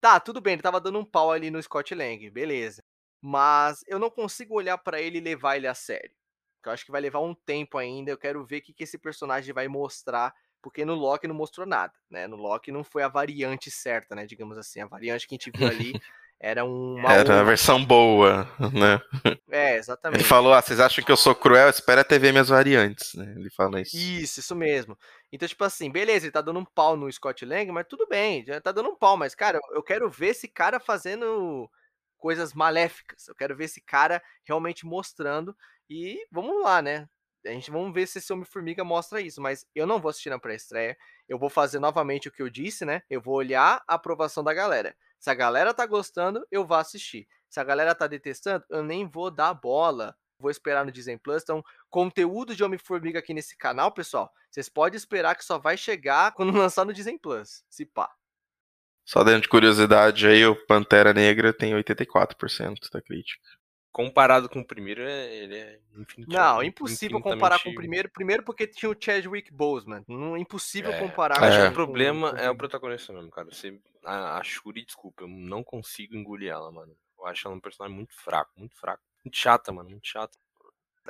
[0.00, 2.82] tá, tudo bem, ele tava dando um pau ali no Scott Lang, beleza
[3.28, 6.12] mas eu não consigo olhar para ele e levar ele a sério.
[6.64, 8.08] Eu acho que vai levar um tempo ainda.
[8.08, 11.66] Eu quero ver o que, que esse personagem vai mostrar porque no Loki não mostrou
[11.66, 12.28] nada, né?
[12.28, 14.26] No Loki não foi a variante certa, né?
[14.26, 16.00] Digamos assim, a variante que a gente viu ali
[16.38, 17.12] era uma.
[17.12, 19.00] Era a versão boa, né?
[19.50, 20.20] É, exatamente.
[20.20, 21.68] Ele falou: ah, vocês acham que eu sou cruel?
[21.68, 23.34] Espera até ver minhas variantes, né?
[23.36, 23.96] Ele fala isso.
[23.96, 24.96] Isso, isso mesmo.
[25.32, 28.44] Então, tipo assim, beleza, ele tá dando um pau no Scott Lang, mas tudo bem,
[28.46, 31.68] já tá dando um pau, mas, cara, eu quero ver esse cara fazendo
[32.16, 33.28] coisas maléficas.
[33.28, 35.56] Eu quero ver esse cara realmente mostrando.
[35.88, 37.08] E vamos lá, né?
[37.46, 40.38] A gente vamos ver se esse Homem-Formiga mostra isso, mas eu não vou assistir na
[40.38, 40.96] pré-estreia.
[41.28, 43.02] Eu vou fazer novamente o que eu disse, né?
[43.08, 44.96] Eu vou olhar a aprovação da galera.
[45.18, 47.26] Se a galera tá gostando, eu vou assistir.
[47.48, 50.16] Se a galera tá detestando, eu nem vou dar bola.
[50.38, 51.42] Vou esperar no Disney Plus.
[51.42, 56.32] Então, conteúdo de Homem-Formiga aqui nesse canal, pessoal, vocês podem esperar que só vai chegar
[56.32, 57.64] quando lançar no Disney Plus.
[57.70, 58.10] Se pá.
[59.06, 63.40] Só dentro de curiosidade aí, o Pantera Negra tem 84% da crítica.
[63.92, 65.78] Comparado com o primeiro, é, ele é
[66.26, 68.10] Não, impossível comparar com o primeiro.
[68.10, 70.04] Primeiro porque tinha o Chadwick Boseman.
[70.08, 71.42] Não, impossível é, comparar.
[71.42, 73.48] Acho que o problema é o protagonista mesmo, cara.
[73.50, 76.94] Você, a, a Shuri, desculpa, eu não consigo engolir ela, mano.
[77.16, 79.02] Eu acho ela um personagem muito fraco, muito fraco.
[79.24, 80.36] Muito chata, mano, muito chata.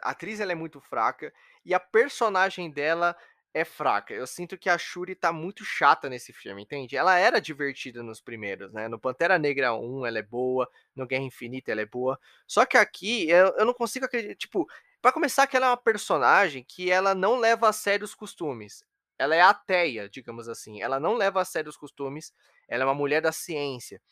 [0.02, 1.32] A atriz ela é muito fraca
[1.64, 3.16] e a personagem dela
[3.56, 4.12] é fraca.
[4.12, 6.94] Eu sinto que a Shuri tá muito chata nesse filme, entende?
[6.94, 8.86] Ela era divertida nos primeiros, né?
[8.86, 12.20] No Pantera Negra 1 ela é boa, no Guerra Infinita ela é boa.
[12.46, 14.34] Só que aqui eu, eu não consigo acreditar.
[14.34, 14.68] Tipo,
[15.00, 18.84] para começar, que ela é uma personagem que ela não leva a sério os costumes.
[19.18, 20.82] Ela é ateia, digamos assim.
[20.82, 22.34] Ela não leva a sério os costumes.
[22.68, 24.02] Ela é uma mulher da ciência.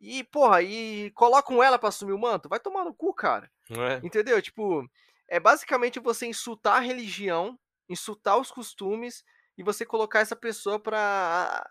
[0.00, 2.48] E, porra, e colocam ela para assumir o manto?
[2.48, 3.48] Vai tomar no cu, cara.
[3.70, 4.04] É.
[4.04, 4.42] Entendeu?
[4.42, 4.90] Tipo,
[5.28, 7.56] é basicamente você insultar a religião
[7.88, 9.24] insultar os costumes
[9.56, 11.68] e você colocar essa pessoa para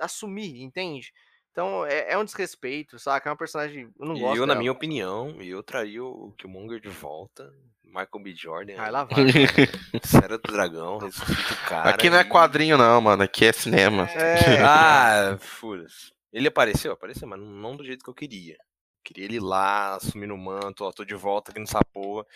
[0.00, 1.12] assumir, entende?
[1.52, 3.28] Então é, é, um desrespeito, saca?
[3.28, 3.92] É uma personagem.
[3.98, 4.36] Eu não e gosto.
[4.38, 7.52] Eu, na minha opinião, eu traria o Killmonger de volta.
[7.84, 8.34] Michael B.
[8.34, 8.76] Jordan.
[8.76, 9.16] Vai lá, vai.
[10.04, 11.90] Sério do Dragão, ressuscita o cara.
[11.90, 13.22] Aqui não é quadrinho, não, mano.
[13.22, 14.04] Aqui é cinema.
[14.10, 14.62] É.
[14.62, 16.12] ah, furas.
[16.32, 16.92] Ele apareceu?
[16.92, 18.56] Apareceu, mas não do jeito que eu queria.
[19.02, 22.26] Queria ele lá, assumindo o manto, ó, tô de volta aqui nessa porra.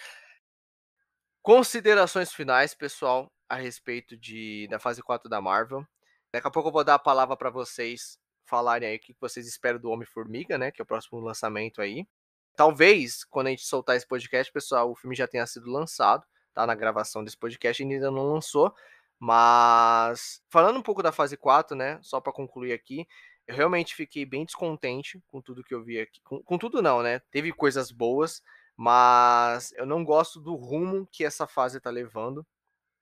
[1.43, 5.85] Considerações finais, pessoal, a respeito de, da fase 4 da Marvel.
[6.33, 8.17] Daqui a pouco eu vou dar a palavra para vocês
[8.47, 10.71] falarem aí o que vocês esperam do Homem-Formiga, né?
[10.71, 12.07] Que é o próximo lançamento aí.
[12.55, 16.23] Talvez, quando a gente soltar esse podcast, pessoal, o filme já tenha sido lançado,
[16.55, 16.65] tá?
[16.65, 18.73] Na gravação desse podcast ainda não lançou.
[19.19, 21.99] Mas, falando um pouco da fase 4, né?
[22.03, 23.05] Só para concluir aqui,
[23.49, 26.21] eu realmente fiquei bem descontente com tudo que eu vi aqui.
[26.23, 27.21] Com, com tudo, não, né?
[27.33, 28.41] Teve coisas boas,
[28.77, 32.47] mas eu não gosto do rumo que essa fase está levando.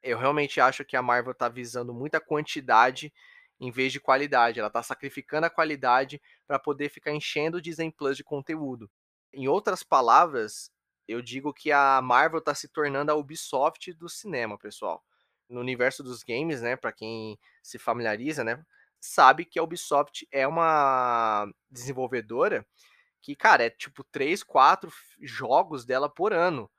[0.02, 3.12] Eu realmente acho que a Marvel está visando muita quantidade
[3.60, 4.58] em vez de qualidade.
[4.58, 8.90] Ela está sacrificando a qualidade para poder ficar enchendo o Disney Plus de conteúdo.
[9.32, 10.72] Em outras palavras,
[11.06, 15.04] eu digo que a Marvel está se tornando a Ubisoft do cinema, pessoal.
[15.48, 18.64] No universo dos games, né, para quem se familiariza, né,
[19.00, 22.66] sabe que a Ubisoft é uma desenvolvedora
[23.22, 24.90] que, cara, é tipo 3, 4
[25.20, 26.70] jogos dela por ano.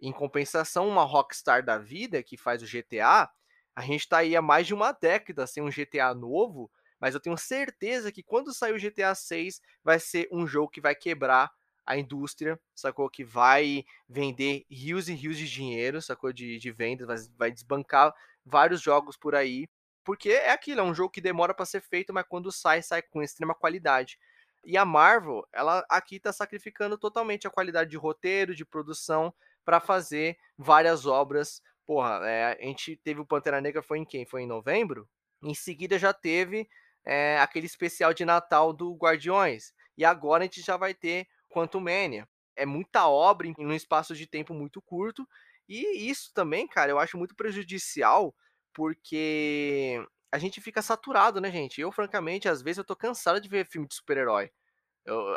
[0.00, 3.30] Em compensação, uma Rockstar da vida que faz o GTA,
[3.74, 6.70] a gente tá aí há mais de uma década sem um GTA novo,
[7.00, 10.80] mas eu tenho certeza que quando sair o GTA 6 vai ser um jogo que
[10.80, 11.50] vai quebrar
[11.86, 13.08] a indústria, sacou?
[13.08, 16.32] Que vai vender rios e rios de dinheiro, sacou?
[16.32, 18.12] De, de vendas, vai, vai desbancar
[18.44, 19.66] vários jogos por aí.
[20.04, 23.02] Porque é aquilo, é um jogo que demora para ser feito, mas quando sai, sai
[23.02, 24.18] com extrema qualidade.
[24.64, 29.32] E a Marvel, ela aqui está sacrificando totalmente a qualidade de roteiro, de produção,
[29.64, 31.62] para fazer várias obras.
[31.86, 34.26] Porra, é, a gente teve o Pantera Negra, foi em quem?
[34.26, 35.08] Foi em novembro?
[35.42, 36.68] Em seguida já teve
[37.04, 39.72] é, aquele especial de Natal do Guardiões.
[39.96, 42.28] E agora a gente já vai ter Quantum Mania.
[42.54, 45.26] É muita obra em um espaço de tempo muito curto.
[45.68, 48.34] E isso também, cara, eu acho muito prejudicial,
[48.72, 50.02] porque
[50.32, 51.80] a gente fica saturado, né, gente?
[51.80, 54.50] Eu, francamente, às vezes eu tô cansado de ver filme de super-herói.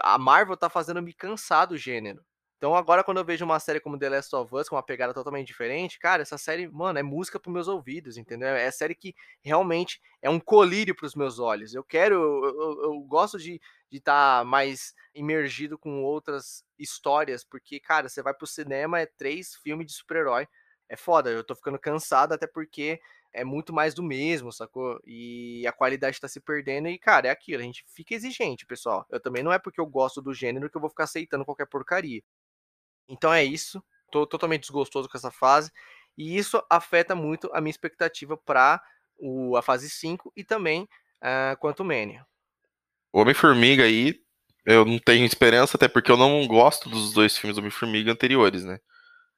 [0.03, 2.23] a Marvel tá fazendo me cansar do gênero.
[2.61, 5.15] Então agora quando eu vejo uma série como The Last of Us com uma pegada
[5.15, 8.49] totalmente diferente, cara, essa série, mano, é música para meus ouvidos, entendeu?
[8.49, 11.73] É série que realmente é um colírio para os meus olhos.
[11.73, 13.59] Eu quero, eu, eu, eu gosto de
[13.91, 19.55] estar tá mais imergido com outras histórias, porque, cara, você vai pro cinema, é três
[19.55, 20.47] filmes de super-herói.
[20.91, 22.99] É foda, eu tô ficando cansado, até porque
[23.31, 24.99] é muito mais do mesmo, sacou?
[25.05, 29.05] E a qualidade tá se perdendo e, cara, é aquilo, a gente fica exigente, pessoal.
[29.09, 31.65] Eu também não é porque eu gosto do gênero que eu vou ficar aceitando qualquer
[31.67, 32.21] porcaria.
[33.07, 33.81] Então é isso,
[34.11, 35.71] tô totalmente desgostoso com essa fase,
[36.17, 38.83] e isso afeta muito a minha expectativa para
[39.57, 40.89] a fase 5 e também
[41.21, 42.25] uh, Quanto Mania.
[43.13, 44.21] Homem-Formiga aí,
[44.65, 48.81] eu não tenho esperança, até porque eu não gosto dos dois filmes Homem-Formiga anteriores, né?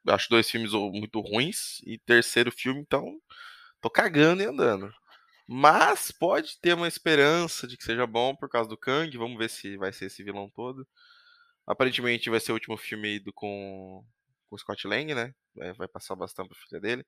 [0.08, 3.20] Acho dois filmes muito ruins, e terceiro filme, então
[3.84, 4.94] Tô cagando e andando.
[5.48, 9.18] Mas pode ter uma esperança de que seja bom por causa do Kang.
[9.18, 10.88] Vamos ver se vai ser esse vilão todo.
[11.68, 14.06] Aparentemente vai ser o último filme do, com,
[14.50, 15.34] com o Scott Lang, né?
[15.56, 17.06] Vai, vai passar bastante pra filha dele.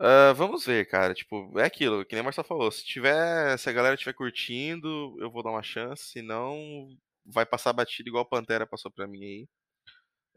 [0.00, 1.14] Uh, vamos ver, cara.
[1.14, 2.70] Tipo, é aquilo, que nem a Marcelo falou.
[2.72, 3.58] Se tiver.
[3.58, 6.04] Se a galera estiver curtindo, eu vou dar uma chance.
[6.12, 6.88] Se não,
[7.26, 9.48] vai passar batido igual Pantera passou pra mim aí.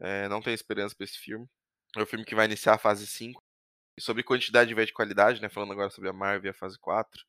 [0.00, 1.46] É, não tenho esperança pra esse filme.
[1.96, 3.42] É o filme que vai iniciar a fase 5.
[3.96, 5.48] E sobre quantidade de de qualidade, né?
[5.48, 7.24] Falando agora sobre a Marvel e a fase 4.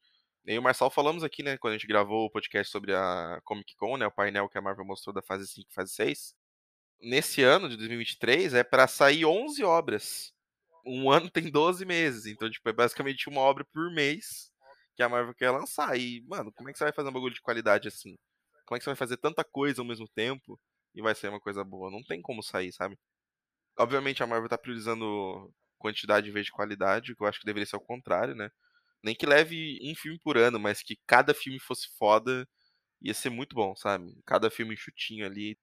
[0.45, 1.57] Eu e o Marçal falamos aqui, né?
[1.57, 4.07] Quando a gente gravou o podcast sobre a Comic Con, né?
[4.07, 6.35] O painel que a Marvel mostrou da fase 5 e fase 6.
[7.01, 10.33] Nesse ano de 2023 é para sair 11 obras
[10.85, 14.51] um ano tem 12 meses, então, tipo, é basicamente uma obra por mês
[14.95, 15.97] que a Marvel quer lançar.
[15.97, 18.17] E, mano, como é que você vai fazer um bagulho de qualidade assim?
[18.65, 20.59] Como é que você vai fazer tanta coisa ao mesmo tempo
[20.93, 21.91] e vai ser uma coisa boa?
[21.91, 22.97] Não tem como sair, sabe?
[23.79, 27.65] Obviamente a Marvel tá priorizando quantidade em vez de qualidade, que eu acho que deveria
[27.67, 28.51] ser o contrário, né?
[29.03, 32.47] Nem que leve um filme por ano, mas que cada filme fosse foda,
[33.01, 34.15] ia ser muito bom, sabe?
[34.25, 35.57] Cada filme chutinho ali.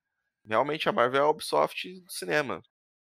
[0.47, 2.63] Realmente a Marvel é a Ubisoft do cinema.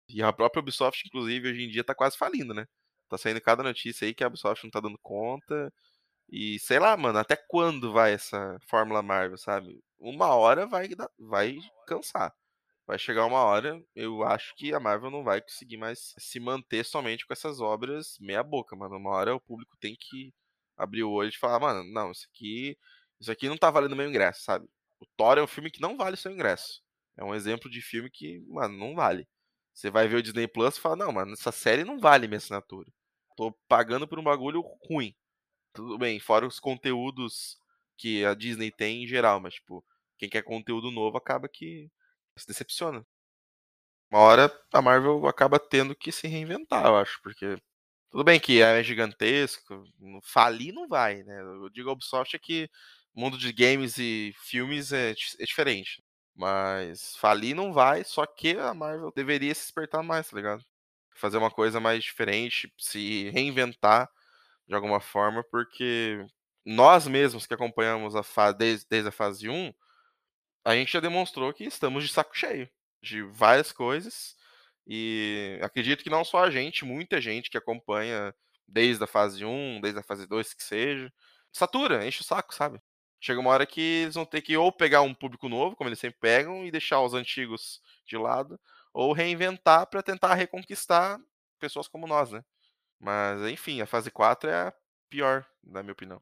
[0.09, 2.67] E a própria Ubisoft, inclusive, hoje em dia tá quase falindo, né?
[3.09, 5.73] Tá saindo cada notícia aí que a Ubisoft não tá dando conta.
[6.31, 9.81] E sei lá, mano, até quando vai essa Fórmula Marvel, sabe?
[9.99, 12.35] Uma hora vai, vai cansar.
[12.87, 16.85] Vai chegar uma hora, eu acho que a Marvel não vai conseguir mais se manter
[16.85, 18.97] somente com essas obras meia boca, mano.
[18.97, 20.35] Uma hora o público tem que
[20.77, 22.77] abrir o olho e falar, mano, não, isso aqui,
[23.21, 24.69] isso aqui não tá valendo meu ingresso, sabe?
[25.01, 26.83] O Thor é um filme que não vale seu ingresso.
[27.17, 29.29] É um exemplo de filme que, mano, não vale.
[29.73, 32.39] Você vai ver o Disney Plus e fala, não, mano, essa série não vale minha
[32.39, 32.91] assinatura.
[33.37, 35.15] Tô pagando por um bagulho ruim.
[35.73, 37.59] Tudo bem, fora os conteúdos
[37.97, 39.85] que a Disney tem em geral, mas, tipo,
[40.19, 41.91] quem quer conteúdo novo acaba que
[42.37, 43.05] se decepciona.
[44.11, 47.57] Uma hora a Marvel acaba tendo que se reinventar, eu acho, porque
[48.11, 49.85] tudo bem que é gigantesco,
[50.23, 51.41] falir não vai, né?
[51.41, 52.69] Eu digo a Ubisoft é que
[53.15, 56.03] mundo de games e filmes é, é diferente.
[56.35, 60.65] Mas falir não vai, só que a Marvel deveria se despertar mais, tá ligado?
[61.15, 64.09] Fazer uma coisa mais diferente, se reinventar
[64.67, 66.25] de alguma forma, porque
[66.65, 69.73] nós mesmos que acompanhamos a fase desde, desde a fase 1,
[70.65, 72.69] a gente já demonstrou que estamos de saco cheio
[73.03, 74.37] de várias coisas.
[74.87, 78.35] E acredito que não só a gente, muita gente que acompanha
[78.67, 81.13] desde a fase 1, desde a fase 2, que seja,
[81.53, 82.81] satura, enche o saco, sabe?
[83.23, 86.01] chega uma hora que eles vão ter que ou pegar um público novo, como eles
[86.01, 88.61] sempre pegam, e deixar os antigos de lado,
[88.93, 91.21] ou reinventar para tentar reconquistar
[91.61, 92.45] pessoas como nós, né?
[93.01, 94.75] Mas, enfim, a fase 4 é a
[95.09, 96.21] pior, na minha opinião.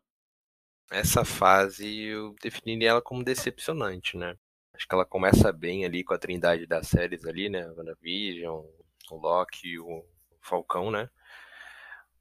[0.90, 4.36] Essa fase eu definiria ela como decepcionante, né?
[4.74, 7.66] Acho que ela começa bem ali com a trindade das séries ali, né?
[7.76, 8.64] WandaVision,
[9.10, 10.04] o Loki e o
[10.40, 11.08] Falcão, né?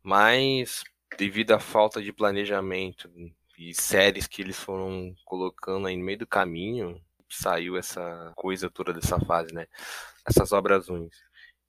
[0.03, 0.83] Mas
[1.17, 3.09] devido à falta de planejamento
[3.57, 8.93] e séries que eles foram colocando aí no meio do caminho, saiu essa coisa toda
[8.93, 9.67] dessa fase, né?
[10.25, 11.15] Essas obras ruins.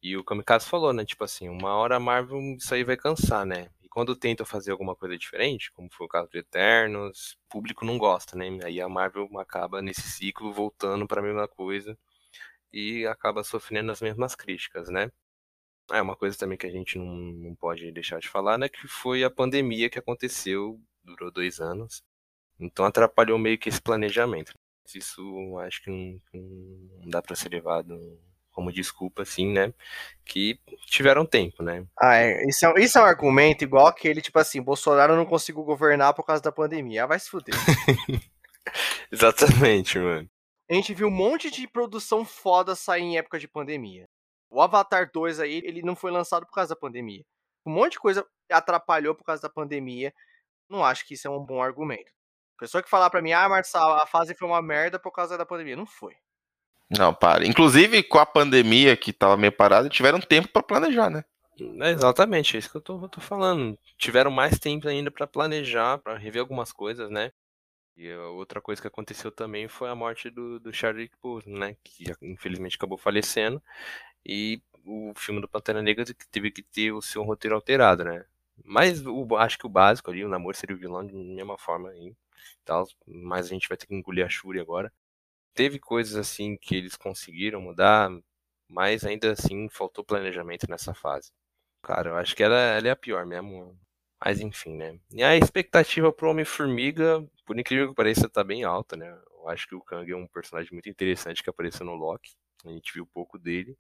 [0.03, 1.05] E o Kamikaze falou, né?
[1.05, 3.71] Tipo assim, uma hora a Marvel isso aí vai cansar, né?
[3.91, 7.99] Quando tenta fazer alguma coisa diferente, como foi o caso de Eternos, o público não
[7.99, 8.47] gosta, né?
[8.65, 11.99] Aí a Marvel acaba nesse ciclo voltando para a mesma coisa
[12.73, 15.11] e acaba sofrendo as mesmas críticas, né?
[15.93, 18.69] É uma coisa também que a gente não, não pode deixar de falar, né?
[18.69, 22.03] Que foi a pandemia que aconteceu durou dois anos.
[22.61, 24.55] Então atrapalhou meio que esse planejamento.
[24.95, 28.21] Isso acho que não, não dá para ser levado
[28.53, 29.73] como desculpa, assim, né?
[30.25, 31.85] Que tiveram tempo, né?
[31.99, 32.45] Ah, é.
[32.47, 36.25] Isso é, isso é um argumento igual aquele, tipo assim, Bolsonaro não conseguiu governar por
[36.25, 37.05] causa da pandemia.
[37.05, 37.55] Ah, vai se fuder.
[39.11, 40.29] Exatamente, mano.
[40.71, 44.09] A gente viu um monte de produção foda sair em época de pandemia.
[44.49, 47.25] O Avatar 2 aí, ele não foi lançado por causa da pandemia.
[47.67, 50.13] Um monte de coisa atrapalhou por causa da pandemia
[50.71, 52.13] não acho que isso é um bom argumento.
[52.57, 55.45] Pessoa que falar para mim, ah, Marçal, a fase foi uma merda por causa da
[55.45, 55.77] pandemia.
[55.77, 56.15] Não foi.
[56.91, 57.47] Não, para.
[57.47, 61.25] Inclusive, com a pandemia que tava meio parada, tiveram tempo para planejar, né?
[61.81, 63.79] É exatamente, é isso que eu tô, eu tô falando.
[63.99, 67.31] Tiveram mais tempo ainda para planejar, para rever algumas coisas, né?
[67.97, 71.77] E outra coisa que aconteceu também foi a morte do, do Chadwick Boseman, né?
[71.85, 73.63] Que infelizmente acabou falecendo.
[74.25, 78.25] E o filme do Pantera Negra teve que ter o seu roteiro alterado, né?
[78.65, 81.91] Mas o, acho que o básico ali, o namoro seria o vilão de mesma forma
[81.91, 82.15] aí.
[82.65, 84.93] Tal, mas a gente vai ter que engolir a Shuri agora.
[85.55, 88.11] Teve coisas assim que eles conseguiram mudar,
[88.69, 91.31] mas ainda assim faltou planejamento nessa fase.
[91.83, 93.79] Cara, eu acho que ela, ela é a pior mesmo.
[94.25, 94.99] Mas enfim, né?
[95.13, 99.09] E a expectativa pro Homem-Formiga, por incrível que pareça, tá bem alta, né?
[99.33, 102.33] Eu acho que o Kang é um personagem muito interessante que apareceu no Loki.
[102.65, 103.77] A gente viu pouco dele.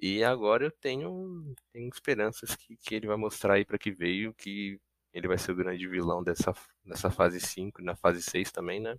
[0.00, 4.32] E agora eu tenho, tenho esperanças que, que ele vai mostrar aí para que veio
[4.34, 4.80] que
[5.12, 6.54] Ele vai ser o grande vilão dessa,
[6.84, 8.96] dessa fase 5 e na fase 6 também, né?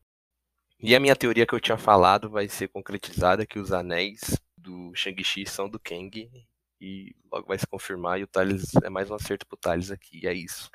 [0.81, 4.95] E a minha teoria que eu tinha falado vai ser concretizada que os anéis do
[4.95, 6.31] Shang-Chi são do Kang
[6.79, 10.21] e logo vai se confirmar e o Thales é mais um acerto pro Thales aqui,
[10.23, 10.71] e é isso.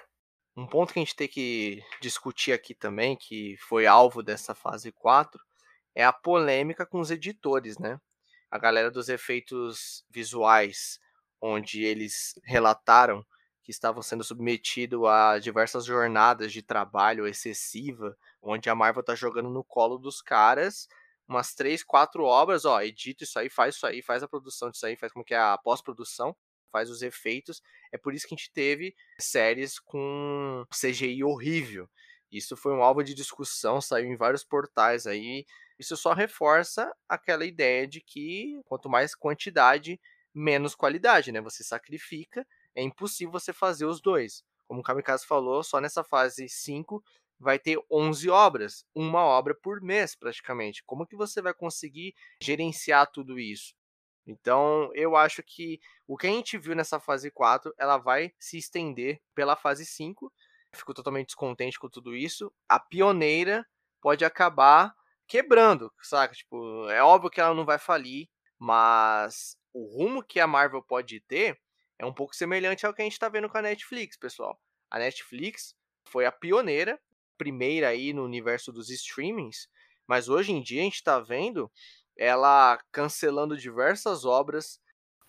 [0.54, 4.92] Um ponto que a gente tem que discutir aqui também, que foi alvo dessa fase
[4.92, 5.40] 4,
[5.94, 7.98] é a polêmica com os editores, né?
[8.50, 11.00] A galera dos efeitos visuais,
[11.40, 13.24] onde eles relataram
[13.64, 19.50] que estavam sendo submetidos a diversas jornadas de trabalho excessiva, onde a Marvel tá jogando
[19.50, 20.86] no colo dos caras
[21.26, 24.86] umas três, quatro obras, ó, edita isso aí, faz isso aí, faz a produção disso
[24.86, 26.36] aí, faz como que é a pós-produção,
[26.70, 27.62] faz os efeitos.
[27.92, 31.88] É por isso que a gente teve séries com CGI horrível.
[32.30, 35.46] Isso foi um alvo de discussão, saiu em vários portais aí.
[35.78, 40.00] Isso só reforça aquela ideia de que quanto mais quantidade,
[40.34, 41.40] menos qualidade, né?
[41.40, 44.44] Você sacrifica é impossível você fazer os dois.
[44.66, 47.02] Como o Kamikaze falou, só nessa fase 5
[47.38, 50.82] vai ter 11 obras, uma obra por mês praticamente.
[50.84, 53.74] Como que você vai conseguir gerenciar tudo isso?
[54.26, 58.56] Então, eu acho que o que a gente viu nessa fase 4, ela vai se
[58.56, 60.32] estender pela fase 5.
[60.74, 62.52] Fico totalmente descontente com tudo isso.
[62.68, 63.66] A pioneira
[64.00, 64.94] pode acabar
[65.26, 66.34] quebrando, saca?
[66.34, 68.28] Tipo, é óbvio que ela não vai falir,
[68.58, 71.60] mas o rumo que a Marvel pode ter
[71.98, 74.58] é um pouco semelhante ao que a gente está vendo com a Netflix, pessoal.
[74.90, 77.00] A Netflix foi a pioneira,
[77.36, 79.68] primeira aí no universo dos streamings,
[80.06, 81.70] mas hoje em dia a gente está vendo
[82.16, 84.80] ela cancelando diversas obras.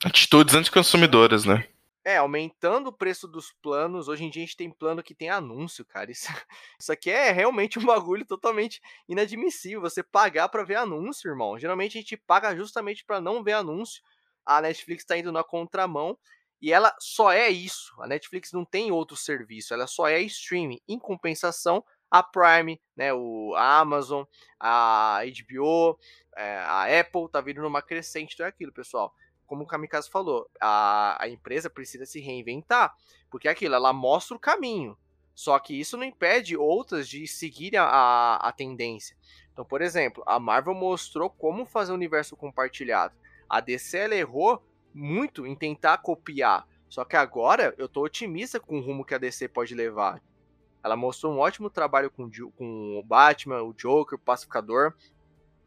[0.03, 1.67] Atitudes anticonsumidoras, né?
[2.03, 4.07] É, aumentando o preço dos planos.
[4.07, 6.11] Hoje em dia a gente tem plano que tem anúncio, cara.
[6.11, 6.27] Isso,
[6.79, 8.79] isso aqui é realmente um bagulho totalmente
[9.09, 9.81] inadmissível.
[9.81, 11.57] Você pagar para ver anúncio, irmão.
[11.57, 14.03] Geralmente a gente paga justamente para não ver anúncio.
[14.45, 16.15] A Netflix está indo na contramão
[16.61, 17.93] e ela só é isso.
[18.01, 20.81] A Netflix não tem outro serviço, ela só é streaming.
[20.87, 24.23] Em compensação, a Prime, né, o, a Amazon,
[24.59, 25.99] a HBO,
[26.35, 29.13] é, a Apple tá vindo numa crescente, então é aquilo, pessoal.
[29.45, 32.95] Como o Kamikaze falou, a, a empresa precisa se reinventar,
[33.29, 34.97] porque é aquilo, ela mostra o caminho.
[35.35, 39.17] Só que isso não impede outras de seguirem a, a, a tendência.
[39.51, 43.13] Então, por exemplo, a Marvel mostrou como fazer o universo compartilhado.
[43.49, 44.63] A DC ela errou
[44.95, 46.65] muito em tentar copiar.
[46.87, 50.21] Só que agora eu tô otimista com o rumo que a DC pode levar.
[50.81, 54.93] Ela mostrou um ótimo trabalho com, com o Batman, o Joker, o Pacificador.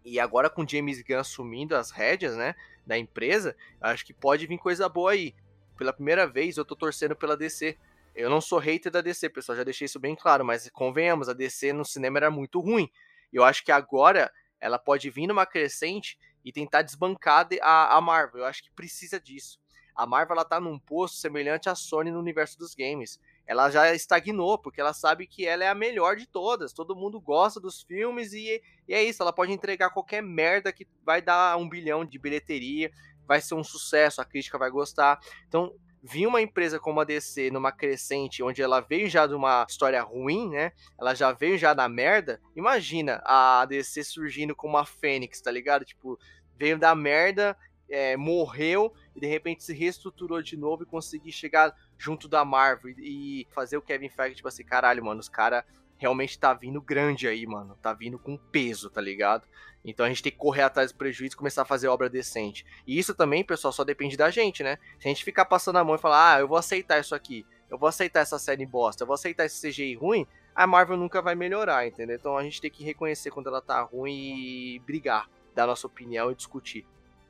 [0.04, 2.54] E agora com James Gunn assumindo as rédeas, né,
[2.86, 5.34] da empresa, acho que pode vir coisa boa aí.
[5.76, 7.76] Pela primeira vez eu tô torcendo pela DC.
[8.14, 11.34] Eu não sou hater da DC, pessoal, já deixei isso bem claro, mas convenhamos, a
[11.34, 12.90] DC no cinema era muito ruim.
[13.30, 18.40] Eu acho que agora ela pode vir numa crescente e tentar desbancar a, a Marvel.
[18.40, 19.58] Eu acho que precisa disso.
[19.94, 23.94] A Marvel ela tá num posto semelhante à Sony no universo dos games ela já
[23.94, 26.74] estagnou, porque ela sabe que ela é a melhor de todas.
[26.74, 29.22] Todo mundo gosta dos filmes e, e, é isso.
[29.22, 32.92] Ela pode entregar qualquer merda que vai dar um bilhão de bilheteria,
[33.26, 35.18] vai ser um sucesso, a crítica vai gostar.
[35.48, 35.74] Então,
[36.10, 40.02] vir uma empresa como a DC numa crescente, onde ela veio já de uma história
[40.02, 40.72] ruim, né?
[40.98, 42.40] Ela já veio já da merda.
[42.56, 45.84] Imagina a DC surgindo como uma fênix, tá ligado?
[45.84, 46.18] Tipo,
[46.56, 47.56] veio da merda,
[47.90, 52.94] é, morreu e de repente se reestruturou de novo e conseguir chegar junto da Marvel
[52.98, 55.64] e fazer o Kevin Feige, tipo assim, caralho, mano, os caras
[55.98, 57.76] realmente tá vindo grande aí, mano.
[57.82, 59.46] Tá vindo com peso, tá ligado?
[59.84, 62.64] Então a gente tem que correr atrás do prejuízo e começar a fazer obra decente.
[62.86, 64.78] E isso também, pessoal, só depende da gente, né?
[64.98, 67.44] Se a gente ficar passando a mão e falar, ah, eu vou aceitar isso aqui,
[67.70, 71.22] eu vou aceitar essa série bosta, eu vou aceitar esse CGI ruim, a Marvel nunca
[71.22, 72.16] vai melhorar, entendeu?
[72.16, 76.30] Então a gente tem que reconhecer quando ela tá ruim e brigar, dar nossa opinião
[76.30, 76.86] e discutir.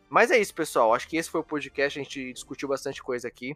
[0.08, 0.94] Mas é isso, pessoal.
[0.94, 1.98] Acho que esse foi o podcast.
[1.98, 3.54] A gente discutiu bastante coisa aqui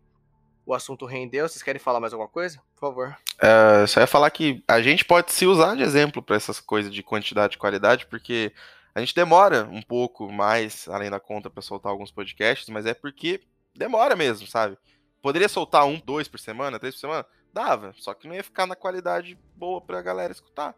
[0.65, 1.49] o assunto rendeu.
[1.49, 2.61] Vocês querem falar mais alguma coisa?
[2.75, 3.17] Por favor.
[3.41, 6.93] É, só ia falar que a gente pode se usar de exemplo para essas coisas
[6.93, 8.53] de quantidade e qualidade, porque
[8.95, 12.95] a gente demora um pouco mais, além da conta, para soltar alguns podcasts, mas é
[12.95, 13.41] porque
[13.75, 14.77] demora mesmo, sabe?
[15.21, 17.27] Poderia soltar um, dois por semana, três por semana?
[17.53, 20.75] Dava, só que não ia ficar na qualidade boa pra galera escutar.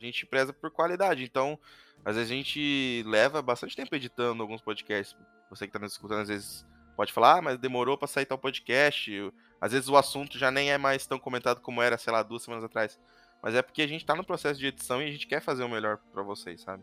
[0.00, 1.58] A gente preza por qualidade, então
[2.04, 5.16] às vezes a gente leva bastante tempo editando alguns podcasts.
[5.50, 6.66] Você que tá nos escutando, às vezes
[6.98, 9.32] pode falar, ah, mas demorou para sair tal podcast.
[9.60, 12.42] Às vezes o assunto já nem é mais tão comentado como era, sei lá, duas
[12.42, 12.98] semanas atrás.
[13.40, 15.62] Mas é porque a gente tá no processo de edição e a gente quer fazer
[15.62, 16.82] o melhor para vocês, sabe?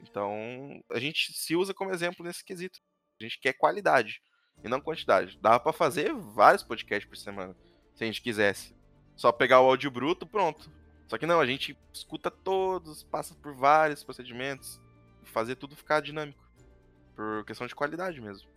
[0.00, 2.78] Então, a gente se usa como exemplo nesse quesito.
[3.20, 4.22] A gente quer qualidade
[4.62, 5.36] e não quantidade.
[5.42, 7.56] Dava para fazer vários podcasts por semana,
[7.96, 8.76] se a gente quisesse.
[9.16, 10.70] Só pegar o áudio bruto, pronto.
[11.08, 14.80] Só que não, a gente escuta todos, passa por vários procedimentos,
[15.24, 16.46] fazer tudo ficar dinâmico.
[17.16, 18.48] Por questão de qualidade mesmo.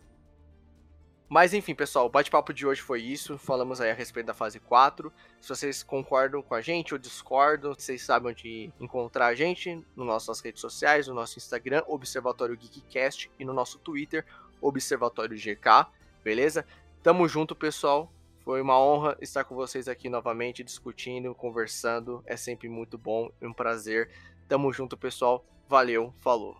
[1.31, 3.37] Mas enfim, pessoal, o bate-papo de hoje foi isso.
[3.37, 5.13] Falamos aí a respeito da fase 4.
[5.39, 10.05] Se vocês concordam com a gente ou discordam, vocês sabem onde encontrar a gente nas
[10.05, 14.25] nossas redes sociais, no nosso Instagram, Observatório Geekcast, e no nosso Twitter,
[14.59, 15.87] Observatório GK,
[16.21, 16.65] beleza?
[17.01, 18.11] Tamo junto, pessoal.
[18.43, 22.21] Foi uma honra estar com vocês aqui novamente, discutindo, conversando.
[22.25, 24.09] É sempre muito bom e um prazer.
[24.49, 25.45] Tamo junto, pessoal.
[25.69, 26.57] Valeu, falou.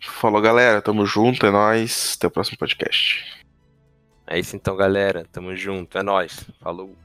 [0.00, 0.80] Falou, galera.
[0.80, 2.14] Tamo junto, é nóis.
[2.16, 3.42] Até o próximo podcast.
[4.26, 5.24] É isso então, galera.
[5.30, 5.98] Tamo junto.
[5.98, 6.44] É nóis.
[6.60, 6.96] Falou.